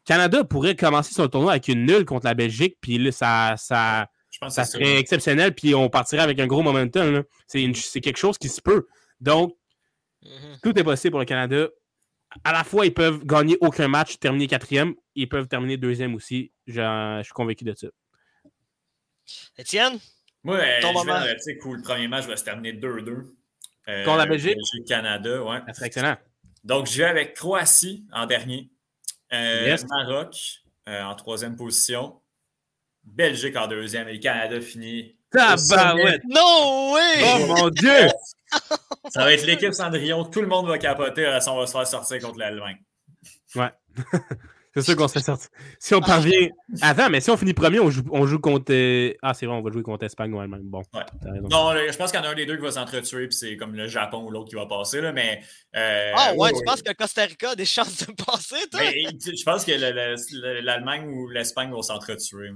Canada 0.05 0.43
pourrait 0.43 0.75
commencer 0.75 1.13
son 1.13 1.27
tournoi 1.27 1.51
avec 1.51 1.67
une 1.67 1.85
nulle 1.85 2.05
contre 2.05 2.25
la 2.25 2.33
Belgique, 2.33 2.77
puis 2.81 2.97
là, 2.97 3.11
ça, 3.11 3.55
ça, 3.57 4.07
ça 4.47 4.65
serait 4.65 4.97
exceptionnel, 4.97 5.53
puis 5.53 5.75
on 5.75 5.89
partirait 5.89 6.23
avec 6.23 6.39
un 6.39 6.47
gros 6.47 6.63
momentum. 6.63 7.23
C'est 7.47 8.01
quelque 8.01 8.17
chose 8.17 8.37
qui 8.37 8.49
se 8.49 8.61
peut. 8.61 8.87
Donc, 9.19 9.55
mhm. 10.23 10.57
tout 10.63 10.77
est 10.77 10.83
possible 10.83 11.11
pour 11.11 11.19
le 11.19 11.25
Canada 11.25 11.67
à 12.43 12.51
la 12.51 12.63
fois, 12.63 12.85
ils 12.85 12.93
peuvent 12.93 13.25
gagner 13.25 13.57
aucun 13.61 13.87
match, 13.87 14.19
terminer 14.19 14.47
quatrième. 14.47 14.93
Ils 15.15 15.27
peuvent 15.27 15.47
terminer 15.47 15.77
deuxième 15.77 16.15
aussi. 16.15 16.51
Je, 16.67 17.21
suis 17.23 17.33
convaincu 17.33 17.63
de 17.63 17.73
ça. 17.73 17.87
Étienne? 19.57 19.99
Moi, 20.43 20.59
ton 20.81 20.89
je 20.89 20.93
moment. 20.93 21.19
Vais, 21.19 21.35
le 21.35 21.81
premier 21.81 22.07
match 22.07 22.25
va 22.25 22.37
se 22.37 22.43
terminer 22.43 22.73
2-2. 22.73 23.25
Euh, 23.89 24.05
Contre 24.05 24.17
la 24.17 24.25
Belgique? 24.27 24.57
Canada, 24.87 25.43
ouais. 25.43 25.59
Ça 25.67 25.73
serait 25.73 25.87
excellent. 25.87 26.15
Donc, 26.63 26.87
je 26.87 26.97
vais 26.99 27.05
avec 27.05 27.33
Croatie 27.33 28.05
en 28.13 28.25
dernier. 28.25 28.69
Euh, 29.33 29.77
Maroc 29.89 30.61
euh, 30.87 31.03
en 31.03 31.15
troisième 31.15 31.55
position. 31.55 32.19
Belgique 33.03 33.55
en 33.55 33.67
deuxième. 33.67 34.07
Et 34.07 34.13
le 34.13 34.19
Canada 34.19 34.61
finit 34.61 35.15
Tabarouette! 35.31 36.21
No 36.27 36.93
way! 36.93 37.21
Oh 37.23 37.47
mon 37.47 37.69
Dieu! 37.69 38.07
Ça 39.09 39.23
va 39.23 39.33
être 39.33 39.45
l'équipe 39.45 39.73
Cendrillon. 39.73 40.25
Tout 40.25 40.41
le 40.41 40.47
monde 40.47 40.67
va 40.67 40.77
capoter. 40.77 41.25
on 41.47 41.57
va 41.57 41.67
se 41.67 41.71
faire 41.71 41.87
sortir 41.87 42.19
contre 42.21 42.39
l'Allemagne. 42.39 42.77
Ouais. 43.55 43.71
c'est 44.81 44.91
sûr 44.91 44.95
qu'on 44.95 45.07
se 45.07 45.13
fait 45.13 45.25
sortir. 45.25 45.49
Si 45.79 45.93
on 45.95 46.01
parvient. 46.01 46.49
Attends, 46.81 47.09
mais 47.09 47.21
si 47.21 47.29
on 47.29 47.37
finit 47.37 47.53
premier, 47.53 47.79
on 47.79 47.89
joue, 47.89 48.03
on 48.11 48.25
joue 48.25 48.39
contre. 48.39 48.73
Ah, 49.21 49.33
c'est 49.33 49.45
vrai, 49.45 49.55
on 49.55 49.61
va 49.61 49.71
jouer 49.71 49.83
contre 49.83 50.05
Espagne 50.05 50.33
ou 50.33 50.39
Allemagne. 50.39 50.63
Bon. 50.63 50.81
Ouais. 50.93 51.03
Non, 51.49 51.73
je 51.73 51.97
pense 51.97 52.11
qu'il 52.11 52.19
y 52.19 52.23
en 52.23 52.25
a 52.25 52.31
un 52.31 52.35
des 52.35 52.45
deux 52.45 52.55
qui 52.55 52.63
va 52.63 52.71
s'entretuer, 52.71 53.27
puis 53.27 53.35
c'est 53.35 53.57
comme 53.57 53.75
le 53.75 53.87
Japon 53.87 54.25
ou 54.25 54.31
l'autre 54.31 54.49
qui 54.49 54.55
va 54.55 54.65
passer. 54.65 55.01
Là, 55.01 55.11
mais, 55.11 55.41
euh, 55.75 56.11
ah, 56.15 56.33
ouais, 56.35 56.51
tu 56.53 56.63
penses 56.63 56.81
que 56.81 56.93
Costa 56.93 57.23
Rica 57.23 57.51
a 57.51 57.55
des 57.55 57.65
chances 57.65 58.05
de 58.05 58.13
passer, 58.13 58.67
toi? 58.71 58.81
Mais, 58.81 59.03
je 59.03 59.43
pense 59.43 59.65
que 59.65 59.71
l'Allemagne 60.61 61.07
ou 61.07 61.27
l'Espagne 61.29 61.71
vont 61.71 61.81
s'entretuer. 61.81 62.51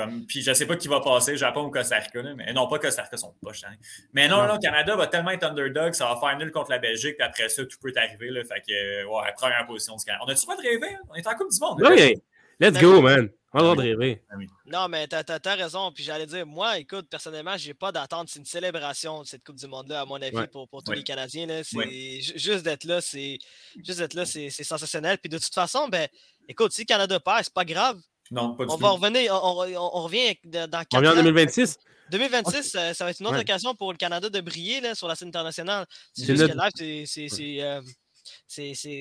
Comme, 0.00 0.26
puis 0.26 0.42
je 0.42 0.50
ne 0.50 0.54
sais 0.54 0.66
pas 0.66 0.76
qui 0.76 0.88
va 0.88 1.00
passer, 1.00 1.36
Japon 1.36 1.64
ou 1.64 1.70
Costa 1.70 1.98
Rica. 1.98 2.22
mais 2.34 2.52
non, 2.52 2.68
pas 2.68 2.78
Costa 2.78 3.02
Rica, 3.02 3.16
sont 3.16 3.34
pas 3.42 3.52
chiants. 3.52 3.68
Mais 4.12 4.28
non, 4.28 4.46
non, 4.46 4.58
Canada 4.58 4.96
va 4.96 5.06
tellement 5.06 5.30
être 5.30 5.44
underdog, 5.44 5.92
ça 5.92 6.06
va 6.06 6.20
faire 6.20 6.38
nul 6.38 6.50
contre 6.50 6.70
la 6.70 6.78
Belgique, 6.78 7.16
puis 7.16 7.26
après 7.26 7.48
ça, 7.48 7.64
tout 7.64 7.78
peut 7.80 7.92
arriver. 7.96 8.30
Là, 8.30 8.44
fait 8.44 8.60
que, 8.60 9.04
ouais, 9.04 9.32
première 9.36 9.66
position 9.66 9.96
du 9.96 10.04
Canada. 10.04 10.24
On 10.26 10.30
a-tu 10.30 10.46
pas 10.46 10.56
de 10.56 10.62
rêver? 10.62 10.96
On 11.10 11.14
est 11.14 11.26
en 11.26 11.34
Coupe 11.34 11.50
du 11.50 11.60
Monde. 11.60 11.82
Oui, 11.82 12.14
let's 12.58 12.80
go, 12.80 13.00
man. 13.00 13.28
On 13.52 13.72
a 13.72 13.74
de 13.74 13.80
rêver. 13.80 14.22
Non, 14.66 14.88
mais 14.88 15.08
t'as 15.08 15.24
as, 15.26 15.54
raison. 15.54 15.90
Puis 15.92 16.04
j'allais 16.04 16.26
dire, 16.26 16.46
moi, 16.46 16.78
écoute, 16.78 17.08
personnellement, 17.10 17.56
j'ai 17.56 17.74
pas 17.74 17.90
d'attente. 17.90 18.28
C'est 18.28 18.38
une 18.38 18.44
célébration 18.44 19.22
de 19.22 19.26
cette 19.26 19.44
Coupe 19.44 19.56
du 19.56 19.66
Monde-là, 19.66 20.02
à 20.02 20.04
mon 20.04 20.22
avis, 20.22 20.46
pour, 20.52 20.68
pour, 20.68 20.82
tous 20.82 20.92
les 20.92 21.02
Canadiens. 21.02 21.46
C'est 21.64 22.20
juste 22.20 22.62
d'être 22.62 22.84
là, 22.84 23.00
c'est 23.00 23.38
juste 23.84 23.98
d'être 23.98 24.14
là, 24.14 24.24
c'est 24.24 24.50
sensationnel. 24.50 25.18
Puis 25.18 25.28
de 25.28 25.38
toute 25.38 25.52
façon, 25.52 25.88
ben, 25.88 26.08
écoute, 26.48 26.72
si 26.72 26.86
Canada 26.86 27.18
perd, 27.18 27.44
c'est 27.44 27.54
pas 27.54 27.64
grave. 27.64 28.00
Non, 28.30 28.54
pas 28.54 28.64
du 28.64 28.72
on 28.72 28.76
Va 28.76 28.90
revenir, 28.90 29.34
on, 29.34 29.64
on, 29.76 30.02
revient 30.02 30.36
dans 30.44 30.84
On 30.94 30.96
revient 30.98 31.08
en 31.08 31.14
2026. 31.16 31.78
2026, 32.10 32.62
ça, 32.70 33.04
va 33.04 33.10
être 33.10 33.20
une 33.20 33.26
autre 33.26 33.40
occasion 33.40 33.74
pour 33.74 33.92
le 33.92 33.98
Canada 33.98 34.28
de 34.28 34.40
briller 34.40 34.80
là, 34.80 34.94
sur 34.94 35.08
la 35.08 35.14
scène 35.14 35.28
internationale. 35.28 35.86
C'est 36.12 36.26
juste 36.26 36.48
que 36.48 36.80
live, 36.80 37.06
c'est. 37.06 37.62
Euh, 37.62 37.80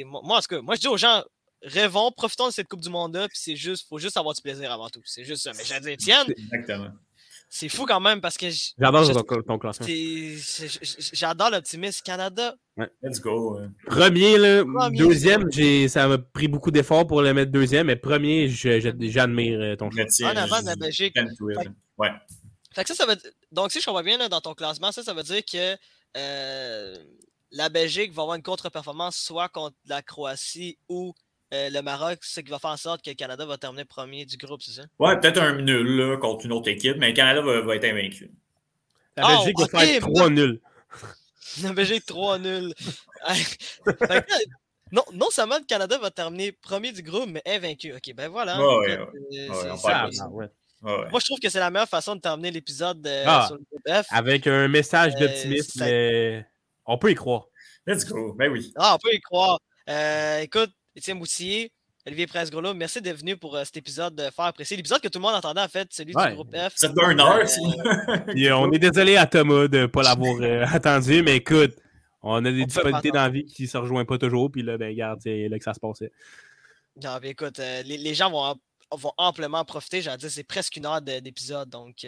moi, 0.05 0.37
en 0.37 0.41
tout 0.41 0.47
cas, 0.47 0.61
moi, 0.61 0.75
je 0.75 0.81
dis 0.81 0.87
aux 0.87 0.97
gens, 0.97 1.23
rêvons, 1.61 2.11
profitons 2.11 2.47
de 2.47 2.53
cette 2.53 2.67
Coupe 2.67 2.81
du 2.81 2.89
Monde-là, 2.89 3.27
puis 3.27 3.37
c'est 3.39 3.55
juste, 3.55 3.87
faut 3.87 3.99
juste 3.99 4.17
avoir 4.17 4.33
du 4.33 4.41
plaisir 4.41 4.71
avant 4.71 4.89
tout. 4.89 5.01
C'est 5.05 5.23
juste 5.23 5.43
ça. 5.43 5.51
Mais 5.57 5.63
j'ai 5.63 5.79
dit, 5.79 5.89
Étienne. 5.89 6.27
C'est 7.51 7.67
fou 7.67 7.85
quand 7.87 7.99
même 7.99 8.21
parce 8.21 8.37
que. 8.37 8.45
J'adore 8.77 9.25
ton, 9.43 9.57
classement. 9.57 9.87
J'adore 11.13 11.49
l'optimisme. 11.49 12.03
Canada. 12.05 12.55
Let's 13.01 13.19
go. 13.19 13.59
Premier, 13.87 14.37
là, 14.37 14.63
deuxième, 14.91 15.49
ça 15.89 16.07
m'a 16.07 16.19
pris 16.19 16.47
beaucoup 16.47 16.69
d'efforts 16.69 17.07
pour 17.07 17.23
le 17.23 17.33
mettre 17.33 17.51
deuxième, 17.51 17.87
mais 17.87 17.95
premier, 17.95 18.47
j'admire 18.47 19.59
euh, 19.59 19.75
ton 19.75 19.89
classement. 19.89 20.27
En 20.27 20.35
avant 20.35 20.61
de 20.61 20.67
la 20.67 20.75
Belgique. 20.75 21.15
ouais. 21.97 22.09
Fait 22.73 22.83
que 22.83 22.89
ça, 22.89 22.93
ça 22.93 23.05
veut... 23.07 23.17
Donc, 23.51 23.71
si 23.71 23.81
je 23.81 23.85
comprends 23.85 24.03
bien 24.03 24.19
là, 24.19 24.29
dans 24.29 24.41
ton 24.41 24.53
classement, 24.53 24.91
ça, 24.91 25.01
ça 25.03 25.13
veut 25.13 25.23
dire 25.23 25.43
que 25.43 25.75
euh, 26.17 26.95
la 27.51 27.69
Belgique 27.69 28.13
va 28.13 28.21
avoir 28.21 28.35
une 28.35 28.43
contre-performance 28.43 29.17
soit 29.17 29.49
contre 29.49 29.75
la 29.85 30.03
Croatie 30.03 30.77
ou 30.87 31.13
euh, 31.51 31.69
le 31.71 31.81
Maroc, 31.81 32.19
c'est 32.21 32.41
ce 32.41 32.45
qui 32.45 32.51
va 32.51 32.59
faire 32.59 32.69
en 32.69 32.77
sorte 32.77 33.03
que 33.03 33.09
le 33.09 33.15
Canada 33.15 33.43
va 33.45 33.57
terminer 33.57 33.83
premier 33.83 34.25
du 34.25 34.37
groupe, 34.37 34.61
c'est 34.61 34.71
ça? 34.71 34.83
Ouais, 34.99 35.19
peut-être 35.19 35.41
un 35.41 35.59
nul 35.61 35.97
là, 35.97 36.17
contre 36.17 36.45
une 36.45 36.51
autre 36.51 36.69
équipe, 36.69 36.97
mais 36.97 37.07
le 37.07 37.13
Canada 37.13 37.41
va, 37.41 37.75
être 37.75 37.85
invaincu. 37.85 38.31
La 39.17 39.27
Belgique 39.27 39.59
va 39.59 39.65
ah, 39.73 39.79
faire 39.79 40.01
3 40.01 40.29
nuls. 40.29 40.61
La 41.63 41.73
Belgique 41.73 42.05
3 42.05 42.37
nuls. 42.37 42.73
non, 44.91 45.03
non 45.13 45.29
seulement 45.31 45.57
le 45.57 45.65
Canada 45.65 45.97
va 45.97 46.11
terminer 46.11 46.51
premier 46.51 46.91
du 46.91 47.01
groupe, 47.01 47.27
mais 47.27 47.41
invaincu. 47.47 47.93
Ok, 47.93 48.13
ben 48.13 48.29
voilà. 48.29 48.59
Ouais, 48.59 48.99
ouais, 49.31 50.49
Moi, 50.81 51.19
je 51.19 51.25
trouve 51.25 51.39
que 51.39 51.49
c'est 51.49 51.59
la 51.59 51.71
meilleure 51.71 51.89
façon 51.89 52.15
de 52.15 52.21
terminer 52.21 52.51
l'épisode 52.51 53.05
euh, 53.07 53.23
ah, 53.25 53.45
sur 53.47 53.55
le 53.55 53.63
groupe 53.71 54.03
F. 54.03 54.05
Avec 54.11 54.45
un 54.45 54.67
message 54.67 55.13
euh, 55.15 55.19
d'optimisme, 55.19 55.79
mais 55.79 56.45
on 56.85 56.99
peut 56.99 57.09
y 57.09 57.15
croire. 57.15 57.47
Let's 57.87 58.05
go. 58.05 58.33
Ben 58.33 58.51
oui. 58.51 58.71
Ah, 58.77 58.95
on 58.95 58.97
peut 58.99 59.15
y 59.15 59.19
croire. 59.19 59.59
écoute, 60.41 60.71
Étienne 60.99 61.17
Moutier, 61.17 61.71
Olivier 62.05 62.27
Presgrolo, 62.27 62.73
merci 62.73 63.01
d'être 63.01 63.19
venu 63.19 63.37
pour 63.37 63.55
euh, 63.55 63.63
cet 63.63 63.77
épisode 63.77 64.15
de 64.15 64.23
faire 64.23 64.45
apprécier. 64.45 64.75
L'épisode 64.75 64.99
que 64.99 65.07
tout 65.07 65.17
le 65.17 65.23
monde 65.23 65.35
entendait, 65.35 65.61
en 65.61 65.67
fait, 65.69 65.87
celui 65.91 66.13
du 66.13 66.33
groupe 66.33 66.53
F. 66.53 66.73
C'est 66.75 66.87
un 66.87 67.19
heure, 67.19 67.39
euh, 68.27 68.51
On 68.51 68.69
est 68.73 68.79
désolé 68.79 69.15
à 69.15 69.25
Thomas 69.25 69.69
de 69.69 69.77
ne 69.79 69.85
pas 69.85 70.03
l'avoir 70.03 70.35
euh, 70.41 70.65
attendu, 70.73 71.23
mais 71.23 71.37
écoute, 71.37 71.71
on 72.21 72.43
a 72.43 72.51
des 72.51 72.65
disponibilités 72.65 73.11
dans 73.11 73.21
la 73.21 73.29
vie 73.29 73.45
qui 73.45 73.63
ne 73.63 73.67
se 73.69 73.77
rejoignent 73.77 74.05
pas 74.05 74.17
toujours, 74.17 74.51
puis 74.51 74.61
là, 74.61 74.77
ben, 74.77 74.89
regarde, 74.89 75.21
c'est 75.23 75.47
là 75.47 75.57
que 75.57 75.63
ça 75.63 75.73
se 75.73 75.79
passait. 75.79 76.11
Non, 77.01 77.17
mais 77.21 77.29
écoute, 77.29 77.61
les, 77.85 78.13
gens 78.13 78.29
vont, 78.29 78.59
vont 78.91 79.13
amplement 79.15 79.63
profiter. 79.63 80.01
J'ai 80.01 80.17
dit, 80.17 80.29
c'est 80.29 80.43
presque 80.43 80.75
une 80.75 80.85
heure 80.85 81.01
d'épisode, 81.01 81.69
donc 81.69 82.05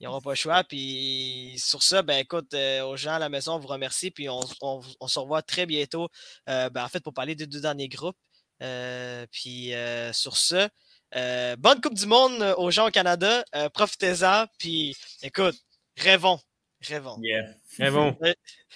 ils 0.00 0.04
n'auront 0.04 0.20
pas 0.20 0.30
le 0.30 0.36
choix. 0.36 0.64
Puis 0.64 1.54
sur 1.58 1.82
ça, 1.82 2.02
ben 2.02 2.18
écoute, 2.18 2.54
aux 2.54 2.96
gens 2.96 3.14
à 3.14 3.18
la 3.18 3.28
maison, 3.28 3.54
on 3.54 3.58
vous 3.58 3.68
remercie. 3.68 4.10
Puis 4.10 4.28
on, 4.28 4.42
se 4.42 5.18
revoit 5.18 5.42
très 5.42 5.66
bientôt, 5.66 6.08
ben, 6.46 6.70
en 6.76 6.88
fait, 6.88 7.00
pour 7.00 7.14
parler 7.14 7.34
des 7.34 7.46
deux 7.46 7.60
derniers 7.60 7.88
groupes. 7.88 8.16
Euh, 8.62 9.26
puis 9.30 9.74
euh, 9.74 10.12
sur 10.12 10.36
ce, 10.36 10.68
euh, 11.14 11.56
bonne 11.56 11.80
Coupe 11.80 11.94
du 11.94 12.06
Monde 12.06 12.42
aux 12.58 12.70
gens 12.70 12.88
au 12.88 12.90
Canada. 12.90 13.44
Profitez-en. 13.74 14.46
Puis 14.58 14.96
écoute, 15.22 15.56
rêvons. 15.96 16.40
Rêvons. 16.80 17.18
Yeah. 17.22 17.54
Rêvons. 17.78 18.16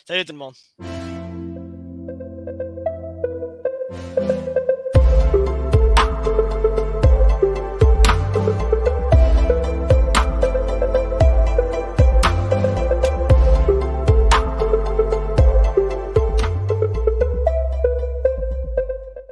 Salut 0.07 0.25
tout 0.25 0.33
le 0.33 0.39
monde. 0.39 0.55